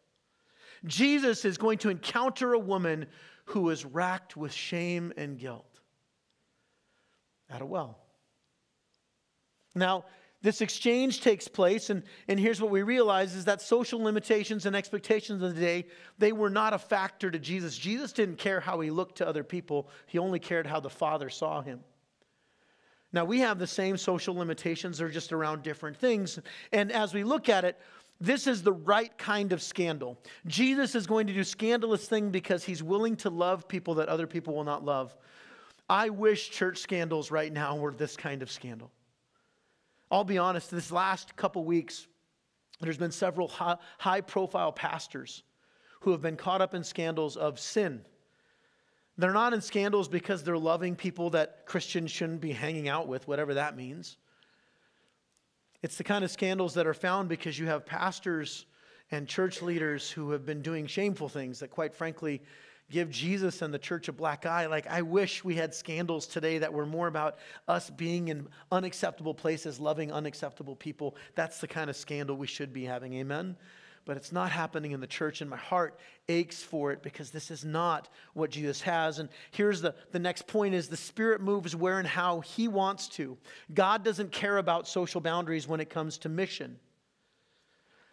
Jesus 0.85 1.45
is 1.45 1.57
going 1.57 1.79
to 1.79 1.89
encounter 1.89 2.53
a 2.53 2.59
woman 2.59 3.07
who 3.47 3.71
is 3.71 3.85
racked 3.85 4.37
with 4.37 4.53
shame 4.53 5.12
and 5.17 5.39
guilt 5.39 5.76
at 7.51 7.63
a 7.63 7.67
well. 7.67 7.99
Now, 9.75 10.05
this 10.43 10.61
exchange 10.61 11.23
takes 11.23 11.49
place, 11.49 11.91
and, 11.91 12.03
and 12.29 12.39
here's 12.39 12.61
what 12.61 12.71
we 12.71 12.83
realize 12.83 13.35
is 13.35 13.45
that 13.47 13.61
social 13.61 14.01
limitations 14.01 14.67
and 14.67 14.77
expectations 14.77 15.43
of 15.43 15.55
the 15.55 15.61
day, 15.61 15.87
they 16.19 16.33
were 16.33 16.51
not 16.51 16.73
a 16.73 16.79
factor 16.79 17.31
to 17.31 17.39
Jesus. 17.39 17.77
Jesus 17.77 18.13
didn't 18.13 18.37
care 18.37 18.61
how 18.61 18.81
he 18.81 18.91
looked 18.91 19.17
to 19.19 19.27
other 19.27 19.43
people, 19.43 19.89
he 20.07 20.19
only 20.19 20.39
cared 20.39 20.67
how 20.67 20.81
the 20.81 20.91
Father 20.91 21.31
saw 21.31 21.63
him. 21.63 21.81
Now, 23.13 23.25
we 23.25 23.41
have 23.41 23.59
the 23.59 23.67
same 23.67 23.97
social 23.97 24.35
limitations, 24.35 24.99
they're 24.99 25.09
just 25.09 25.33
around 25.33 25.63
different 25.63 25.97
things. 25.97 26.39
And 26.73 26.93
as 26.93 27.15
we 27.15 27.25
look 27.25 27.49
at 27.49 27.65
it, 27.65 27.79
this 28.21 28.47
is 28.47 28.63
the 28.63 28.73
right 28.73 29.17
kind 29.19 29.53
of 29.53 29.63
scandal. 29.63 30.19
Jesus 30.47 30.95
is 30.95 31.07
going 31.07 31.27
to 31.27 31.35
do 31.35 31.45
scandalous 31.45 32.09
thing 32.09 32.31
because 32.31 32.65
he's 32.65 32.83
willing 32.83 33.17
to 33.17 33.31
love 33.31 33.69
people 33.69 33.95
that 33.97 34.09
other 34.09 34.27
people 34.27 34.55
will 34.55 34.65
not 34.65 34.85
love. 34.85 35.17
I 35.88 36.09
wish 36.11 36.51
church 36.51 36.79
scandals 36.79 37.31
right 37.31 37.53
now 37.53 37.77
were 37.77 37.92
this 37.92 38.16
kind 38.16 38.42
of 38.42 38.51
scandal. 38.51 38.90
I'll 40.11 40.25
be 40.25 40.38
honest, 40.38 40.70
this 40.70 40.90
last 40.90 41.37
couple 41.37 41.64
weeks, 41.64 42.07
There's 42.81 42.99
been 42.99 43.12
several 43.12 43.49
high 43.49 44.20
profile 44.20 44.72
pastors 44.72 45.42
who 46.01 46.11
have 46.12 46.20
been 46.20 46.37
caught 46.37 46.61
up 46.61 46.75
in 46.75 46.85
scandals 46.85 47.37
of 47.37 47.59
sin. 47.59 48.03
They're 49.16 49.33
not 49.33 49.55
in 49.55 49.62
scandals 49.62 50.09
because 50.09 50.42
they're 50.42 50.59
loving 50.59 50.94
people 50.94 51.31
that 51.31 51.64
Christians 51.64 52.11
shouldn't 52.11 52.42
be 52.42 52.53
hanging 52.53 52.88
out 52.88 53.09
with, 53.09 53.27
whatever 53.27 53.55
that 53.55 53.77
means. 53.77 54.18
It's 55.83 55.96
the 55.96 56.05
kind 56.05 56.22
of 56.22 56.31
scandals 56.31 56.75
that 56.75 56.87
are 56.87 56.94
found 56.94 57.29
because 57.31 57.59
you 57.59 57.66
have 57.66 57.87
pastors 57.87 58.66
and 59.11 59.27
church 59.27 59.62
leaders 59.62 60.11
who 60.11 60.33
have 60.33 60.44
been 60.44 60.61
doing 60.61 60.87
shameful 60.87 61.29
things 61.29 61.61
that, 61.61 61.70
quite 61.70 61.94
frankly, 61.94 62.42
give 62.90 63.11
Jesus 63.11 63.62
and 63.62 63.75
the 63.75 63.79
church 63.79 64.09
a 64.09 64.12
black 64.12 64.46
eye. 64.46 64.66
Like, 64.66 64.87
I 64.87 65.03
wish 65.03 65.42
we 65.42 65.55
had 65.55 65.75
scandals 65.75 66.27
today 66.27 66.59
that 66.59 66.72
were 66.72 66.87
more 66.87 67.09
about 67.09 67.38
us 67.66 67.90
being 67.90 68.29
in 68.29 68.46
unacceptable 68.70 69.35
places, 69.35 69.81
loving 69.81 70.12
unacceptable 70.12 70.77
people. 70.77 71.16
That's 71.35 71.61
the 71.61 71.66
kind 71.66 71.90
of 71.90 71.96
scandal 71.96 72.37
we 72.37 72.46
should 72.46 72.72
be 72.72 72.85
having. 72.85 73.14
Amen? 73.14 73.57
But 74.05 74.16
it's 74.16 74.31
not 74.31 74.53
happening 74.53 74.92
in 74.92 75.01
the 75.01 75.07
church, 75.09 75.40
and 75.40 75.51
my 75.51 75.57
heart 75.57 75.99
aches 76.29 76.62
for 76.62 76.92
it 76.92 77.03
because 77.03 77.31
this 77.31 77.51
is 77.51 77.64
not 77.64 78.09
what 78.35 78.51
Jesus 78.51 78.81
has. 78.83 79.18
And 79.18 79.29
here's 79.51 79.81
the, 79.81 79.96
the 80.12 80.20
next 80.20 80.46
point 80.46 80.77
is 80.77 80.87
the 80.87 80.96
Spirit 80.96 81.40
moves 81.40 81.75
where 81.75 81.99
and 81.99 82.07
how 82.07 82.38
He 82.40 82.68
wants 82.68 83.09
to. 83.09 83.37
God 83.75 84.05
doesn't 84.05 84.31
care 84.31 84.59
about 84.59 84.87
social 84.87 85.20
boundaries 85.20 85.66
when 85.66 85.81
it 85.81 85.90
comes 85.90 86.18
to 86.18 86.29
mission. 86.29 86.79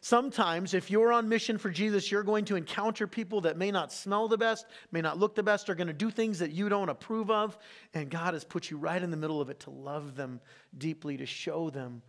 Sometimes, 0.06 0.74
if 0.74 0.92
you're 0.92 1.14
on 1.14 1.30
mission 1.30 1.58
for 1.58 1.70
Jesus, 1.70 2.12
you're 2.12 2.24
going 2.24 2.44
to 2.44 2.58
encounter 2.58 3.08
people 3.08 3.40
that 3.40 3.58
may 3.58 3.72
not 3.72 3.90
smell 3.90 4.28
the 4.28 4.38
best, 4.38 4.66
may 4.92 5.00
not 5.00 5.18
look 5.18 5.34
the 5.34 5.44
best, 5.44 5.70
are 5.70 5.76
going 5.76 5.88
to 5.88 5.94
do 5.94 6.12
things 6.12 6.40
that 6.40 6.52
you 6.52 6.68
don't 6.68 6.90
approve 6.90 7.32
of. 7.32 7.58
And 7.94 8.10
God 8.10 8.34
has 8.34 8.44
put 8.44 8.70
you 8.70 8.76
right 8.76 9.02
in 9.02 9.12
the 9.12 9.18
middle 9.18 9.40
of 9.40 9.50
it 9.50 9.62
to 9.62 9.70
love 9.70 10.18
them 10.18 10.42
deeply, 10.78 11.16
to 11.16 11.26
show 11.26 11.70
them 11.70 12.02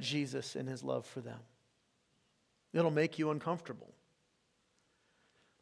Jesus 0.00 0.56
and 0.56 0.66
his 0.66 0.82
love 0.82 1.04
for 1.04 1.20
them. 1.20 1.38
It'll 2.72 2.90
make 2.90 3.18
you 3.18 3.30
uncomfortable. 3.30 3.92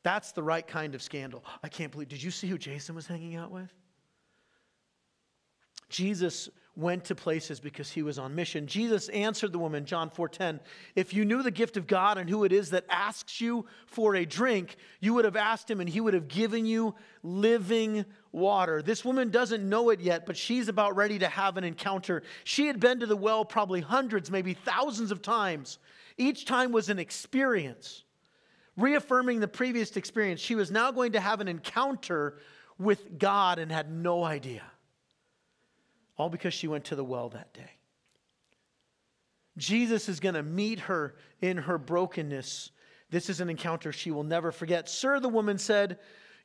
That's 0.05 0.31
the 0.31 0.45
right 0.45 0.65
kind 0.65 0.95
of 0.95 1.03
scandal. 1.03 1.45
I 1.65 1.69
can't 1.69 1.91
believe. 1.91 2.07
Did 2.07 2.23
you 2.23 2.31
see 2.31 2.47
who 2.47 2.59
Jason 2.59 2.95
was 2.95 3.09
hanging 3.09 3.35
out 3.35 3.51
with? 3.51 3.75
Jesus 5.89 6.49
went 6.77 7.07
to 7.07 7.15
places 7.15 7.59
because 7.59 7.91
he 7.91 8.03
was 8.03 8.19
on 8.19 8.35
mission. 8.35 8.67
Jesus 8.67 9.09
answered 9.09 9.51
the 9.51 9.59
woman, 9.59 9.87
John 9.87 10.11
4:10, 10.11 10.61
"If 10.95 11.15
you 11.15 11.25
knew 11.25 11.43
the 11.43 11.51
gift 11.51 11.79
of 11.79 11.87
God 11.87 12.19
and 12.19 12.29
who 12.29 12.45
it 12.45 12.53
is 12.53 12.71
that 12.71 12.85
asks 12.91 13.41
you 13.41 13.67
for 13.87 14.15
a 14.15 14.27
drink, 14.27 14.77
you 15.01 15.15
would 15.15 15.25
have 15.25 15.37
asked 15.37 15.71
him 15.71 15.81
and 15.81 15.89
he 15.89 16.03
would 16.03 16.13
have 16.13 16.29
given 16.29 16.67
you 16.67 16.95
living 17.23 18.05
water." 18.31 18.83
This 18.83 19.07
woman 19.07 19.31
doesn't 19.31 19.67
know 19.67 19.89
it 19.89 20.01
yet, 20.01 20.27
but 20.27 20.37
she's 20.37 20.69
about 20.69 20.95
ready 20.95 21.19
to 21.19 21.29
have 21.29 21.57
an 21.57 21.65
encounter. 21.65 22.23
She 22.45 22.67
had 22.67 22.79
been 22.79 23.01
to 23.01 23.07
the 23.07 23.17
well 23.17 23.47
probably 23.47 23.81
hundreds, 23.81 24.31
maybe 24.31 24.53
thousands 24.53 25.11
of 25.11 25.23
times. 25.23 25.79
Each 26.19 26.45
time 26.45 26.73
was 26.73 26.91
an 26.91 26.99
experience. 26.99 28.05
Reaffirming 28.77 29.41
the 29.41 29.49
previous 29.49 29.97
experience, 29.97 30.43
she 30.43 30.55
was 30.55 30.71
now 30.71 30.91
going 30.91 31.13
to 31.13 31.21
have 31.21 31.41
an 31.41 31.49
encounter 31.49 32.39
with 32.79 33.19
God 33.19 33.59
and 33.59 33.73
had 33.73 33.91
no 33.91 34.23
idea. 34.23 34.63
All 36.17 36.29
because 36.29 36.55
she 36.55 36.69
went 36.69 36.85
to 36.87 36.97
the 36.97 37.05
well 37.05 37.29
that 37.31 37.53
day. 37.53 37.71
Jesus 39.57 40.09
is 40.09 40.21
going 40.21 40.35
to 40.35 40.43
meet 40.43 40.81
her 40.81 41.15
in 41.41 41.57
her 41.57 41.79
brokenness. 41.79 42.71
This 43.11 43.31
is 43.31 43.41
an 43.41 43.49
encounter 43.49 43.93
she 43.93 44.11
will 44.11 44.25
never 44.25 44.53
forget. 44.53 44.89
Sir, 44.89 45.21
the 45.21 45.29
woman 45.29 45.59
said, 45.59 45.99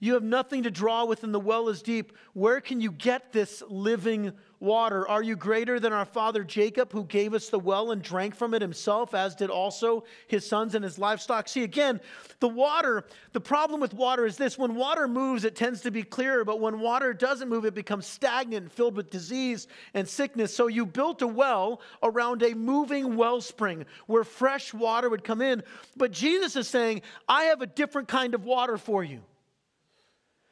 You 0.03 0.15
have 0.15 0.23
nothing 0.23 0.63
to 0.63 0.71
draw 0.71 1.05
with, 1.05 1.23
and 1.23 1.31
the 1.31 1.39
well 1.39 1.69
is 1.69 1.83
deep. 1.83 2.13
Where 2.33 2.59
can 2.59 2.81
you 2.81 2.91
get 2.91 3.31
this 3.31 3.61
living 3.69 4.33
water? 4.59 5.07
Are 5.07 5.21
you 5.21 5.35
greater 5.35 5.79
than 5.79 5.93
our 5.93 6.05
father 6.05 6.43
Jacob, 6.43 6.91
who 6.91 7.03
gave 7.03 7.35
us 7.35 7.49
the 7.49 7.59
well 7.59 7.91
and 7.91 8.01
drank 8.01 8.33
from 8.33 8.55
it 8.55 8.63
himself, 8.63 9.13
as 9.13 9.35
did 9.35 9.51
also 9.51 10.03
his 10.25 10.43
sons 10.43 10.73
and 10.73 10.83
his 10.83 10.97
livestock? 10.97 11.47
See, 11.47 11.61
again, 11.61 12.01
the 12.39 12.47
water, 12.47 13.05
the 13.33 13.39
problem 13.39 13.79
with 13.79 13.93
water 13.93 14.25
is 14.25 14.37
this 14.37 14.57
when 14.57 14.73
water 14.73 15.07
moves, 15.07 15.45
it 15.45 15.55
tends 15.55 15.81
to 15.81 15.91
be 15.91 16.01
clearer, 16.01 16.43
but 16.43 16.59
when 16.59 16.79
water 16.79 17.13
doesn't 17.13 17.47
move, 17.47 17.65
it 17.65 17.75
becomes 17.75 18.07
stagnant 18.07 18.71
filled 18.71 18.95
with 18.95 19.11
disease 19.11 19.67
and 19.93 20.09
sickness. 20.09 20.51
So 20.51 20.65
you 20.65 20.83
built 20.83 21.21
a 21.21 21.27
well 21.27 21.79
around 22.01 22.41
a 22.41 22.55
moving 22.55 23.17
wellspring 23.17 23.85
where 24.07 24.23
fresh 24.23 24.73
water 24.73 25.11
would 25.11 25.23
come 25.23 25.43
in. 25.43 25.61
But 25.95 26.11
Jesus 26.11 26.55
is 26.55 26.67
saying, 26.67 27.03
I 27.29 27.43
have 27.43 27.61
a 27.61 27.67
different 27.67 28.07
kind 28.07 28.33
of 28.33 28.45
water 28.45 28.79
for 28.79 29.03
you. 29.03 29.21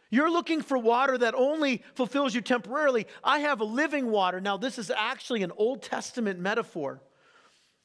You're 0.10 0.32
looking 0.32 0.62
for 0.62 0.78
water 0.78 1.18
that 1.18 1.36
only 1.36 1.84
fulfills 1.94 2.34
you 2.34 2.42
temporarily. 2.42 3.06
I 3.24 3.40
have 3.40 3.62
a 3.62 3.66
living 3.66 4.10
water. 4.10 4.42
Now, 4.42 4.58
this 4.58 4.80
is 4.80 4.92
actually 4.96 5.44
an 5.44 5.52
Old 5.56 5.84
Testament 5.84 6.40
metaphor. 6.40 7.02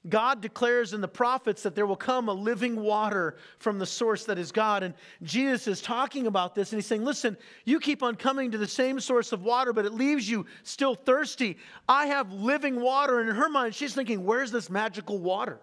God 0.08 0.42
declares 0.42 0.92
in 0.92 1.00
the 1.00 1.08
prophets 1.08 1.62
that 1.62 1.74
there 1.74 1.86
will 1.86 1.96
come 1.96 2.28
a 2.28 2.32
living 2.32 2.76
water 2.76 3.36
from 3.58 3.78
the 3.78 3.86
source 3.86 4.24
that 4.24 4.38
is 4.38 4.52
God. 4.52 4.82
And 4.82 4.92
Jesus 5.22 5.66
is 5.66 5.80
talking 5.80 6.26
about 6.26 6.54
this 6.54 6.72
and 6.72 6.78
he's 6.78 6.86
saying, 6.86 7.04
Listen, 7.04 7.38
you 7.64 7.80
keep 7.80 8.02
on 8.02 8.14
coming 8.14 8.50
to 8.50 8.58
the 8.58 8.68
same 8.68 9.00
source 9.00 9.32
of 9.32 9.42
water, 9.42 9.72
but 9.72 9.86
it 9.86 9.94
leaves 9.94 10.28
you 10.28 10.44
still 10.62 10.94
thirsty. 10.94 11.56
I 11.88 12.06
have 12.06 12.30
living 12.32 12.80
water. 12.80 13.20
And 13.20 13.30
in 13.30 13.36
her 13.36 13.48
mind, 13.48 13.74
she's 13.74 13.94
thinking, 13.94 14.26
Where's 14.26 14.50
this 14.50 14.68
magical 14.68 15.18
water? 15.18 15.58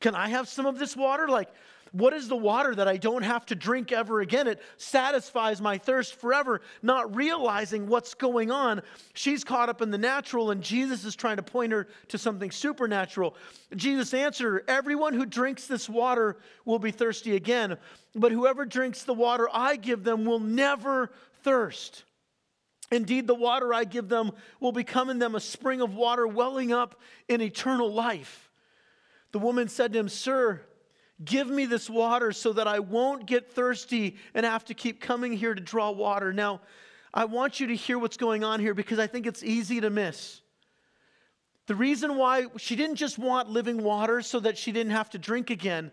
Can 0.00 0.16
I 0.16 0.28
have 0.28 0.48
some 0.48 0.66
of 0.66 0.78
this 0.78 0.96
water? 0.96 1.28
Like, 1.28 1.50
what 1.92 2.12
is 2.12 2.28
the 2.28 2.36
water 2.36 2.74
that 2.74 2.88
I 2.88 2.96
don't 2.96 3.22
have 3.22 3.46
to 3.46 3.54
drink 3.54 3.92
ever 3.92 4.20
again? 4.20 4.46
It 4.46 4.62
satisfies 4.76 5.60
my 5.60 5.78
thirst 5.78 6.14
forever, 6.14 6.60
not 6.82 7.14
realizing 7.14 7.86
what's 7.86 8.14
going 8.14 8.50
on. 8.50 8.82
She's 9.14 9.44
caught 9.44 9.68
up 9.68 9.82
in 9.82 9.90
the 9.90 9.98
natural, 9.98 10.50
and 10.50 10.62
Jesus 10.62 11.04
is 11.04 11.16
trying 11.16 11.36
to 11.36 11.42
point 11.42 11.72
her 11.72 11.88
to 12.08 12.18
something 12.18 12.50
supernatural. 12.50 13.36
Jesus 13.76 14.14
answered 14.14 14.52
her 14.52 14.64
Everyone 14.68 15.14
who 15.14 15.26
drinks 15.26 15.66
this 15.66 15.88
water 15.88 16.38
will 16.64 16.78
be 16.78 16.90
thirsty 16.90 17.36
again, 17.36 17.76
but 18.14 18.32
whoever 18.32 18.64
drinks 18.64 19.04
the 19.04 19.14
water 19.14 19.48
I 19.52 19.76
give 19.76 20.04
them 20.04 20.24
will 20.24 20.40
never 20.40 21.10
thirst. 21.42 22.04
Indeed, 22.90 23.26
the 23.26 23.34
water 23.34 23.74
I 23.74 23.84
give 23.84 24.08
them 24.08 24.32
will 24.60 24.72
become 24.72 25.10
in 25.10 25.18
them 25.18 25.34
a 25.34 25.40
spring 25.40 25.80
of 25.80 25.94
water 25.94 26.26
welling 26.26 26.72
up 26.72 27.00
in 27.28 27.40
eternal 27.40 27.92
life. 27.92 28.50
The 29.32 29.38
woman 29.38 29.68
said 29.68 29.92
to 29.92 29.98
him, 29.98 30.08
Sir, 30.08 30.62
Give 31.24 31.48
me 31.48 31.66
this 31.66 31.90
water 31.90 32.32
so 32.32 32.52
that 32.52 32.68
I 32.68 32.78
won't 32.78 33.26
get 33.26 33.52
thirsty 33.52 34.16
and 34.34 34.46
have 34.46 34.64
to 34.66 34.74
keep 34.74 35.00
coming 35.00 35.32
here 35.32 35.54
to 35.54 35.60
draw 35.60 35.90
water. 35.90 36.32
Now, 36.32 36.60
I 37.12 37.24
want 37.24 37.58
you 37.58 37.66
to 37.68 37.76
hear 37.76 37.98
what's 37.98 38.16
going 38.16 38.44
on 38.44 38.60
here 38.60 38.74
because 38.74 38.98
I 38.98 39.08
think 39.08 39.26
it's 39.26 39.42
easy 39.42 39.80
to 39.80 39.90
miss. 39.90 40.40
The 41.66 41.74
reason 41.74 42.16
why 42.16 42.46
she 42.56 42.76
didn't 42.76 42.96
just 42.96 43.18
want 43.18 43.50
living 43.50 43.82
water 43.82 44.22
so 44.22 44.40
that 44.40 44.56
she 44.56 44.72
didn't 44.72 44.92
have 44.92 45.10
to 45.10 45.18
drink 45.18 45.50
again, 45.50 45.90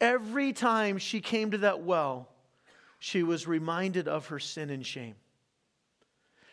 every 0.00 0.52
time 0.52 0.96
she 0.98 1.20
came 1.20 1.50
to 1.50 1.58
that 1.58 1.82
well, 1.82 2.28
she 2.98 3.22
was 3.22 3.48
reminded 3.48 4.06
of 4.06 4.26
her 4.28 4.38
sin 4.38 4.70
and 4.70 4.86
shame. 4.86 5.16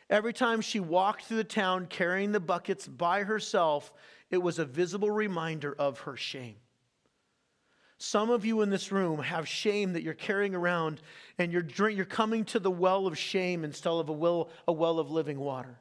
Every 0.09 0.33
time 0.33 0.61
she 0.61 0.79
walked 0.79 1.25
through 1.25 1.37
the 1.37 1.43
town 1.43 1.85
carrying 1.85 2.31
the 2.31 2.39
buckets 2.39 2.87
by 2.87 3.21
herself, 3.23 3.93
it 4.31 4.39
was 4.39 4.57
a 4.57 4.65
visible 4.65 5.11
reminder 5.11 5.75
of 5.77 5.99
her 5.99 6.17
shame. 6.17 6.55
Some 8.01 8.29
of 8.29 8.45
you 8.45 8.61
in 8.61 8.69
this 8.69 8.93
room 8.93 9.19
have 9.19 9.45
shame 9.45 9.91
that 9.93 10.03
you're 10.03 10.13
carrying 10.13 10.55
around, 10.55 11.01
and 11.37 11.51
you're, 11.51 11.61
drink, 11.61 11.97
you're 11.97 12.05
coming 12.05 12.45
to 12.45 12.59
the 12.59 12.71
well 12.71 13.05
of 13.05 13.17
shame 13.17 13.65
instead 13.65 13.91
of 13.91 14.07
a 14.07 14.13
well, 14.13 14.49
a 14.69 14.71
well 14.71 14.99
of 14.99 15.11
living 15.11 15.37
water. 15.37 15.77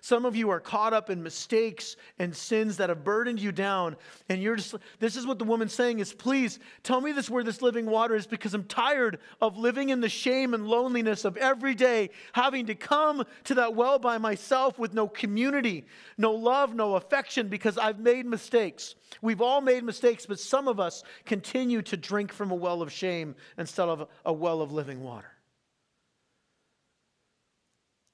Some 0.00 0.24
of 0.24 0.36
you 0.36 0.50
are 0.50 0.60
caught 0.60 0.92
up 0.92 1.10
in 1.10 1.22
mistakes 1.22 1.96
and 2.18 2.34
sins 2.34 2.76
that 2.76 2.88
have 2.88 3.04
burdened 3.04 3.40
you 3.40 3.52
down. 3.52 3.96
And 4.28 4.42
you're 4.42 4.56
just, 4.56 4.74
this 5.00 5.16
is 5.16 5.26
what 5.26 5.38
the 5.38 5.44
woman's 5.44 5.72
saying 5.72 5.98
is, 5.98 6.12
please 6.12 6.58
tell 6.82 7.00
me 7.00 7.12
this 7.12 7.28
where 7.28 7.42
this 7.42 7.62
living 7.62 7.86
water 7.86 8.14
is 8.14 8.26
because 8.26 8.54
I'm 8.54 8.64
tired 8.64 9.18
of 9.40 9.56
living 9.56 9.88
in 9.88 10.00
the 10.00 10.08
shame 10.08 10.54
and 10.54 10.66
loneliness 10.66 11.24
of 11.24 11.36
every 11.36 11.74
day 11.74 12.10
having 12.32 12.66
to 12.66 12.74
come 12.74 13.24
to 13.44 13.54
that 13.54 13.74
well 13.74 13.98
by 13.98 14.18
myself 14.18 14.78
with 14.78 14.94
no 14.94 15.08
community, 15.08 15.86
no 16.16 16.32
love, 16.32 16.74
no 16.74 16.94
affection 16.96 17.48
because 17.48 17.76
I've 17.78 17.98
made 17.98 18.26
mistakes. 18.26 18.94
We've 19.20 19.40
all 19.40 19.60
made 19.60 19.84
mistakes, 19.84 20.26
but 20.26 20.38
some 20.38 20.68
of 20.68 20.78
us 20.78 21.02
continue 21.24 21.82
to 21.82 21.96
drink 21.96 22.32
from 22.32 22.50
a 22.50 22.56
well 22.56 22.82
of 22.82 22.92
shame 22.92 23.34
instead 23.56 23.88
of 23.88 24.08
a 24.24 24.32
well 24.32 24.62
of 24.62 24.72
living 24.72 25.02
water. 25.02 25.30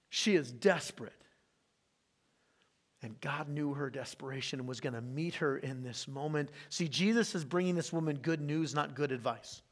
She 0.08 0.36
is 0.36 0.52
desperate 0.52 1.23
and 3.04 3.20
God 3.20 3.48
knew 3.48 3.74
her 3.74 3.90
desperation 3.90 4.58
and 4.58 4.68
was 4.68 4.80
going 4.80 4.94
to 4.94 5.00
meet 5.00 5.34
her 5.36 5.58
in 5.58 5.82
this 5.82 6.08
moment. 6.08 6.50
See, 6.70 6.88
Jesus 6.88 7.34
is 7.34 7.44
bringing 7.44 7.74
this 7.74 7.92
woman 7.92 8.16
good 8.16 8.40
news, 8.40 8.74
not 8.74 8.94
good 8.94 9.12
advice. 9.12 9.62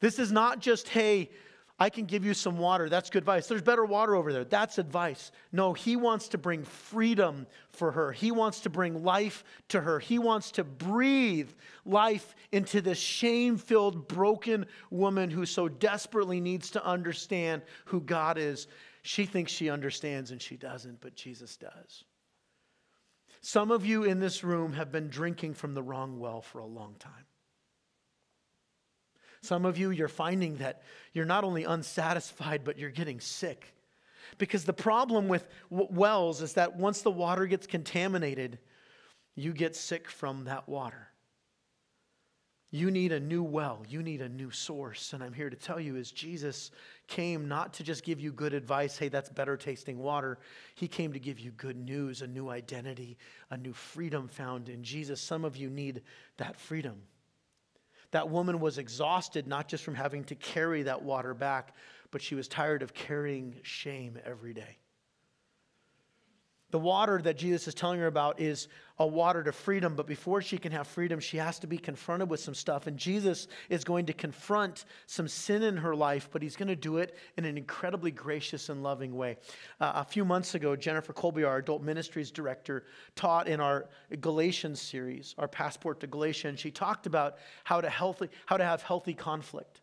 This 0.00 0.18
is 0.18 0.32
not 0.32 0.60
just, 0.60 0.88
hey, 0.88 1.30
I 1.78 1.90
can 1.90 2.06
give 2.06 2.24
you 2.24 2.34
some 2.34 2.56
water. 2.56 2.88
That's 2.88 3.10
good 3.10 3.22
advice. 3.22 3.48
There's 3.48 3.62
better 3.62 3.84
water 3.84 4.14
over 4.14 4.32
there. 4.32 4.44
That's 4.44 4.78
advice. 4.78 5.32
No, 5.52 5.72
he 5.72 5.96
wants 5.96 6.28
to 6.28 6.38
bring 6.38 6.64
freedom 6.64 7.46
for 7.68 7.90
her. 7.92 8.12
He 8.12 8.30
wants 8.30 8.60
to 8.60 8.70
bring 8.70 9.02
life 9.02 9.44
to 9.68 9.80
her. 9.80 9.98
He 9.98 10.18
wants 10.18 10.52
to 10.52 10.64
breathe 10.64 11.50
life 11.84 12.34
into 12.52 12.80
this 12.80 12.98
shame 12.98 13.58
filled, 13.58 14.08
broken 14.08 14.66
woman 14.90 15.30
who 15.30 15.44
so 15.44 15.68
desperately 15.68 16.40
needs 16.40 16.70
to 16.70 16.84
understand 16.84 17.62
who 17.86 18.00
God 18.00 18.38
is 18.38 18.68
she 19.06 19.26
thinks 19.26 19.52
she 19.52 19.68
understands 19.68 20.30
and 20.30 20.40
she 20.40 20.56
doesn't, 20.56 21.02
but 21.02 21.14
Jesus 21.14 21.58
does. 21.58 22.04
Some 23.42 23.70
of 23.70 23.84
you 23.84 24.04
in 24.04 24.18
this 24.18 24.42
room 24.42 24.72
have 24.72 24.90
been 24.90 25.08
drinking 25.08 25.54
from 25.54 25.74
the 25.74 25.82
wrong 25.82 26.18
well 26.18 26.40
for 26.40 26.60
a 26.60 26.66
long 26.66 26.94
time. 26.98 27.26
Some 29.42 29.66
of 29.66 29.76
you, 29.76 29.90
you're 29.90 30.08
finding 30.08 30.56
that 30.56 30.82
you're 31.12 31.26
not 31.26 31.44
only 31.44 31.64
unsatisfied, 31.64 32.62
but 32.64 32.78
you're 32.78 32.88
getting 32.88 33.20
sick. 33.20 33.74
Because 34.38 34.64
the 34.64 34.72
problem 34.72 35.28
with 35.28 35.46
wells 35.68 36.40
is 36.40 36.54
that 36.54 36.74
once 36.74 37.02
the 37.02 37.10
water 37.10 37.46
gets 37.46 37.66
contaminated, 37.66 38.58
you 39.34 39.52
get 39.52 39.76
sick 39.76 40.08
from 40.08 40.44
that 40.44 40.66
water. 40.66 41.08
You 42.74 42.90
need 42.90 43.12
a 43.12 43.20
new 43.20 43.44
well. 43.44 43.84
You 43.88 44.02
need 44.02 44.20
a 44.20 44.28
new 44.28 44.50
source. 44.50 45.12
And 45.12 45.22
I'm 45.22 45.32
here 45.32 45.48
to 45.48 45.54
tell 45.54 45.78
you 45.78 45.94
is 45.94 46.10
Jesus 46.10 46.72
came 47.06 47.46
not 47.46 47.74
to 47.74 47.84
just 47.84 48.02
give 48.02 48.18
you 48.18 48.32
good 48.32 48.52
advice, 48.52 48.98
hey, 48.98 49.08
that's 49.08 49.28
better 49.28 49.56
tasting 49.56 49.96
water. 49.96 50.40
He 50.74 50.88
came 50.88 51.12
to 51.12 51.20
give 51.20 51.38
you 51.38 51.52
good 51.52 51.76
news, 51.76 52.20
a 52.20 52.26
new 52.26 52.48
identity, 52.48 53.16
a 53.48 53.56
new 53.56 53.72
freedom 53.72 54.26
found 54.26 54.68
in 54.68 54.82
Jesus. 54.82 55.20
Some 55.20 55.44
of 55.44 55.56
you 55.56 55.70
need 55.70 56.02
that 56.38 56.58
freedom. 56.58 57.00
That 58.10 58.28
woman 58.28 58.58
was 58.58 58.78
exhausted, 58.78 59.46
not 59.46 59.68
just 59.68 59.84
from 59.84 59.94
having 59.94 60.24
to 60.24 60.34
carry 60.34 60.82
that 60.82 61.00
water 61.00 61.32
back, 61.32 61.76
but 62.10 62.22
she 62.22 62.34
was 62.34 62.48
tired 62.48 62.82
of 62.82 62.92
carrying 62.92 63.54
shame 63.62 64.18
every 64.24 64.52
day. 64.52 64.78
The 66.72 66.80
water 66.80 67.22
that 67.22 67.38
Jesus 67.38 67.68
is 67.68 67.74
telling 67.74 68.00
her 68.00 68.08
about 68.08 68.40
is 68.40 68.66
a 68.98 69.06
water 69.06 69.42
to 69.42 69.50
freedom, 69.50 69.96
but 69.96 70.06
before 70.06 70.40
she 70.40 70.56
can 70.56 70.70
have 70.70 70.86
freedom, 70.86 71.18
she 71.18 71.38
has 71.38 71.58
to 71.58 71.66
be 71.66 71.78
confronted 71.78 72.30
with 72.30 72.38
some 72.38 72.54
stuff. 72.54 72.86
And 72.86 72.96
Jesus 72.96 73.48
is 73.68 73.82
going 73.82 74.06
to 74.06 74.12
confront 74.12 74.84
some 75.06 75.26
sin 75.26 75.64
in 75.64 75.78
her 75.78 75.96
life, 75.96 76.28
but 76.32 76.42
he's 76.42 76.54
going 76.54 76.68
to 76.68 76.76
do 76.76 76.98
it 76.98 77.16
in 77.36 77.44
an 77.44 77.58
incredibly 77.58 78.12
gracious 78.12 78.68
and 78.68 78.84
loving 78.84 79.16
way. 79.16 79.36
Uh, 79.80 79.92
a 79.96 80.04
few 80.04 80.24
months 80.24 80.54
ago, 80.54 80.76
Jennifer 80.76 81.12
Colby, 81.12 81.42
our 81.42 81.56
adult 81.56 81.82
ministries 81.82 82.30
director, 82.30 82.84
taught 83.16 83.48
in 83.48 83.60
our 83.60 83.88
Galatians 84.20 84.80
series, 84.80 85.34
our 85.38 85.48
passport 85.48 85.98
to 86.00 86.06
Galatia, 86.06 86.48
and 86.48 86.58
she 86.58 86.70
talked 86.70 87.06
about 87.06 87.38
how 87.64 87.80
to, 87.80 87.90
healthy, 87.90 88.28
how 88.46 88.56
to 88.56 88.64
have 88.64 88.82
healthy 88.82 89.14
conflict. 89.14 89.80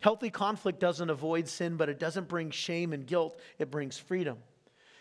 Healthy 0.00 0.30
conflict 0.30 0.80
doesn't 0.80 1.10
avoid 1.10 1.46
sin, 1.46 1.76
but 1.76 1.88
it 1.88 2.00
doesn't 2.00 2.26
bring 2.26 2.50
shame 2.50 2.92
and 2.92 3.06
guilt, 3.06 3.38
it 3.58 3.70
brings 3.70 3.96
freedom. 3.96 4.38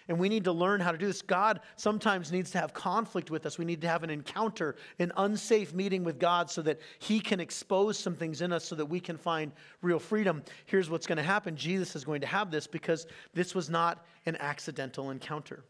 And 0.09 0.17
we 0.17 0.27
need 0.27 0.45
to 0.45 0.51
learn 0.51 0.81
how 0.81 0.91
to 0.91 0.97
do 0.97 1.05
this. 1.05 1.21
God 1.21 1.59
sometimes 1.75 2.31
needs 2.31 2.49
to 2.51 2.57
have 2.57 2.73
conflict 2.73 3.29
with 3.29 3.45
us. 3.45 3.59
We 3.59 3.63
need 3.63 3.79
to 3.81 3.87
have 3.87 4.03
an 4.03 4.09
encounter, 4.09 4.75
an 4.97 5.11
unsafe 5.17 5.71
meeting 5.71 6.03
with 6.03 6.17
God 6.17 6.49
so 6.49 6.63
that 6.63 6.79
He 6.97 7.19
can 7.19 7.39
expose 7.39 7.99
some 7.99 8.15
things 8.15 8.41
in 8.41 8.51
us 8.51 8.65
so 8.65 8.75
that 8.75 8.87
we 8.87 8.99
can 8.99 9.17
find 9.17 9.51
real 9.83 9.99
freedom. 9.99 10.41
Here's 10.65 10.89
what's 10.89 11.05
going 11.05 11.17
to 11.17 11.23
happen 11.23 11.55
Jesus 11.55 11.95
is 11.95 12.03
going 12.03 12.21
to 12.21 12.27
have 12.27 12.49
this 12.49 12.65
because 12.65 13.05
this 13.35 13.53
was 13.53 13.69
not 13.69 14.03
an 14.25 14.35
accidental 14.37 15.11
encounter. 15.11 15.63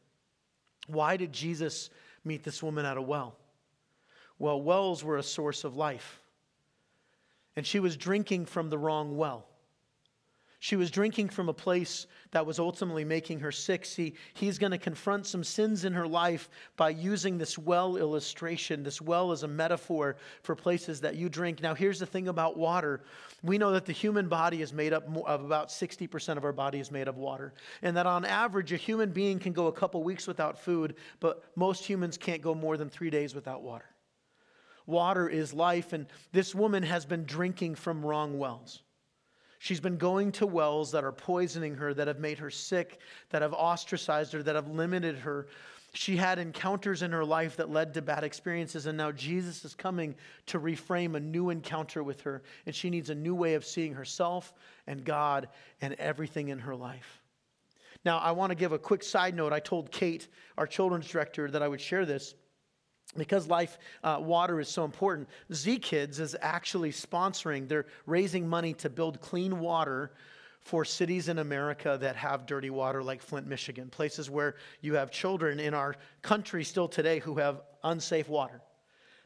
Why 0.87 1.17
did 1.17 1.33
Jesus 1.33 1.89
meet 2.23 2.45
this 2.45 2.63
woman 2.63 2.85
at 2.85 2.95
a 2.95 3.01
well? 3.01 3.35
Well, 4.39 4.61
wells 4.61 5.03
were 5.03 5.17
a 5.17 5.23
source 5.23 5.65
of 5.65 5.75
life. 5.75 6.21
And 7.57 7.67
she 7.67 7.81
was 7.81 7.97
drinking 7.97 8.45
from 8.45 8.69
the 8.69 8.77
wrong 8.77 9.17
well. 9.17 9.49
She 10.62 10.76
was 10.76 10.91
drinking 10.91 11.30
from 11.30 11.47
a 11.47 11.53
place 11.53 12.05
that 12.32 12.45
was 12.45 12.60
ultimately 12.60 13.05
making 13.05 13.39
her 13.39 13.51
sick. 13.51 13.86
See, 13.86 14.16
he's 14.34 14.57
going 14.57 14.72
to 14.72 14.78
confront 14.78 15.26
some 15.26 15.41
sins 15.41 15.86
in 15.86 15.93
her 15.93 16.05
life 16.05 16.49
by 16.76 16.89
using 16.89 17.38
this 17.38 17.57
well 17.57 17.95
illustration. 17.95 18.84
This 18.84 19.01
well 19.01 19.32
is 19.32 19.43
a 19.43 19.47
metaphor 19.47 20.18
for 20.43 20.55
places 20.55 20.99
that 20.99 21.16
you 21.16 21.30
drink. 21.30 21.62
Now, 21.62 21.74
here's 21.74 21.99
the 21.99 22.05
thing 22.05 22.28
about 22.28 22.57
water 22.57 23.01
we 23.41 23.57
know 23.57 23.72
that 23.72 23.86
the 23.86 23.93
human 23.93 24.28
body 24.28 24.62
is 24.62 24.74
made 24.74 24.91
up 24.91 25.05
of 25.26 25.45
about 25.45 25.70
60% 25.70 26.36
of 26.36 26.43
our 26.43 26.51
body 26.51 26.80
is 26.80 26.91
made 26.91 27.07
of 27.07 27.16
water. 27.16 27.53
And 27.82 27.95
that 27.95 28.05
on 28.05 28.26
average, 28.26 28.74
a 28.74 28.78
human 28.78 29.12
being 29.12 29.39
can 29.39 29.53
go 29.53 29.68
a 29.68 29.72
couple 29.72 30.03
weeks 30.03 30.28
without 30.28 30.60
food, 30.60 30.95
but 31.22 31.45
most 31.55 31.86
humans 31.86 32.18
can't 32.18 32.41
go 32.41 32.53
more 32.53 32.76
than 32.76 32.89
three 32.89 33.10
days 33.10 33.34
without 33.34 33.62
water. 33.62 33.86
Water 34.86 35.30
is 35.30 35.53
life, 35.53 35.93
and 35.93 36.07
this 36.34 36.53
woman 36.53 36.84
has 36.84 37.05
been 37.05 37.24
drinking 37.24 37.76
from 37.76 38.05
wrong 38.05 38.38
wells. 38.38 38.82
She's 39.60 39.82
been 39.82 39.97
going 39.97 40.32
to 40.34 40.47
wells 40.47 40.91
that 40.91 41.03
are 41.03 41.12
poisoning 41.12 41.76
her, 41.76 41.93
that 41.93 42.07
have 42.07 42.20
made 42.20 42.39
her 42.39 42.49
sick, 42.49 42.99
that 43.30 43.41
have 43.41 43.53
ostracized 43.53 44.32
her, 44.34 44.41
that 44.41 44.55
have 44.55 44.70
limited 44.70 45.18
her. 45.20 45.47
She 45.93 46.16
had 46.16 46.39
encounters 46.39 47.01
in 47.01 47.12
her 47.12 47.26
life 47.26 47.57
that 47.57 47.70
led 47.70 47.93
to 47.95 48.01
bad 48.01 48.24
experiences, 48.24 48.86
and 48.86 48.97
now 48.97 49.12
Jesus 49.12 49.66
is 49.66 49.76
coming 49.76 50.16
to 50.45 50.60
reframe 50.60 51.16
a 51.16 51.20
new 51.20 51.49
encounter 51.49 52.03
with 52.03 52.22
her, 52.22 52.41
and 52.66 52.74
she 52.74 52.89
needs 52.89 53.10
a 53.10 53.16
new 53.16 53.36
way 53.36 53.55
of 53.55 53.66
seeing 53.66 53.93
herself 53.93 54.53
and 54.88 55.03
God 55.03 55.49
and 55.82 55.93
everything 55.95 56.49
in 56.49 56.60
her 56.60 56.76
life. 56.76 57.22
Now, 58.05 58.20
I 58.20 58.32
want 58.32 58.51
to 58.51 58.55
give 58.55 58.72
a 58.72 58.80
quick 58.80 59.03
side 59.03 59.36
note. 59.36 59.51
I 59.51 59.60
told 59.60 59.91
Kate, 59.91 60.30
our 60.57 60.68
children's 60.68 61.10
director, 61.10 61.51
that 61.51 61.62
I 61.62 61.68
would 61.68 61.82
share 61.82 62.05
this 62.05 62.34
because 63.18 63.47
life 63.47 63.78
uh, 64.03 64.18
water 64.22 64.60
is 64.60 64.70
so 64.70 64.86
important 64.86 65.28
z 65.51 65.80
kids 65.80 66.20
is 66.20 66.36
actually 66.41 66.91
sponsoring 66.91 67.68
they're 67.68 67.88
raising 68.05 68.47
money 68.47 68.74
to 68.74 68.89
build 68.89 69.20
clean 69.20 69.60
water 69.60 70.12
for 70.62 70.86
cities 70.86 71.28
in 71.28 71.39
america 71.39 71.97
that 71.99 72.16
have 72.16 72.45
dirty 72.45 72.70
water 72.70 73.01
like 73.01 73.22
flint 73.22 73.47
michigan 73.47 73.89
places 73.89 74.30
where 74.30 74.55
you 74.82 74.93
have 74.93 75.10
children 75.10 75.60
in 75.60 75.74
our 75.74 75.95
country 76.22 76.64
still 76.64 76.88
today 76.88 77.20
who 77.20 77.36
have 77.36 77.62
unsafe 77.84 78.30
water. 78.30 78.62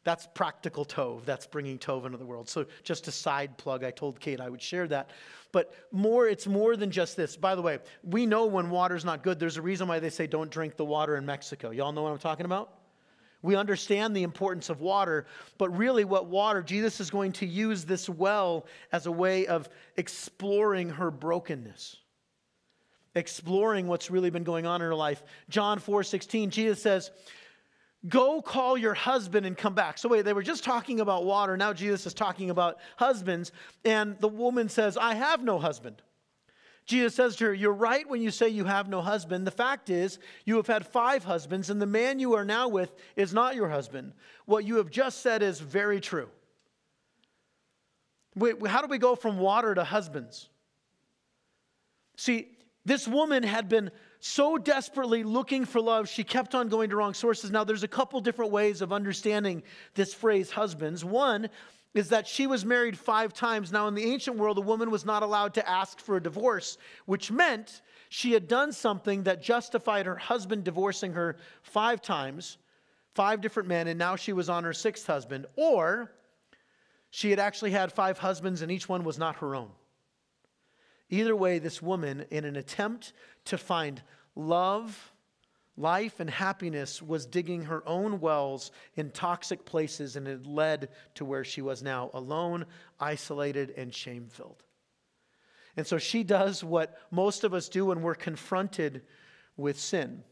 That's 0.03 0.27
practical 0.33 0.83
Tov 0.83 1.23
that's 1.23 1.47
bringing 1.47 1.79
Tov 1.79 2.05
into 2.05 2.17
the 2.17 2.25
world. 2.25 2.49
So 2.49 2.65
just 2.83 3.07
a 3.07 3.11
side 3.11 3.57
plug 3.57 3.83
i 3.83 3.91
told 3.91 4.19
kate 4.19 4.41
i 4.41 4.49
would 4.49 4.61
share 4.61 4.87
that. 4.89 5.11
But 5.51 5.73
more 5.91 6.27
it's 6.27 6.47
more 6.47 6.75
than 6.75 6.91
just 6.91 7.15
this. 7.15 7.37
By 7.37 7.55
the 7.55 7.61
way 7.61 7.79
we 8.03 8.25
know 8.25 8.45
when 8.45 8.69
water's 8.69 9.05
not 9.05 9.23
good 9.23 9.39
there's 9.39 9.57
a 9.57 9.61
reason 9.61 9.87
why 9.87 9.99
they 9.99 10.09
say 10.09 10.27
don't 10.27 10.51
drink 10.51 10.75
the 10.75 10.85
water 10.85 11.15
in 11.15 11.25
mexico. 11.25 11.71
Y'all 11.71 11.91
know 11.91 12.03
what 12.03 12.11
i'm 12.11 12.17
talking 12.17 12.45
about 12.45 12.82
we 13.43 13.57
understand 13.57 14.15
the 14.15 14.23
importance 14.23 14.69
of 14.69 14.79
water, 14.79 15.27
but 15.57 15.69
really, 15.77 16.05
what 16.05 16.27
water, 16.27 16.63
Jesus 16.63 16.99
is 17.01 17.09
going 17.09 17.33
to 17.33 17.45
use 17.45 17.83
this 17.83 18.09
well 18.09 18.65
as 18.91 19.05
a 19.05 19.11
way 19.11 19.45
of 19.45 19.69
exploring 19.97 20.89
her 20.89 21.11
brokenness, 21.11 21.97
exploring 23.15 23.87
what's 23.87 24.09
really 24.09 24.29
been 24.29 24.45
going 24.45 24.65
on 24.65 24.81
in 24.81 24.87
her 24.87 24.95
life. 24.95 25.23
John 25.49 25.77
4 25.77 26.03
16, 26.03 26.49
Jesus 26.49 26.81
says, 26.81 27.11
Go 28.07 28.41
call 28.41 28.77
your 28.77 28.93
husband 28.93 29.45
and 29.45 29.57
come 29.57 29.73
back. 29.73 29.97
So, 29.97 30.09
wait, 30.09 30.23
they 30.23 30.33
were 30.33 30.43
just 30.43 30.63
talking 30.63 31.01
about 31.01 31.25
water. 31.25 31.55
Now, 31.55 31.73
Jesus 31.73 32.05
is 32.05 32.13
talking 32.13 32.49
about 32.49 32.77
husbands. 32.97 33.51
And 33.85 34.19
the 34.19 34.27
woman 34.27 34.67
says, 34.67 34.97
I 34.97 35.15
have 35.15 35.41
no 35.41 35.57
husband. 35.57 36.01
Jesus 36.85 37.15
says 37.15 37.35
to 37.37 37.45
her, 37.45 37.53
You're 37.53 37.73
right 37.73 38.07
when 38.09 38.21
you 38.21 38.31
say 38.31 38.49
you 38.49 38.65
have 38.65 38.89
no 38.89 39.01
husband. 39.01 39.47
The 39.47 39.51
fact 39.51 39.89
is, 39.89 40.19
you 40.45 40.57
have 40.57 40.67
had 40.67 40.85
five 40.85 41.23
husbands, 41.23 41.69
and 41.69 41.81
the 41.81 41.85
man 41.85 42.19
you 42.19 42.33
are 42.33 42.45
now 42.45 42.67
with 42.67 42.93
is 43.15 43.33
not 43.33 43.55
your 43.55 43.69
husband. 43.69 44.13
What 44.45 44.65
you 44.65 44.77
have 44.77 44.91
just 44.91 45.21
said 45.21 45.41
is 45.41 45.59
very 45.59 46.01
true. 46.01 46.29
Wait, 48.35 48.65
how 48.67 48.81
do 48.81 48.87
we 48.87 48.97
go 48.97 49.15
from 49.15 49.37
water 49.37 49.75
to 49.75 49.83
husbands? 49.83 50.49
See, 52.17 52.49
this 52.85 53.07
woman 53.07 53.43
had 53.43 53.69
been 53.69 53.91
so 54.19 54.57
desperately 54.57 55.23
looking 55.23 55.65
for 55.65 55.81
love, 55.81 56.07
she 56.07 56.23
kept 56.23 56.55
on 56.55 56.69
going 56.69 56.89
to 56.89 56.95
wrong 56.95 57.13
sources. 57.13 57.51
Now, 57.51 57.65
there's 57.65 57.83
a 57.83 57.89
couple 57.89 58.19
different 58.21 58.51
ways 58.51 58.81
of 58.81 58.93
understanding 58.93 59.63
this 59.95 60.13
phrase, 60.13 60.49
husbands. 60.49 61.03
One 61.03 61.49
is 61.93 62.09
that 62.09 62.27
she 62.27 62.47
was 62.47 62.65
married 62.65 62.97
five 62.97 63.33
times. 63.33 63.71
Now, 63.71 63.87
in 63.87 63.93
the 63.93 64.11
ancient 64.11 64.37
world, 64.37 64.57
a 64.57 64.61
woman 64.61 64.89
was 64.89 65.05
not 65.05 65.23
allowed 65.23 65.53
to 65.55 65.69
ask 65.69 65.99
for 65.99 66.17
a 66.17 66.23
divorce, 66.23 66.77
which 67.05 67.31
meant 67.31 67.81
she 68.09 68.33
had 68.33 68.47
done 68.47 68.71
something 68.71 69.23
that 69.23 69.43
justified 69.43 70.05
her 70.05 70.15
husband 70.15 70.63
divorcing 70.63 71.13
her 71.13 71.37
five 71.61 72.01
times, 72.01 72.57
five 73.13 73.41
different 73.41 73.69
men, 73.69 73.87
and 73.87 73.99
now 73.99 74.15
she 74.15 74.33
was 74.33 74.49
on 74.49 74.63
her 74.63 74.73
sixth 74.73 75.05
husband. 75.05 75.45
Or 75.55 76.11
she 77.11 77.29
had 77.29 77.39
actually 77.39 77.71
had 77.71 77.91
five 77.91 78.17
husbands, 78.17 78.63
and 78.63 78.71
each 78.71 78.89
one 78.89 79.03
was 79.03 79.19
not 79.19 79.35
her 79.37 79.55
own. 79.55 79.69
Either 81.09 81.35
way, 81.35 81.59
this 81.59 81.79
woman, 81.79 82.25
in 82.31 82.43
an 82.43 82.55
attempt 82.55 83.13
to 83.45 83.57
find 83.57 84.01
love, 84.35 85.12
Life 85.75 86.19
and 86.19 86.29
happiness 86.29 87.01
was 87.01 87.25
digging 87.25 87.63
her 87.63 87.87
own 87.87 88.19
wells 88.19 88.71
in 88.95 89.09
toxic 89.09 89.65
places, 89.65 90.15
and 90.15 90.27
it 90.27 90.45
led 90.45 90.89
to 91.15 91.25
where 91.25 91.43
she 91.43 91.61
was 91.61 91.81
now 91.81 92.11
alone, 92.13 92.65
isolated, 92.99 93.73
and 93.75 93.93
shame 93.93 94.27
filled. 94.27 94.63
And 95.75 95.87
so 95.87 95.97
she 95.97 96.23
does 96.23 96.63
what 96.63 96.99
most 97.09 97.43
of 97.43 97.55
us 97.55 97.69
do 97.69 97.85
when 97.85 98.03
we're 98.03 98.13
confronted 98.13 99.01
with 99.57 99.79
sin. 99.79 100.23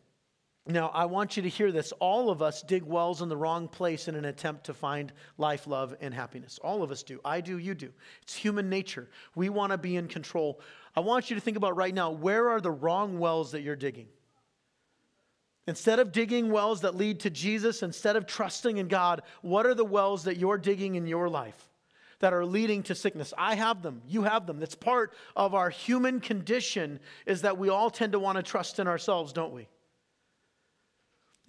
Now, 0.67 0.89
I 0.89 1.05
want 1.05 1.35
you 1.35 1.41
to 1.41 1.49
hear 1.49 1.71
this. 1.71 1.91
All 1.93 2.29
of 2.29 2.43
us 2.43 2.61
dig 2.61 2.83
wells 2.83 3.23
in 3.23 3.29
the 3.29 3.37
wrong 3.37 3.67
place 3.67 4.07
in 4.07 4.13
an 4.13 4.25
attempt 4.25 4.65
to 4.65 4.75
find 4.75 5.11
life, 5.39 5.65
love, 5.65 5.95
and 6.01 6.13
happiness. 6.13 6.59
All 6.63 6.83
of 6.83 6.91
us 6.91 7.01
do. 7.01 7.19
I 7.25 7.41
do, 7.41 7.57
you 7.57 7.73
do. 7.73 7.91
It's 8.21 8.35
human 8.35 8.69
nature. 8.69 9.09
We 9.33 9.49
want 9.49 9.71
to 9.71 9.79
be 9.79 9.95
in 9.95 10.07
control. 10.07 10.61
I 10.95 10.99
want 10.99 11.31
you 11.31 11.35
to 11.35 11.41
think 11.41 11.57
about 11.57 11.75
right 11.75 11.95
now 11.95 12.11
where 12.11 12.49
are 12.49 12.61
the 12.61 12.69
wrong 12.69 13.17
wells 13.17 13.51
that 13.53 13.61
you're 13.61 13.75
digging? 13.75 14.07
Instead 15.67 15.99
of 15.99 16.11
digging 16.11 16.51
wells 16.51 16.81
that 16.81 16.95
lead 16.95 17.19
to 17.19 17.29
Jesus, 17.29 17.83
instead 17.83 18.15
of 18.15 18.25
trusting 18.25 18.77
in 18.77 18.87
God, 18.87 19.21
what 19.41 19.65
are 19.65 19.75
the 19.75 19.85
wells 19.85 20.23
that 20.23 20.37
you're 20.37 20.57
digging 20.57 20.95
in 20.95 21.05
your 21.05 21.29
life 21.29 21.69
that 22.19 22.33
are 22.33 22.45
leading 22.45 22.81
to 22.83 22.95
sickness? 22.95 23.33
I 23.37 23.55
have 23.55 23.83
them. 23.83 24.01
You 24.07 24.23
have 24.23 24.47
them. 24.47 24.59
That's 24.59 24.75
part 24.75 25.13
of 25.35 25.53
our 25.53 25.69
human 25.69 26.19
condition 26.19 26.99
is 27.25 27.43
that 27.43 27.57
we 27.57 27.69
all 27.69 27.91
tend 27.91 28.13
to 28.13 28.19
want 28.19 28.37
to 28.37 28.43
trust 28.43 28.79
in 28.79 28.87
ourselves, 28.87 29.33
don't 29.33 29.53
we? 29.53 29.67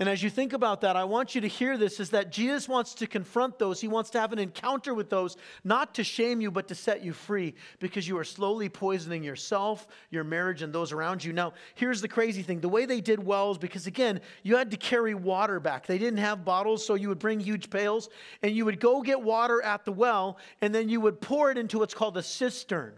And 0.02 0.08
as 0.08 0.20
you 0.20 0.30
think 0.30 0.52
about 0.52 0.80
that, 0.80 0.96
I 0.96 1.04
want 1.04 1.36
you 1.36 1.40
to 1.42 1.46
hear 1.46 1.78
this 1.78 2.00
is 2.00 2.10
that 2.10 2.32
Jesus 2.32 2.68
wants 2.68 2.92
to 2.94 3.06
confront 3.06 3.56
those. 3.60 3.80
He 3.80 3.86
wants 3.86 4.10
to 4.10 4.20
have 4.20 4.32
an 4.32 4.40
encounter 4.40 4.94
with 4.94 5.08
those, 5.08 5.36
not 5.62 5.94
to 5.94 6.02
shame 6.02 6.40
you, 6.40 6.50
but 6.50 6.66
to 6.66 6.74
set 6.74 7.04
you 7.04 7.12
free 7.12 7.54
because 7.78 8.08
you 8.08 8.18
are 8.18 8.24
slowly 8.24 8.68
poisoning 8.68 9.22
yourself, 9.22 9.86
your 10.10 10.24
marriage, 10.24 10.62
and 10.62 10.72
those 10.72 10.90
around 10.90 11.22
you. 11.22 11.32
Now, 11.32 11.52
here's 11.76 12.00
the 12.00 12.08
crazy 12.08 12.42
thing 12.42 12.58
the 12.58 12.68
way 12.68 12.84
they 12.84 13.00
did 13.00 13.24
wells, 13.24 13.58
because 13.58 13.86
again, 13.86 14.20
you 14.42 14.56
had 14.56 14.72
to 14.72 14.76
carry 14.76 15.14
water 15.14 15.60
back. 15.60 15.86
They 15.86 15.98
didn't 15.98 16.18
have 16.18 16.44
bottles, 16.44 16.84
so 16.84 16.96
you 16.96 17.08
would 17.08 17.20
bring 17.20 17.38
huge 17.38 17.70
pails 17.70 18.08
and 18.42 18.56
you 18.56 18.64
would 18.64 18.80
go 18.80 19.02
get 19.02 19.22
water 19.22 19.62
at 19.62 19.84
the 19.84 19.92
well, 19.92 20.36
and 20.62 20.74
then 20.74 20.88
you 20.88 21.00
would 21.00 21.20
pour 21.20 21.52
it 21.52 21.58
into 21.58 21.78
what's 21.78 21.94
called 21.94 22.16
a 22.16 22.24
cistern. 22.24 22.94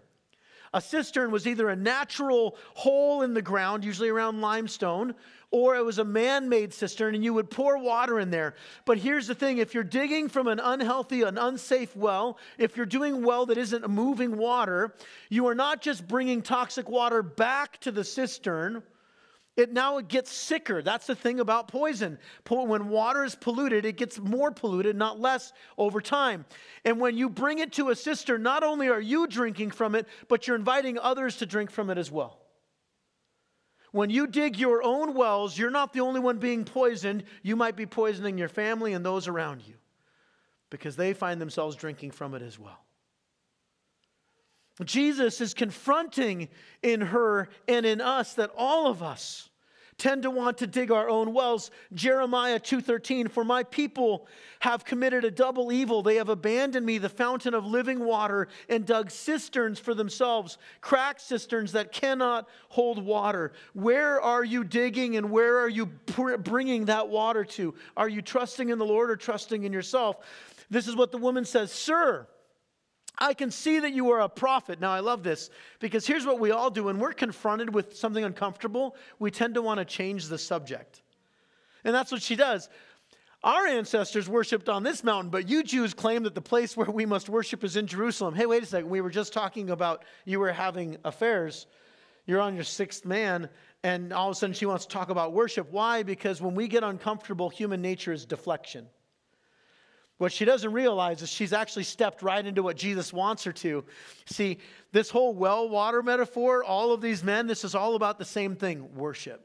A 0.75 0.81
cistern 0.81 1.31
was 1.31 1.47
either 1.47 1.69
a 1.69 1.77
natural 1.77 2.57
hole 2.75 3.23
in 3.23 3.33
the 3.33 3.41
ground, 3.41 3.85
usually 3.85 4.09
around 4.09 4.41
limestone, 4.41 5.15
or 5.55 5.77
it 5.77 5.85
was 5.85 6.01
a 6.01 6.05
man 6.05 6.49
made 6.49 6.75
cistern 6.75 7.15
and 7.15 7.23
you 7.23 7.33
would 7.33 7.49
pour 7.49 7.79
water 7.79 8.19
in 8.19 8.29
there. 8.29 8.57
But 8.85 8.99
here's 8.99 9.29
the 9.29 9.37
thing 9.37 9.59
if 9.59 9.73
you're 9.73 9.85
digging 9.85 10.29
from 10.29 10.49
an 10.49 10.59
unhealthy, 10.59 11.23
an 11.23 11.39
unsafe 11.39 11.95
well, 11.95 12.39
if 12.59 12.77
you're 12.77 12.87
doing 12.87 13.23
well 13.23 13.47
that 13.47 13.57
isn't 13.57 13.89
moving 13.89 14.37
water, 14.37 14.97
you 15.29 15.47
are 15.47 15.55
not 15.55 15.81
just 15.81 16.09
bringing 16.09 16.43
toxic 16.43 16.89
water 16.89 17.23
back 17.23 17.79
to 17.83 17.93
the 17.93 18.03
cistern. 18.03 18.83
It 19.57 19.73
now 19.73 19.99
it 19.99 20.09
gets 20.09 20.33
sicker. 20.33 20.83
That's 20.83 21.07
the 21.07 21.15
thing 21.15 21.39
about 21.39 21.69
poison. 21.69 22.19
When 22.49 22.89
water 22.89 23.23
is 23.23 23.37
polluted, 23.37 23.85
it 23.85 23.97
gets 23.97 24.19
more 24.19 24.51
polluted, 24.51 24.97
not 24.97 25.21
less 25.21 25.53
over 25.79 26.01
time. 26.01 26.47
And 26.85 26.99
when 26.99 27.17
you 27.17 27.31
bring 27.31 27.61
it 27.61 27.71
to 27.75 27.91
a 27.91 27.95
cistern, 27.95 28.43
not 28.43 28.65
only 28.65 28.89
are 28.89 29.01
you 29.01 29.29
drinking 29.29 29.71
from 29.71 29.95
it, 29.95 30.09
but 30.27 30.49
you're 30.49 30.57
inviting 30.57 30.99
others 30.99 31.37
to 31.37 31.47
drink 31.47 31.71
from 31.71 31.91
it 31.91 31.99
as 31.99 32.11
well. 32.11 32.44
When 33.95 34.11
you 34.11 34.27
dig 34.27 34.59
your 34.59 34.83
own 34.83 35.15
wells, 35.15 35.57
you're 35.57 35.71
not 35.71 35.93
the 35.93 36.01
only 36.01 36.19
one 36.19 36.39
being 36.39 36.65
poisoned. 36.65 37.23
You 37.45 37.55
might 37.55 37.77
be 37.77 37.87
poisoning 37.87 38.37
your 38.37 38.49
family 38.49 38.93
and 38.93 39.07
those 39.07 39.29
around 39.29 39.63
you 39.65 39.75
because 40.69 40.97
they 40.97 41.13
find 41.13 41.41
themselves 41.41 41.77
drinking 41.77 42.11
from 42.11 42.35
it 42.35 42.43
as 42.43 42.59
well. 42.59 42.85
Jesus 44.83 45.41
is 45.41 45.55
confronting 45.55 46.49
in 46.83 47.03
her 47.03 47.49
and 47.69 47.87
in 47.87 48.01
us 48.01 48.35
that 48.35 48.51
all 48.57 48.89
of 48.89 49.01
us 49.01 49.49
tend 49.99 50.23
to 50.23 50.31
want 50.31 50.59
to 50.59 50.67
dig 50.67 50.91
our 50.91 51.09
own 51.09 51.33
wells. 51.33 51.71
Jeremiah 51.93 52.59
2:13 52.59 53.29
For 53.29 53.45
my 53.45 53.63
people 53.63 54.27
have 54.61 54.85
committed 54.85 55.25
a 55.25 55.31
double 55.31 55.73
evil 55.73 56.03
they 56.03 56.17
have 56.17 56.29
abandoned 56.29 56.85
me 56.85 56.99
the 56.99 57.09
fountain 57.09 57.55
of 57.55 57.67
living 57.67 58.01
water 58.01 58.49
and 58.69 58.87
dug 58.87 59.11
cisterns 59.11 59.79
for 59.79 59.95
themselves 59.95 60.59
cracked 60.81 61.21
cisterns 61.21 61.73
that 61.73 61.93
cannot 61.93 62.49
hold 62.69 63.05
water. 63.05 63.53
Where 63.73 64.21
are 64.21 64.45
you 64.45 64.65
digging 64.65 65.17
and 65.17 65.31
where 65.31 65.59
are 65.59 65.69
you 65.69 65.87
bringing 65.87 66.87
that 66.87 67.09
water 67.09 67.45
to? 67.45 67.75
Are 67.97 68.09
you 68.09 68.23
trusting 68.23 68.69
in 68.69 68.79
the 68.79 68.87
Lord 68.87 69.11
or 69.11 69.17
trusting 69.17 69.65
in 69.65 69.73
yourself? 69.73 70.17
This 70.71 70.89
is 70.89 70.97
what 70.97 71.13
the 71.13 71.19
woman 71.19 71.45
says, 71.45 71.71
"Sir, 71.71 72.27
I 73.19 73.35
can 73.35 73.51
see 73.51 73.79
that 73.81 73.93
you 73.93 74.11
are 74.11 74.21
a 74.21 74.29
prophet. 74.29 74.81
Now, 74.81 74.93
I 74.93 75.01
love 75.01 75.23
this 75.23 75.51
because 75.79 76.07
here's 76.07 76.27
what 76.27 76.41
we 76.41 76.51
all 76.51 76.71
do 76.71 76.85
when 76.85 76.99
we're 76.99 77.13
confronted 77.13 77.73
with 77.73 77.97
something 77.97 78.25
uncomfortable, 78.25 78.97
we 79.19 79.31
tend 79.31 79.55
to 79.55 79.63
want 79.63 79.79
to 79.79 79.85
change 79.85 80.27
the 80.27 80.39
subject. 80.39 81.03
And 81.85 81.95
that's 81.95 82.11
what 82.11 82.23
she 82.23 82.35
does. 82.35 82.69
Our 83.45 83.67
ancestors 83.67 84.27
worshiped 84.27 84.71
on 84.71 84.83
this 84.83 85.05
mountain, 85.05 85.31
but 85.31 85.49
you 85.51 85.63
Jews 85.63 85.93
claim 85.93 86.23
that 86.23 86.35
the 86.35 86.41
place 86.41 86.77
where 86.77 86.91
we 86.91 87.05
must 87.05 87.29
worship 87.29 87.63
is 87.63 87.77
in 87.77 87.87
Jerusalem. 87.87 88.35
Hey, 88.35 88.47
wait 88.47 88.63
a 88.63 88.67
second. 88.67 88.89
We 88.89 89.03
were 89.03 89.11
just 89.11 89.35
talking 89.35 89.69
about 89.69 90.05
you 90.25 90.41
were 90.41 90.51
having 90.51 90.97
affairs. 91.05 91.67
You're 92.25 92.41
on 92.41 92.55
your 92.55 92.65
sixth 92.65 93.05
man, 93.05 93.51
and 93.83 94.15
all 94.15 94.31
of 94.31 94.33
a 94.33 94.39
sudden 94.39 94.55
she 94.55 94.65
wants 94.65 94.87
to 94.87 94.93
talk 94.93 95.11
about 95.11 95.35
worship. 95.35 95.71
Why? 95.71 96.03
Because 96.03 96.41
when 96.41 96.55
we 96.55 96.69
get 96.69 96.83
uncomfortable, 96.83 97.51
human 97.51 97.83
nature 97.83 98.15
is 98.15 98.25
deflection. 98.25 98.87
What 100.19 100.33
she 100.33 100.45
doesn't 100.45 100.73
realize 100.73 101.23
is 101.23 101.29
she's 101.29 101.53
actually 101.53 101.85
stepped 101.85 102.23
right 102.23 102.45
into 102.45 102.63
what 102.63 102.77
Jesus 102.77 103.13
wants 103.13 103.45
her 103.45 103.53
to. 103.53 103.85
See, 104.27 104.59
this 104.93 105.11
whole 105.11 105.35
well 105.35 105.69
water 105.69 106.03
metaphor, 106.03 106.63
all 106.63 106.93
of 106.93 107.01
these 107.01 107.25
men, 107.25 107.47
this 107.47 107.65
is 107.65 107.75
all 107.75 107.97
about 107.97 108.19
the 108.19 108.25
same 108.25 108.55
thing 108.55 108.95
worship. 108.95 109.45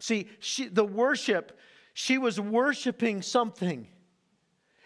See, 0.00 0.28
she, 0.40 0.66
the 0.66 0.84
worship, 0.84 1.56
she 1.94 2.18
was 2.18 2.40
worshiping 2.40 3.22
something. 3.22 3.86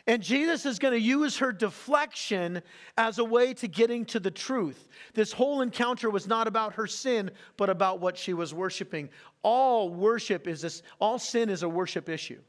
And 0.08 0.22
Jesus 0.22 0.66
is 0.66 0.78
going 0.78 0.92
to 0.92 1.00
use 1.00 1.38
her 1.38 1.50
deflection 1.50 2.62
as 2.96 3.18
a 3.18 3.24
way 3.24 3.54
to 3.54 3.66
getting 3.66 4.04
to 4.06 4.20
the 4.20 4.30
truth. 4.30 4.86
This 5.14 5.32
whole 5.32 5.62
encounter 5.62 6.10
was 6.10 6.28
not 6.28 6.46
about 6.46 6.74
her 6.74 6.86
sin, 6.86 7.30
but 7.56 7.70
about 7.70 7.98
what 8.00 8.16
she 8.16 8.34
was 8.34 8.54
worshiping. 8.54 9.08
All 9.42 9.88
worship 9.88 10.46
is 10.46 10.60
this, 10.60 10.82
all 11.00 11.18
sin 11.18 11.48
is 11.48 11.64
a 11.64 11.68
worship 11.68 12.08
issue. 12.08 12.40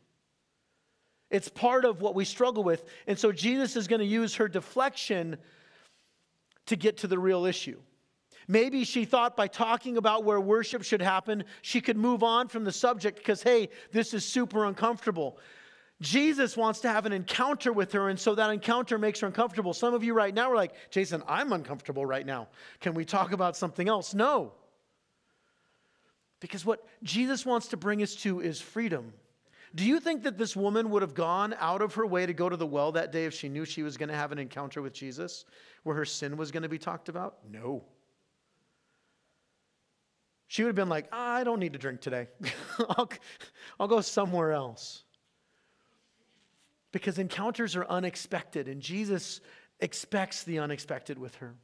It's 1.30 1.50
part 1.50 1.86
of 1.86 2.02
what 2.02 2.16
we 2.16 2.26
struggle 2.26 2.64
with. 2.64 2.86
And 3.06 3.20
so 3.20 3.32
Jesus 3.32 3.76
is 3.76 3.88
going 3.88 4.00
to 4.00 4.06
use 4.06 4.36
her 4.36 4.48
deflection 4.48 5.38
to 6.68 6.76
get 6.76 6.98
to 6.98 7.08
the 7.08 7.20
real 7.20 7.46
issue. 7.46 7.80
Maybe 8.48 8.86
she 8.86 9.04
thought 9.04 9.36
by 9.36 9.48
talking 9.48 9.98
about 9.98 10.24
where 10.24 10.40
worship 10.40 10.84
should 10.84 11.02
happen, 11.02 11.44
she 11.62 11.82
could 11.82 11.98
move 11.98 12.24
on 12.24 12.48
from 12.48 12.64
the 12.64 12.72
subject 12.72 13.18
because, 13.18 13.44
hey, 13.44 13.70
this 13.92 14.14
is 14.14 14.24
super 14.24 14.66
uncomfortable. 14.66 15.38
Jesus 16.00 16.56
wants 16.56 16.80
to 16.82 16.90
have 16.90 17.06
an 17.06 17.12
encounter 17.12 17.74
with 17.74 17.92
her, 17.92 18.08
and 18.08 18.20
so 18.20 18.36
that 18.36 18.50
encounter 18.52 18.98
makes 18.98 19.20
her 19.20 19.28
uncomfortable. 19.28 19.74
Some 19.74 19.94
of 19.94 20.04
you 20.04 20.14
right 20.14 20.34
now 20.34 20.52
are 20.52 20.56
like, 20.56 20.74
Jason, 20.92 21.24
I'm 21.28 21.52
uncomfortable 21.52 22.06
right 22.06 22.26
now. 22.26 22.48
Can 22.80 22.94
we 22.94 23.04
talk 23.04 23.34
about 23.34 23.58
something 23.58 23.90
else? 23.90 24.14
No. 24.14 24.54
Because 26.40 26.66
what 26.66 26.86
Jesus 27.04 27.46
wants 27.46 27.70
to 27.70 27.78
bring 27.78 28.04
us 28.04 28.16
to 28.18 28.40
is 28.40 28.62
freedom. 28.62 29.12
Do 29.76 29.86
you 29.86 30.00
think 30.00 30.24
that 30.24 30.38
this 30.38 30.56
woman 30.56 30.90
would 30.92 31.02
have 31.02 31.14
gone 31.14 31.56
out 31.60 31.82
of 31.82 31.96
her 31.96 32.06
way 32.06 32.26
to 32.26 32.34
go 32.34 32.50
to 32.50 32.56
the 32.56 32.66
well 32.66 32.94
that 32.94 33.12
day 33.12 33.26
if 33.26 33.34
she 33.34 33.50
knew 33.50 33.66
she 33.66 33.84
was 33.84 33.98
going 33.98 34.10
to 34.10 34.16
have 34.16 34.32
an 34.32 34.40
encounter 34.40 34.82
with 34.82 34.94
Jesus 34.94 35.46
where 35.84 35.96
her 35.96 36.06
sin 36.06 36.38
was 36.38 36.52
going 36.52 36.64
to 36.64 36.70
be 36.70 36.80
talked 36.80 37.10
about? 37.10 37.38
No. 37.50 37.84
She 40.48 40.64
would 40.64 40.70
have 40.70 40.76
been 40.76 40.90
like, 40.90 41.08
I 41.12 41.44
don't 41.44 41.60
need 41.60 41.74
to 41.74 41.80
drink 41.80 42.00
today. 42.00 42.28
I'll, 42.90 43.10
I'll 43.80 43.88
go 43.88 44.02
somewhere 44.02 44.54
else. 44.54 45.04
Because 46.94 47.20
encounters 47.20 47.76
are 47.76 47.86
unexpected, 47.86 48.70
and 48.70 48.82
Jesus 48.82 49.42
expects 49.82 50.44
the 50.44 50.60
unexpected 50.60 51.20
with 51.20 51.36
her. 51.36 51.56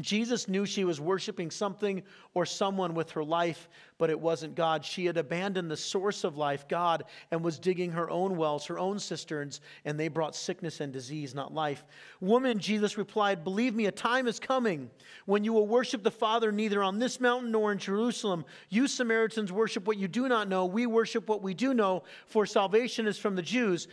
Jesus 0.00 0.46
knew 0.46 0.64
she 0.64 0.84
was 0.84 1.00
worshiping 1.00 1.50
something 1.50 2.02
or 2.34 2.46
someone 2.46 2.94
with 2.94 3.10
her 3.10 3.24
life, 3.24 3.68
but 3.98 4.10
it 4.10 4.20
wasn't 4.20 4.54
God. 4.54 4.84
She 4.84 5.06
had 5.06 5.16
abandoned 5.16 5.70
the 5.70 5.76
source 5.76 6.22
of 6.22 6.36
life, 6.36 6.68
God, 6.68 7.04
and 7.32 7.42
was 7.42 7.58
digging 7.58 7.90
her 7.90 8.08
own 8.08 8.36
wells, 8.36 8.66
her 8.66 8.78
own 8.78 9.00
cisterns, 9.00 9.60
and 9.84 9.98
they 9.98 10.06
brought 10.06 10.36
sickness 10.36 10.80
and 10.80 10.92
disease, 10.92 11.34
not 11.34 11.52
life. 11.52 11.84
Woman, 12.20 12.60
Jesus 12.60 12.96
replied, 12.96 13.42
Believe 13.42 13.74
me, 13.74 13.86
a 13.86 13.92
time 13.92 14.28
is 14.28 14.38
coming 14.38 14.88
when 15.26 15.42
you 15.42 15.52
will 15.52 15.66
worship 15.66 16.04
the 16.04 16.10
Father 16.10 16.52
neither 16.52 16.82
on 16.82 17.00
this 17.00 17.18
mountain 17.18 17.50
nor 17.50 17.72
in 17.72 17.78
Jerusalem. 17.78 18.44
You 18.68 18.86
Samaritans 18.86 19.50
worship 19.50 19.86
what 19.86 19.98
you 19.98 20.06
do 20.06 20.28
not 20.28 20.48
know. 20.48 20.66
We 20.66 20.86
worship 20.86 21.28
what 21.28 21.42
we 21.42 21.54
do 21.54 21.74
know, 21.74 22.04
for 22.26 22.46
salvation 22.46 23.08
is 23.08 23.18
from 23.18 23.34
the 23.34 23.42
Jews. 23.42 23.88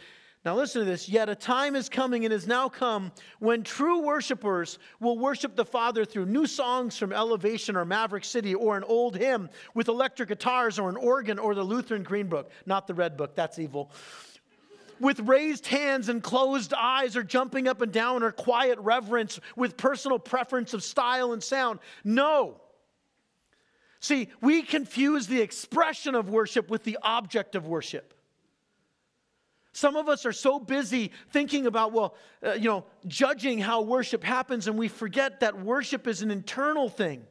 Now, 0.45 0.55
listen 0.55 0.81
to 0.81 0.85
this. 0.85 1.09
Yet 1.09 1.27
a 1.27 1.33
time 1.33 1.75
is 1.75 1.89
coming 1.89 2.23
and 2.23 2.31
has 2.31 2.45
now 2.45 2.69
come 2.69 3.11
when 3.39 3.63
true 3.63 4.01
worshipers 4.01 4.77
will 4.99 5.17
worship 5.17 5.55
the 5.55 5.65
Father 5.65 6.05
through 6.05 6.27
new 6.27 6.45
songs 6.45 6.95
from 6.95 7.11
Elevation 7.11 7.75
or 7.75 7.83
Maverick 7.83 8.23
City 8.23 8.53
or 8.53 8.77
an 8.77 8.83
old 8.83 9.17
hymn 9.17 9.49
with 9.73 9.87
electric 9.87 10.29
guitars 10.29 10.77
or 10.77 10.87
an 10.87 10.97
organ 10.97 11.39
or 11.39 11.55
the 11.55 11.63
Lutheran 11.63 12.03
Green 12.03 12.27
Book. 12.27 12.51
Not 12.67 12.85
the 12.85 12.93
Red 12.93 13.17
Book, 13.17 13.33
that's 13.33 13.57
evil. 13.57 13.91
With 14.99 15.19
raised 15.21 15.65
hands 15.65 16.09
and 16.09 16.21
closed 16.21 16.75
eyes 16.75 17.17
or 17.17 17.23
jumping 17.23 17.67
up 17.67 17.81
and 17.81 17.91
down 17.91 18.21
or 18.21 18.31
quiet 18.31 18.77
reverence 18.77 19.39
with 19.55 19.77
personal 19.77 20.19
preference 20.19 20.75
of 20.75 20.83
style 20.83 21.33
and 21.33 21.43
sound. 21.43 21.79
No. 22.03 22.61
See, 23.99 24.29
we 24.41 24.61
confuse 24.61 25.25
the 25.25 25.41
expression 25.41 26.13
of 26.13 26.29
worship 26.29 26.69
with 26.69 26.83
the 26.83 26.99
object 27.01 27.55
of 27.55 27.65
worship. 27.65 28.13
Some 29.75 29.97
of 29.97 30.07
us 30.07 30.25
are 30.25 30.31
so 30.31 30.57
busy 30.57 31.11
thinking 31.31 31.65
about, 31.65 31.91
well, 31.91 32.15
uh, 32.41 32.53
you 32.53 32.69
know, 32.69 32.85
judging 33.07 33.59
how 33.59 33.81
worship 33.81 34.23
happens, 34.23 34.67
and 34.67 34.77
we 34.77 34.87
forget 34.87 35.41
that 35.41 35.59
worship 35.59 36.07
is 36.07 36.21
an 36.21 36.31
internal 36.31 36.87
thing. 36.87 37.25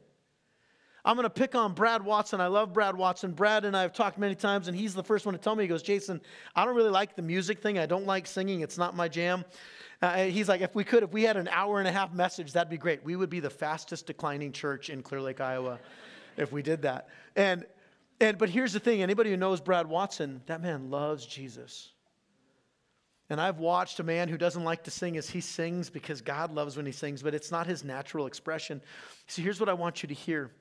I'm 1.03 1.15
going 1.15 1.23
to 1.23 1.31
pick 1.31 1.55
on 1.55 1.73
Brad 1.73 2.05
Watson. 2.05 2.39
I 2.41 2.45
love 2.45 2.71
Brad 2.71 2.95
Watson. 2.95 3.31
Brad 3.31 3.65
and 3.65 3.75
I 3.75 3.81
have 3.81 3.93
talked 3.93 4.19
many 4.19 4.35
times, 4.35 4.67
and 4.67 4.77
he's 4.77 4.93
the 4.93 5.03
first 5.03 5.25
one 5.25 5.33
to 5.33 5.39
tell 5.41 5.55
me, 5.55 5.63
he 5.63 5.67
goes, 5.67 5.81
Jason, 5.81 6.21
I 6.55 6.65
don't 6.65 6.75
really 6.75 6.91
like 6.91 7.15
the 7.15 7.23
music 7.23 7.63
thing. 7.63 7.79
I 7.79 7.87
don't 7.87 8.05
like 8.05 8.27
singing. 8.27 8.61
It's 8.61 8.77
not 8.77 8.95
my 8.95 9.07
jam. 9.07 9.43
Uh, 10.03 10.25
he's 10.25 10.47
like, 10.47 10.61
if 10.61 10.75
we 10.75 10.83
could, 10.83 11.01
if 11.01 11.11
we 11.11 11.23
had 11.23 11.37
an 11.37 11.47
hour 11.47 11.79
and 11.79 11.87
a 11.87 11.91
half 11.91 12.13
message, 12.13 12.53
that'd 12.53 12.69
be 12.69 12.77
great. 12.77 13.03
We 13.03 13.15
would 13.15 13.31
be 13.31 13.39
the 13.39 13.49
fastest 13.49 14.05
declining 14.05 14.51
church 14.51 14.91
in 14.91 15.01
Clear 15.01 15.21
Lake, 15.21 15.41
Iowa, 15.41 15.79
if 16.37 16.51
we 16.51 16.61
did 16.61 16.83
that. 16.83 17.07
And, 17.35 17.65
and, 18.21 18.37
but 18.37 18.49
here's 18.49 18.73
the 18.73 18.79
thing 18.79 19.01
anybody 19.01 19.31
who 19.31 19.37
knows 19.37 19.61
Brad 19.61 19.87
Watson, 19.87 20.43
that 20.45 20.61
man 20.61 20.91
loves 20.91 21.25
Jesus. 21.25 21.89
And 23.29 23.41
I've 23.41 23.57
watched 23.57 23.99
a 23.99 24.03
man 24.03 24.29
who 24.29 24.37
doesn't 24.37 24.63
like 24.63 24.83
to 24.83 24.91
sing 24.91 25.17
as 25.17 25.29
he 25.29 25.41
sings 25.41 25.89
because 25.89 26.21
God 26.21 26.53
loves 26.53 26.77
when 26.77 26.85
he 26.85 26.91
sings, 26.91 27.23
but 27.23 27.33
it's 27.33 27.51
not 27.51 27.65
his 27.65 27.83
natural 27.83 28.27
expression. 28.27 28.81
So 29.27 29.41
here's 29.41 29.59
what 29.59 29.69
I 29.69 29.73
want 29.73 30.03
you 30.03 30.07
to 30.07 30.13
hear. 30.13 30.51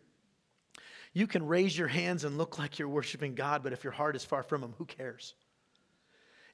You 1.15 1.29
can 1.29 1.47
raise 1.47 1.79
your 1.79 1.89
hands 1.89 2.25
and 2.25 2.37
look 2.37 2.59
like 2.59 2.79
you're 2.79 2.89
worshiping 2.89 3.37
God, 3.37 3.63
but 3.63 3.73
if 3.73 3.85
your 3.85 3.93
heart 3.93 4.17
is 4.17 4.25
far 4.25 4.43
from 4.43 4.63
Him, 4.63 4.75
who 4.77 4.85
cares? 4.85 5.35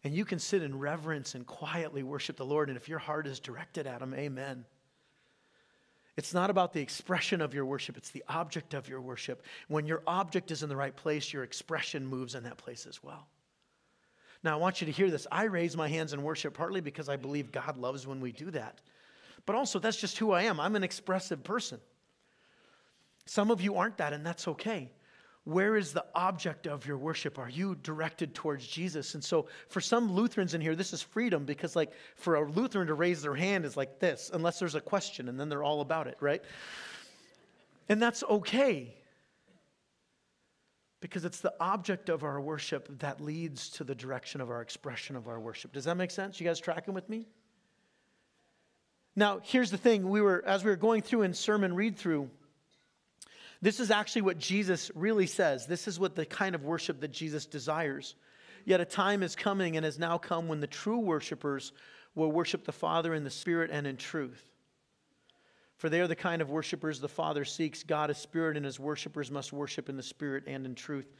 And 0.04 0.14
you 0.14 0.26
can 0.26 0.38
sit 0.38 0.62
in 0.62 0.78
reverence 0.78 1.34
and 1.34 1.46
quietly 1.46 2.02
worship 2.02 2.36
the 2.36 2.44
Lord, 2.44 2.68
and 2.68 2.76
if 2.76 2.88
your 2.88 2.98
heart 2.98 3.26
is 3.26 3.40
directed 3.40 3.86
at 3.86 4.02
Him, 4.02 4.12
amen. 4.12 4.66
It's 6.18 6.34
not 6.34 6.50
about 6.50 6.74
the 6.74 6.82
expression 6.82 7.40
of 7.40 7.54
your 7.54 7.64
worship, 7.64 7.96
it's 7.96 8.10
the 8.10 8.24
object 8.28 8.74
of 8.74 8.86
your 8.86 9.00
worship. 9.00 9.42
When 9.68 9.86
your 9.86 10.02
object 10.06 10.50
is 10.50 10.62
in 10.62 10.68
the 10.68 10.76
right 10.76 10.94
place, 10.94 11.32
your 11.32 11.42
expression 11.42 12.06
moves 12.06 12.34
in 12.34 12.44
that 12.44 12.58
place 12.58 12.84
as 12.86 13.02
well. 13.02 13.26
Now, 14.42 14.54
I 14.54 14.60
want 14.60 14.80
you 14.80 14.86
to 14.86 14.92
hear 14.92 15.10
this. 15.10 15.26
I 15.30 15.44
raise 15.44 15.76
my 15.76 15.88
hands 15.88 16.12
in 16.12 16.22
worship 16.22 16.54
partly 16.54 16.80
because 16.80 17.08
I 17.08 17.16
believe 17.16 17.52
God 17.52 17.76
loves 17.76 18.06
when 18.06 18.20
we 18.20 18.32
do 18.32 18.50
that. 18.52 18.80
But 19.46 19.56
also, 19.56 19.78
that's 19.78 19.98
just 19.98 20.18
who 20.18 20.32
I 20.32 20.42
am. 20.42 20.60
I'm 20.60 20.76
an 20.76 20.84
expressive 20.84 21.44
person. 21.44 21.80
Some 23.26 23.50
of 23.50 23.60
you 23.60 23.76
aren't 23.76 23.98
that, 23.98 24.12
and 24.12 24.24
that's 24.24 24.48
okay. 24.48 24.90
Where 25.44 25.76
is 25.76 25.92
the 25.92 26.04
object 26.14 26.66
of 26.66 26.86
your 26.86 26.98
worship? 26.98 27.38
Are 27.38 27.48
you 27.48 27.74
directed 27.76 28.34
towards 28.34 28.66
Jesus? 28.66 29.14
And 29.14 29.24
so, 29.24 29.46
for 29.68 29.80
some 29.80 30.12
Lutherans 30.12 30.54
in 30.54 30.60
here, 30.60 30.74
this 30.74 30.92
is 30.92 31.02
freedom 31.02 31.44
because, 31.44 31.76
like, 31.76 31.92
for 32.16 32.36
a 32.36 32.50
Lutheran 32.50 32.86
to 32.88 32.94
raise 32.94 33.22
their 33.22 33.34
hand 33.34 33.64
is 33.64 33.76
like 33.76 33.98
this, 33.98 34.30
unless 34.32 34.58
there's 34.58 34.74
a 34.74 34.80
question, 34.80 35.28
and 35.28 35.40
then 35.40 35.48
they're 35.48 35.64
all 35.64 35.80
about 35.80 36.06
it, 36.06 36.16
right? 36.20 36.42
And 37.88 38.00
that's 38.00 38.22
okay 38.22 38.94
because 41.00 41.24
it's 41.24 41.40
the 41.40 41.54
object 41.60 42.08
of 42.08 42.24
our 42.24 42.40
worship 42.40 43.00
that 43.00 43.20
leads 43.20 43.70
to 43.70 43.84
the 43.84 43.94
direction 43.94 44.40
of 44.40 44.50
our 44.50 44.60
expression 44.60 45.16
of 45.16 45.28
our 45.28 45.40
worship. 45.40 45.72
Does 45.72 45.84
that 45.84 45.96
make 45.96 46.10
sense? 46.10 46.40
You 46.40 46.46
guys 46.46 46.60
tracking 46.60 46.94
with 46.94 47.08
me? 47.08 47.26
Now, 49.16 49.40
here's 49.42 49.70
the 49.70 49.78
thing. 49.78 50.08
We 50.08 50.20
were 50.20 50.42
as 50.46 50.62
we 50.64 50.70
were 50.70 50.76
going 50.76 51.02
through 51.02 51.22
in 51.22 51.34
sermon 51.34 51.74
read 51.74 51.96
through, 51.96 52.30
this 53.62 53.80
is 53.80 53.90
actually 53.90 54.22
what 54.22 54.38
Jesus 54.38 54.90
really 54.94 55.26
says. 55.26 55.66
This 55.66 55.88
is 55.88 55.98
what 55.98 56.14
the 56.14 56.24
kind 56.24 56.54
of 56.54 56.64
worship 56.64 57.00
that 57.00 57.12
Jesus 57.12 57.46
desires. 57.46 58.14
Yet 58.64 58.80
a 58.80 58.84
time 58.84 59.22
is 59.22 59.34
coming 59.36 59.76
and 59.76 59.84
has 59.84 59.98
now 59.98 60.18
come 60.18 60.48
when 60.48 60.60
the 60.60 60.66
true 60.66 60.98
worshipers 60.98 61.72
will 62.14 62.30
worship 62.30 62.64
the 62.64 62.72
Father 62.72 63.14
in 63.14 63.24
the 63.24 63.30
Spirit 63.30 63.70
and 63.72 63.86
in 63.86 63.96
truth. 63.96 64.49
For 65.80 65.88
they 65.88 66.02
are 66.02 66.06
the 66.06 66.14
kind 66.14 66.42
of 66.42 66.50
worshipers 66.50 67.00
the 67.00 67.08
Father 67.08 67.42
seeks. 67.42 67.82
God 67.82 68.10
is 68.10 68.18
spirit, 68.18 68.58
and 68.58 68.66
his 68.66 68.78
worshipers 68.78 69.30
must 69.30 69.50
worship 69.50 69.88
in 69.88 69.96
the 69.96 70.02
spirit 70.02 70.44
and 70.46 70.66
in 70.66 70.74
truth. 70.74 71.10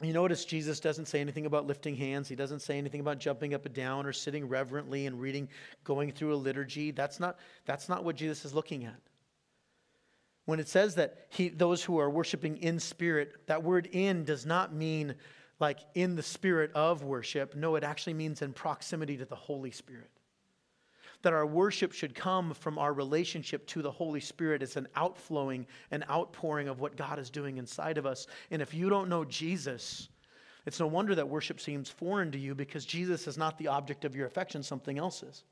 You 0.00 0.14
notice 0.14 0.46
Jesus 0.46 0.80
doesn't 0.80 1.04
say 1.04 1.20
anything 1.20 1.44
about 1.44 1.66
lifting 1.66 1.94
hands. 1.94 2.26
He 2.26 2.36
doesn't 2.36 2.60
say 2.60 2.78
anything 2.78 3.00
about 3.00 3.18
jumping 3.18 3.52
up 3.52 3.66
and 3.66 3.74
down 3.74 4.06
or 4.06 4.14
sitting 4.14 4.48
reverently 4.48 5.04
and 5.04 5.20
reading, 5.20 5.46
going 5.84 6.10
through 6.10 6.32
a 6.32 6.36
liturgy. 6.36 6.90
That's 6.90 7.20
not, 7.20 7.36
that's 7.66 7.90
not 7.90 8.02
what 8.02 8.16
Jesus 8.16 8.46
is 8.46 8.54
looking 8.54 8.86
at. 8.86 8.96
When 10.46 10.58
it 10.58 10.66
says 10.66 10.94
that 10.94 11.26
he, 11.28 11.50
those 11.50 11.84
who 11.84 11.98
are 11.98 12.08
worshiping 12.08 12.56
in 12.56 12.80
spirit, 12.80 13.46
that 13.46 13.62
word 13.62 13.90
in 13.92 14.24
does 14.24 14.46
not 14.46 14.72
mean 14.72 15.16
like 15.58 15.80
in 15.94 16.16
the 16.16 16.22
spirit 16.22 16.70
of 16.74 17.04
worship. 17.04 17.54
No, 17.54 17.76
it 17.76 17.84
actually 17.84 18.14
means 18.14 18.40
in 18.40 18.54
proximity 18.54 19.18
to 19.18 19.26
the 19.26 19.36
Holy 19.36 19.70
Spirit 19.70 20.10
that 21.22 21.32
our 21.32 21.46
worship 21.46 21.92
should 21.92 22.14
come 22.14 22.54
from 22.54 22.78
our 22.78 22.92
relationship 22.92 23.66
to 23.68 23.82
the 23.82 23.90
Holy 23.90 24.20
Spirit. 24.20 24.62
It's 24.62 24.76
an 24.76 24.88
outflowing, 24.96 25.66
an 25.90 26.04
outpouring 26.10 26.68
of 26.68 26.80
what 26.80 26.96
God 26.96 27.18
is 27.18 27.30
doing 27.30 27.58
inside 27.58 27.98
of 27.98 28.06
us. 28.06 28.26
And 28.50 28.62
if 28.62 28.72
you 28.72 28.88
don't 28.88 29.08
know 29.08 29.24
Jesus, 29.24 30.08
it's 30.66 30.80
no 30.80 30.86
wonder 30.86 31.14
that 31.14 31.28
worship 31.28 31.60
seems 31.60 31.90
foreign 31.90 32.30
to 32.32 32.38
you 32.38 32.54
because 32.54 32.84
Jesus 32.84 33.26
is 33.26 33.36
not 33.36 33.58
the 33.58 33.68
object 33.68 34.04
of 34.04 34.14
your 34.14 34.26
affection, 34.26 34.62
something 34.62 34.98
else 34.98 35.22
is. 35.22 35.44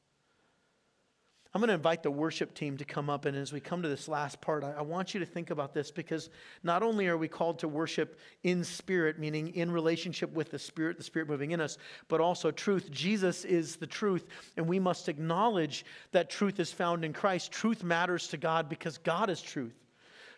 I'm 1.55 1.63
going 1.63 1.69
to 1.69 1.75
invite 1.75 2.03
the 2.03 2.11
worship 2.11 2.55
team 2.55 2.77
to 2.77 2.85
come 2.85 3.09
up. 3.09 3.25
And 3.25 3.35
as 3.35 3.55
we 3.55 3.61
come 3.61 3.81
to 3.81 3.89
this 3.89 4.07
last 4.07 4.41
part, 4.43 4.63
I, 4.63 4.83
want 4.83 5.15
you 5.15 5.21
to 5.21 5.27
think 5.27 5.49
about 5.49 5.73
this 5.73 5.91
because 5.91 6.29
not 6.63 6.83
only 6.83 7.07
are 7.09 7.17
we 7.17 7.27
called 7.27 7.61
to 7.61 7.69
worship 7.69 8.19
in 8.43 8.63
spirit, 8.63 9.19
meaning 9.19 9.55
in 9.55 9.71
relationship 9.71 10.31
with 10.35 10.51
the 10.51 10.59
Spirit, 10.59 10.99
the 10.99 11.03
Spirit 11.03 11.27
moving 11.27 11.53
in 11.53 11.61
us, 11.61 11.79
but 12.09 12.21
also 12.21 12.51
truth. 12.51 12.91
Jesus 12.91 13.47
is 13.47 13.77
the 13.77 13.87
truth. 13.87 14.27
And 14.59 14.69
we 14.69 14.79
must 14.79 15.09
acknowledge 15.09 15.87
that 16.13 16.29
truth 16.29 16.61
is 16.61 16.71
found 16.71 17.03
in 17.03 17.15
Christ. 17.15 17.51
Truth 17.51 17.83
matters 17.83 18.29
to 18.29 18.37
God 18.37 18.69
because 18.69 18.99
God 18.99 19.31
is 19.31 19.41
truth. 19.41 19.75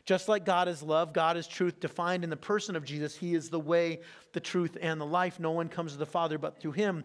Just 0.04 0.28
like 0.28 0.44
God 0.44 0.68
is 0.68 0.82
love, 0.82 1.12
God 1.12 1.36
is 1.36 1.46
truth 1.46 1.80
defined 1.80 2.24
in 2.24 2.30
the 2.30 2.36
person 2.36 2.76
of 2.76 2.84
Jesus. 2.84 3.16
He 3.16 3.34
is 3.34 3.50
the 3.50 3.60
way, 3.60 4.00
the 4.32 4.40
truth, 4.40 4.76
and 4.80 5.00
the 5.00 5.06
life. 5.06 5.38
No 5.40 5.50
one 5.50 5.68
comes 5.68 5.92
to 5.92 5.98
the 5.98 6.06
Father 6.06 6.38
but 6.38 6.60
through 6.60 6.72
Him. 6.72 7.04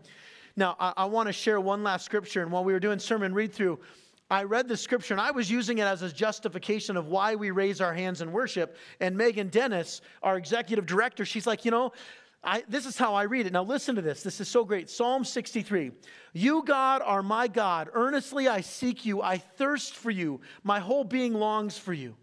Now, 0.55 0.75
I, 0.79 0.93
I 0.97 1.05
want 1.05 1.27
to 1.27 1.33
share 1.33 1.59
one 1.59 1.83
last 1.83 2.05
scripture. 2.05 2.41
And 2.41 2.51
while 2.51 2.63
we 2.63 2.73
were 2.73 2.79
doing 2.79 2.99
sermon 2.99 3.33
read 3.33 3.53
through, 3.53 3.79
I 4.29 4.43
read 4.43 4.67
the 4.67 4.77
scripture 4.77 5.13
and 5.13 5.21
I 5.21 5.31
was 5.31 5.51
using 5.51 5.77
it 5.77 5.83
as 5.83 6.01
a 6.01 6.11
justification 6.11 6.97
of 6.97 7.07
why 7.07 7.35
we 7.35 7.51
raise 7.51 7.79
our 7.79 7.93
hands 7.93 8.21
in 8.21 8.31
worship. 8.31 8.77
And 8.99 9.15
Megan 9.15 9.49
Dennis, 9.49 10.01
our 10.23 10.37
executive 10.37 10.85
director, 10.85 11.25
she's 11.25 11.45
like, 11.45 11.63
you 11.63 11.71
know, 11.71 11.91
I, 12.43 12.63
this 12.69 12.85
is 12.85 12.97
how 12.97 13.15
I 13.15 13.23
read 13.23 13.47
it. 13.47 13.53
Now, 13.53 13.63
listen 13.63 13.95
to 13.95 14.01
this. 14.01 14.23
This 14.23 14.39
is 14.39 14.47
so 14.47 14.63
great. 14.63 14.89
Psalm 14.89 15.23
63. 15.23 15.91
You, 16.33 16.63
God, 16.63 17.01
are 17.03 17.23
my 17.23 17.47
God. 17.47 17.89
Earnestly 17.93 18.47
I 18.47 18.61
seek 18.61 19.05
you. 19.05 19.21
I 19.21 19.37
thirst 19.37 19.95
for 19.95 20.11
you. 20.11 20.41
My 20.63 20.79
whole 20.79 21.03
being 21.03 21.33
longs 21.33 21.77
for 21.77 21.93
you 21.93 22.15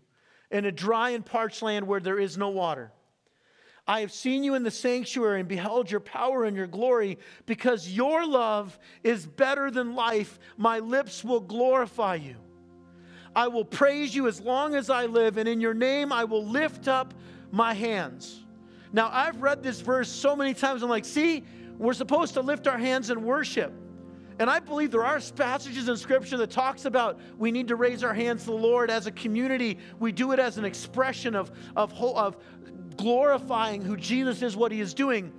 in 0.50 0.64
a 0.64 0.72
dry 0.72 1.10
and 1.10 1.26
parched 1.26 1.62
land 1.62 1.86
where 1.86 2.00
there 2.00 2.18
is 2.18 2.36
no 2.36 2.50
water. 2.50 2.92
I 3.86 4.00
have 4.00 4.12
seen 4.12 4.44
you 4.44 4.54
in 4.54 4.62
the 4.62 4.70
sanctuary 4.70 5.40
and 5.40 5.48
beheld 5.48 5.90
your 5.90 6.00
power 6.00 6.44
and 6.44 6.56
your 6.56 6.68
glory. 6.68 7.18
Because 7.46 7.88
your 7.88 8.26
love 8.26 8.78
is 9.02 9.26
better 9.26 9.70
than 9.70 9.94
life, 9.94 10.38
my 10.56 10.78
lips 10.78 11.24
will 11.24 11.40
glorify 11.40 12.16
you. 12.16 12.36
I 13.34 13.48
will 13.48 13.64
praise 13.64 14.14
you 14.14 14.28
as 14.28 14.40
long 14.40 14.74
as 14.74 14.90
I 14.90 15.06
live, 15.06 15.38
and 15.38 15.48
in 15.48 15.60
your 15.60 15.74
name 15.74 16.12
I 16.12 16.24
will 16.24 16.46
lift 16.46 16.86
up 16.86 17.14
my 17.50 17.72
hands. 17.72 18.44
Now, 18.92 19.08
I've 19.10 19.40
read 19.40 19.62
this 19.62 19.80
verse 19.80 20.10
so 20.10 20.36
many 20.36 20.52
times. 20.52 20.82
I'm 20.82 20.90
like, 20.90 21.06
see, 21.06 21.44
we're 21.78 21.94
supposed 21.94 22.34
to 22.34 22.42
lift 22.42 22.66
our 22.66 22.76
hands 22.76 23.10
in 23.10 23.24
worship. 23.24 23.72
And 24.38 24.50
I 24.50 24.58
believe 24.58 24.90
there 24.90 25.04
are 25.04 25.20
passages 25.36 25.88
in 25.88 25.96
Scripture 25.96 26.36
that 26.38 26.50
talks 26.50 26.84
about 26.84 27.20
we 27.38 27.50
need 27.50 27.68
to 27.68 27.76
raise 27.76 28.02
our 28.02 28.14
hands 28.14 28.44
to 28.44 28.50
the 28.50 28.56
Lord 28.56 28.90
as 28.90 29.06
a 29.06 29.12
community. 29.12 29.78
We 29.98 30.12
do 30.12 30.32
it 30.32 30.38
as 30.38 30.58
an 30.58 30.64
expression 30.64 31.34
of, 31.34 31.52
of, 31.76 31.92
of 31.94 32.36
glorifying 32.92 33.82
who 33.82 33.96
Jesus 33.96 34.42
is, 34.42 34.56
what 34.56 34.72
he 34.72 34.80
is 34.80 34.94
doing. 34.94 35.32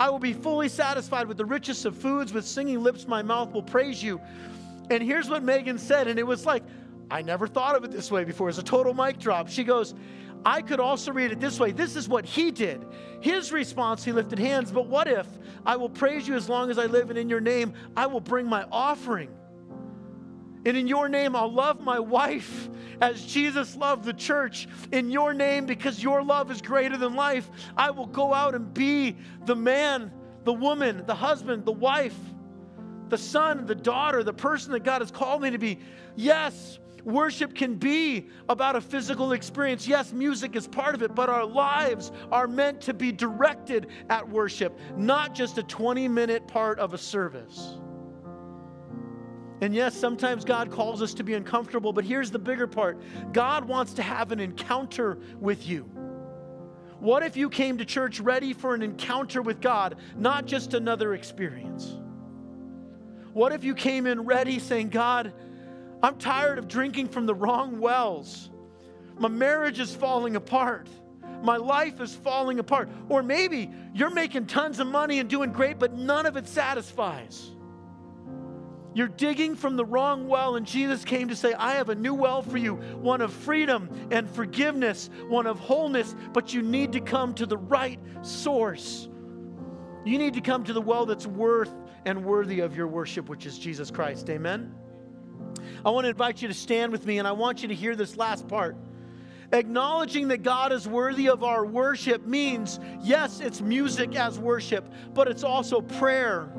I 0.00 0.10
will 0.10 0.18
be 0.18 0.32
fully 0.32 0.68
satisfied 0.68 1.26
with 1.26 1.36
the 1.36 1.44
richest 1.44 1.84
of 1.84 1.96
foods. 1.96 2.32
With 2.32 2.46
singing 2.46 2.82
lips, 2.82 3.08
my 3.08 3.22
mouth 3.22 3.52
will 3.52 3.62
praise 3.62 4.02
you. 4.02 4.20
And 4.90 5.02
here's 5.02 5.28
what 5.28 5.42
Megan 5.42 5.78
said, 5.78 6.08
and 6.08 6.18
it 6.18 6.26
was 6.26 6.46
like, 6.46 6.62
I 7.10 7.22
never 7.22 7.46
thought 7.46 7.74
of 7.74 7.84
it 7.84 7.90
this 7.90 8.10
way 8.10 8.24
before. 8.24 8.48
It's 8.48 8.58
a 8.58 8.62
total 8.62 8.94
mic 8.94 9.18
drop. 9.18 9.48
She 9.48 9.64
goes, 9.64 9.94
I 10.44 10.62
could 10.62 10.78
also 10.78 11.12
read 11.12 11.32
it 11.32 11.40
this 11.40 11.58
way. 11.58 11.72
This 11.72 11.96
is 11.96 12.08
what 12.08 12.24
he 12.24 12.50
did. 12.50 12.86
His 13.20 13.50
response, 13.50 14.04
he 14.04 14.12
lifted 14.12 14.38
hands. 14.38 14.70
But 14.70 14.86
what 14.86 15.08
if 15.08 15.26
I 15.66 15.76
will 15.76 15.88
praise 15.88 16.28
you 16.28 16.34
as 16.36 16.48
long 16.48 16.70
as 16.70 16.78
I 16.78 16.86
live, 16.86 17.10
and 17.10 17.18
in 17.18 17.28
your 17.28 17.40
name 17.40 17.74
I 17.96 18.06
will 18.06 18.20
bring 18.20 18.46
my 18.46 18.64
offering? 18.70 19.30
And 20.68 20.76
in 20.76 20.86
your 20.86 21.08
name, 21.08 21.34
I'll 21.34 21.50
love 21.50 21.80
my 21.80 21.98
wife 21.98 22.68
as 23.00 23.24
Jesus 23.24 23.74
loved 23.74 24.04
the 24.04 24.12
church. 24.12 24.68
In 24.92 25.10
your 25.10 25.32
name, 25.32 25.64
because 25.64 26.02
your 26.02 26.22
love 26.22 26.50
is 26.50 26.60
greater 26.60 26.98
than 26.98 27.14
life, 27.14 27.50
I 27.74 27.90
will 27.90 28.04
go 28.04 28.34
out 28.34 28.54
and 28.54 28.74
be 28.74 29.16
the 29.46 29.56
man, 29.56 30.12
the 30.44 30.52
woman, 30.52 31.04
the 31.06 31.14
husband, 31.14 31.64
the 31.64 31.72
wife, 31.72 32.18
the 33.08 33.16
son, 33.16 33.64
the 33.64 33.74
daughter, 33.74 34.22
the 34.22 34.34
person 34.34 34.72
that 34.72 34.84
God 34.84 35.00
has 35.00 35.10
called 35.10 35.40
me 35.40 35.48
to 35.48 35.58
be. 35.58 35.78
Yes, 36.16 36.78
worship 37.02 37.54
can 37.54 37.76
be 37.76 38.28
about 38.50 38.76
a 38.76 38.82
physical 38.82 39.32
experience. 39.32 39.88
Yes, 39.88 40.12
music 40.12 40.54
is 40.54 40.68
part 40.68 40.94
of 40.94 41.02
it, 41.02 41.14
but 41.14 41.30
our 41.30 41.46
lives 41.46 42.12
are 42.30 42.46
meant 42.46 42.82
to 42.82 42.92
be 42.92 43.10
directed 43.10 43.86
at 44.10 44.28
worship, 44.28 44.78
not 44.98 45.34
just 45.34 45.56
a 45.56 45.62
20 45.62 46.08
minute 46.08 46.46
part 46.46 46.78
of 46.78 46.92
a 46.92 46.98
service. 46.98 47.78
And 49.60 49.74
yes, 49.74 49.96
sometimes 49.96 50.44
God 50.44 50.70
calls 50.70 51.02
us 51.02 51.14
to 51.14 51.24
be 51.24 51.34
uncomfortable, 51.34 51.92
but 51.92 52.04
here's 52.04 52.30
the 52.30 52.38
bigger 52.38 52.66
part 52.66 52.98
God 53.32 53.64
wants 53.64 53.94
to 53.94 54.02
have 54.02 54.32
an 54.32 54.40
encounter 54.40 55.18
with 55.40 55.66
you. 55.66 55.82
What 57.00 57.22
if 57.22 57.36
you 57.36 57.48
came 57.48 57.78
to 57.78 57.84
church 57.84 58.18
ready 58.20 58.52
for 58.52 58.74
an 58.74 58.82
encounter 58.82 59.40
with 59.40 59.60
God, 59.60 59.96
not 60.16 60.46
just 60.46 60.74
another 60.74 61.14
experience? 61.14 61.96
What 63.32 63.52
if 63.52 63.62
you 63.62 63.74
came 63.74 64.06
in 64.06 64.22
ready 64.22 64.58
saying, 64.58 64.88
God, 64.88 65.32
I'm 66.02 66.16
tired 66.16 66.58
of 66.58 66.66
drinking 66.66 67.08
from 67.08 67.26
the 67.26 67.34
wrong 67.34 67.80
wells. 67.80 68.50
My 69.18 69.28
marriage 69.28 69.78
is 69.80 69.94
falling 69.94 70.36
apart. 70.36 70.88
My 71.42 71.56
life 71.56 72.00
is 72.00 72.14
falling 72.14 72.58
apart. 72.58 72.88
Or 73.08 73.22
maybe 73.22 73.70
you're 73.94 74.10
making 74.10 74.46
tons 74.46 74.80
of 74.80 74.86
money 74.86 75.18
and 75.20 75.28
doing 75.28 75.52
great, 75.52 75.78
but 75.78 75.96
none 75.96 76.26
of 76.26 76.36
it 76.36 76.48
satisfies. 76.48 77.50
You're 78.98 79.06
digging 79.06 79.54
from 79.54 79.76
the 79.76 79.84
wrong 79.84 80.26
well, 80.26 80.56
and 80.56 80.66
Jesus 80.66 81.04
came 81.04 81.28
to 81.28 81.36
say, 81.36 81.54
I 81.54 81.74
have 81.74 81.88
a 81.88 81.94
new 81.94 82.14
well 82.14 82.42
for 82.42 82.58
you, 82.58 82.74
one 82.74 83.20
of 83.20 83.32
freedom 83.32 83.88
and 84.10 84.28
forgiveness, 84.28 85.08
one 85.28 85.46
of 85.46 85.60
wholeness, 85.60 86.16
but 86.32 86.52
you 86.52 86.62
need 86.62 86.90
to 86.94 87.00
come 87.00 87.32
to 87.34 87.46
the 87.46 87.58
right 87.58 88.00
source. 88.22 89.08
You 90.04 90.18
need 90.18 90.34
to 90.34 90.40
come 90.40 90.64
to 90.64 90.72
the 90.72 90.80
well 90.80 91.06
that's 91.06 91.28
worth 91.28 91.72
and 92.06 92.24
worthy 92.24 92.58
of 92.58 92.76
your 92.76 92.88
worship, 92.88 93.28
which 93.28 93.46
is 93.46 93.56
Jesus 93.56 93.92
Christ. 93.92 94.28
Amen? 94.30 94.74
I 95.86 95.90
want 95.90 96.06
to 96.06 96.08
invite 96.08 96.42
you 96.42 96.48
to 96.48 96.54
stand 96.54 96.90
with 96.90 97.06
me, 97.06 97.20
and 97.20 97.28
I 97.28 97.30
want 97.30 97.62
you 97.62 97.68
to 97.68 97.76
hear 97.76 97.94
this 97.94 98.16
last 98.16 98.48
part. 98.48 98.76
Acknowledging 99.52 100.26
that 100.26 100.42
God 100.42 100.72
is 100.72 100.88
worthy 100.88 101.28
of 101.28 101.44
our 101.44 101.64
worship 101.64 102.26
means, 102.26 102.80
yes, 103.00 103.38
it's 103.38 103.60
music 103.60 104.16
as 104.16 104.40
worship, 104.40 104.92
but 105.14 105.28
it's 105.28 105.44
also 105.44 105.82
prayer. 105.82 106.52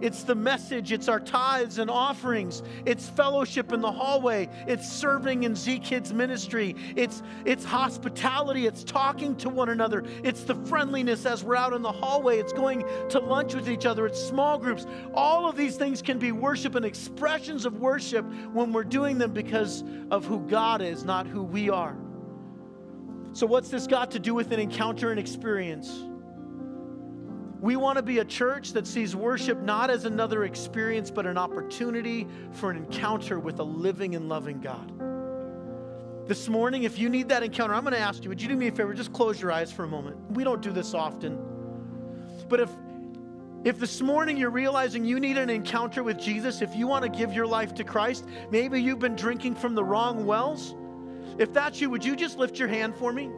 It's 0.00 0.22
the 0.22 0.34
message, 0.34 0.92
it's 0.92 1.08
our 1.08 1.18
tithes 1.18 1.78
and 1.78 1.90
offerings, 1.90 2.62
it's 2.86 3.08
fellowship 3.08 3.72
in 3.72 3.80
the 3.80 3.90
hallway, 3.90 4.48
it's 4.66 4.88
serving 4.88 5.42
in 5.42 5.56
Z 5.56 5.80
Kids 5.80 6.12
ministry, 6.12 6.76
it's, 6.94 7.22
it's 7.44 7.64
hospitality, 7.64 8.66
it's 8.66 8.84
talking 8.84 9.34
to 9.36 9.48
one 9.48 9.70
another, 9.70 10.04
it's 10.22 10.44
the 10.44 10.54
friendliness 10.54 11.26
as 11.26 11.42
we're 11.42 11.56
out 11.56 11.72
in 11.72 11.82
the 11.82 11.92
hallway, 11.92 12.38
it's 12.38 12.52
going 12.52 12.84
to 13.08 13.18
lunch 13.18 13.54
with 13.54 13.68
each 13.68 13.86
other, 13.86 14.06
it's 14.06 14.22
small 14.22 14.58
groups. 14.58 14.86
All 15.14 15.48
of 15.48 15.56
these 15.56 15.76
things 15.76 16.00
can 16.00 16.18
be 16.18 16.32
worship 16.32 16.74
and 16.74 16.84
expressions 16.84 17.66
of 17.66 17.80
worship 17.80 18.24
when 18.52 18.72
we're 18.72 18.84
doing 18.84 19.18
them 19.18 19.32
because 19.32 19.82
of 20.10 20.24
who 20.24 20.40
God 20.46 20.80
is, 20.80 21.04
not 21.04 21.26
who 21.26 21.42
we 21.42 21.70
are. 21.70 21.96
So, 23.32 23.46
what's 23.46 23.68
this 23.68 23.86
got 23.86 24.10
to 24.12 24.18
do 24.18 24.34
with 24.34 24.52
an 24.52 24.60
encounter 24.60 25.10
and 25.10 25.20
experience? 25.20 26.04
We 27.60 27.76
want 27.76 27.96
to 27.96 28.02
be 28.02 28.18
a 28.20 28.24
church 28.24 28.72
that 28.74 28.86
sees 28.86 29.16
worship 29.16 29.60
not 29.60 29.90
as 29.90 30.04
another 30.04 30.44
experience, 30.44 31.10
but 31.10 31.26
an 31.26 31.36
opportunity 31.36 32.26
for 32.52 32.70
an 32.70 32.76
encounter 32.76 33.40
with 33.40 33.58
a 33.58 33.64
living 33.64 34.14
and 34.14 34.28
loving 34.28 34.60
God. 34.60 34.92
This 36.28 36.48
morning, 36.48 36.84
if 36.84 36.98
you 36.98 37.08
need 37.08 37.30
that 37.30 37.42
encounter, 37.42 37.74
I'm 37.74 37.82
going 37.82 37.94
to 37.94 37.98
ask 37.98 38.22
you, 38.22 38.28
would 38.28 38.40
you 38.40 38.48
do 38.48 38.56
me 38.56 38.68
a 38.68 38.70
favor? 38.70 38.94
Just 38.94 39.12
close 39.12 39.40
your 39.40 39.50
eyes 39.50 39.72
for 39.72 39.84
a 39.84 39.88
moment. 39.88 40.18
We 40.32 40.44
don't 40.44 40.60
do 40.60 40.70
this 40.70 40.94
often. 40.94 41.38
But 42.48 42.60
if 42.60 42.70
if 43.64 43.80
this 43.80 44.00
morning 44.00 44.36
you're 44.36 44.50
realizing 44.50 45.04
you 45.04 45.18
need 45.18 45.36
an 45.36 45.50
encounter 45.50 46.04
with 46.04 46.16
Jesus, 46.16 46.62
if 46.62 46.76
you 46.76 46.86
want 46.86 47.02
to 47.02 47.08
give 47.10 47.32
your 47.32 47.46
life 47.46 47.74
to 47.74 47.84
Christ, 47.84 48.24
maybe 48.52 48.80
you've 48.80 49.00
been 49.00 49.16
drinking 49.16 49.56
from 49.56 49.74
the 49.74 49.82
wrong 49.82 50.26
wells. 50.26 50.76
If 51.38 51.52
that's 51.52 51.80
you, 51.80 51.90
would 51.90 52.04
you 52.04 52.14
just 52.14 52.38
lift 52.38 52.56
your 52.58 52.68
hand 52.68 52.94
for 52.94 53.12
me? 53.12 53.28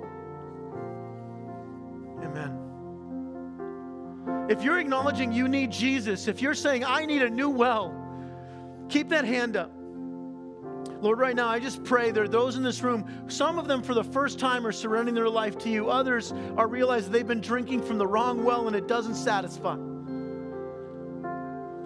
If 4.51 4.65
you're 4.65 4.81
acknowledging 4.81 5.31
you 5.31 5.47
need 5.47 5.71
Jesus, 5.71 6.27
if 6.27 6.43
you're 6.43 6.55
saying, 6.55 6.85
I 6.85 7.07
need 7.07 7.23
a 7.23 7.31
new 7.31 7.49
well, 7.49 7.95
keep 8.89 9.09
that 9.11 9.25
hand 9.25 9.57
up. 9.57 9.71
Lord, 11.01 11.21
right 11.21 11.37
now, 11.37 11.49
I 11.49 11.61
just 11.61 11.85
pray 11.85 12.11
there 12.11 12.25
are 12.25 12.29
those 12.29 12.57
in 12.57 12.65
this 12.65 12.83
room, 12.83 13.09
some 13.29 13.61
of 13.61 13.69
them 13.69 13.81
for 13.81 13.95
the 13.95 14.03
first 14.03 14.41
time 14.41 14.67
are 14.67 14.73
surrendering 14.73 15.15
their 15.15 15.29
life 15.29 15.57
to 15.59 15.71
you. 15.71 15.89
Others 15.89 16.35
are 16.57 16.67
realizing 16.67 17.13
they've 17.13 17.25
been 17.25 17.41
drinking 17.41 17.85
from 17.85 17.97
the 17.97 18.07
wrong 18.09 18.43
well 18.43 18.67
and 18.67 18.75
it 18.75 18.89
doesn't 18.89 19.15
satisfy. 19.15 19.77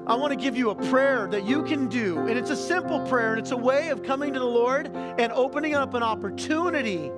I 0.07 0.15
want 0.17 0.31
to 0.33 0.37
give 0.37 0.57
you 0.57 0.71
a 0.71 0.75
prayer 0.75 1.29
that 1.33 1.45
you 1.45 1.65
can 1.65 1.87
do. 1.89 2.19
And 2.21 2.39
it's 2.39 2.51
a 2.51 2.57
simple 2.57 3.01
prayer, 3.01 3.33
and 3.33 3.41
it's 3.41 3.51
a 3.51 3.57
way 3.59 3.89
of 3.89 4.03
coming 4.03 4.33
to 4.33 4.39
the 4.39 4.47
Lord 4.47 4.87
and 4.87 5.31
opening 5.33 5.75
up 5.75 5.93
an 5.93 6.03
opportunity 6.03 7.11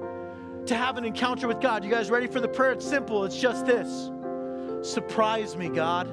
to 0.67 0.75
have 0.75 0.99
an 0.99 1.05
encounter 1.05 1.47
with 1.47 1.61
God. 1.61 1.85
You 1.85 1.91
guys 1.91 2.11
ready 2.11 2.27
for 2.27 2.41
the 2.41 2.49
prayer? 2.49 2.73
It's 2.73 2.85
simple, 2.85 3.25
it's 3.25 3.41
just 3.41 3.65
this. 3.65 4.11
Surprise 4.87 5.57
me, 5.57 5.69
God. 5.69 6.09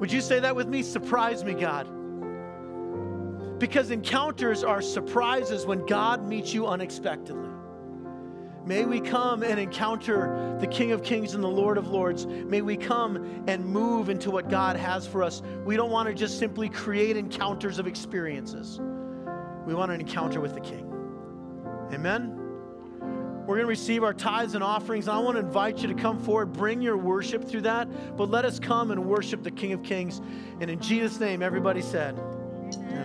Would 0.00 0.10
you 0.10 0.20
say 0.20 0.40
that 0.40 0.56
with 0.56 0.66
me? 0.66 0.82
Surprise 0.82 1.44
me, 1.44 1.52
God. 1.52 1.86
Because 3.58 3.90
encounters 3.90 4.64
are 4.64 4.80
surprises 4.80 5.66
when 5.66 5.84
God 5.86 6.26
meets 6.26 6.54
you 6.54 6.66
unexpectedly. 6.66 7.50
May 8.64 8.84
we 8.84 9.00
come 9.00 9.42
and 9.42 9.60
encounter 9.60 10.56
the 10.60 10.66
King 10.66 10.92
of 10.92 11.02
Kings 11.02 11.34
and 11.34 11.44
the 11.44 11.48
Lord 11.48 11.76
of 11.76 11.88
Lords. 11.88 12.26
May 12.26 12.62
we 12.62 12.76
come 12.76 13.44
and 13.46 13.64
move 13.64 14.08
into 14.08 14.30
what 14.30 14.48
God 14.48 14.76
has 14.76 15.06
for 15.06 15.22
us. 15.22 15.42
We 15.64 15.76
don't 15.76 15.90
want 15.90 16.08
to 16.08 16.14
just 16.14 16.38
simply 16.38 16.68
create 16.68 17.16
encounters 17.16 17.78
of 17.78 17.86
experiences, 17.86 18.80
we 19.66 19.74
want 19.74 19.92
an 19.92 20.00
encounter 20.00 20.40
with 20.40 20.54
the 20.54 20.60
King. 20.60 20.88
Amen. 21.92 22.41
We're 23.42 23.56
going 23.56 23.60
to 23.60 23.66
receive 23.66 24.04
our 24.04 24.14
tithes 24.14 24.54
and 24.54 24.62
offerings. 24.62 25.08
I 25.08 25.18
want 25.18 25.36
to 25.36 25.40
invite 25.40 25.78
you 25.78 25.88
to 25.88 25.94
come 25.94 26.16
forward, 26.22 26.52
bring 26.52 26.80
your 26.80 26.96
worship 26.96 27.48
through 27.48 27.62
that, 27.62 28.16
but 28.16 28.30
let 28.30 28.44
us 28.44 28.60
come 28.60 28.92
and 28.92 29.04
worship 29.04 29.42
the 29.42 29.50
King 29.50 29.72
of 29.72 29.82
Kings. 29.82 30.20
And 30.60 30.70
in 30.70 30.80
Jesus' 30.80 31.18
name, 31.18 31.42
everybody 31.42 31.82
said, 31.82 32.16
Amen. 32.18 33.01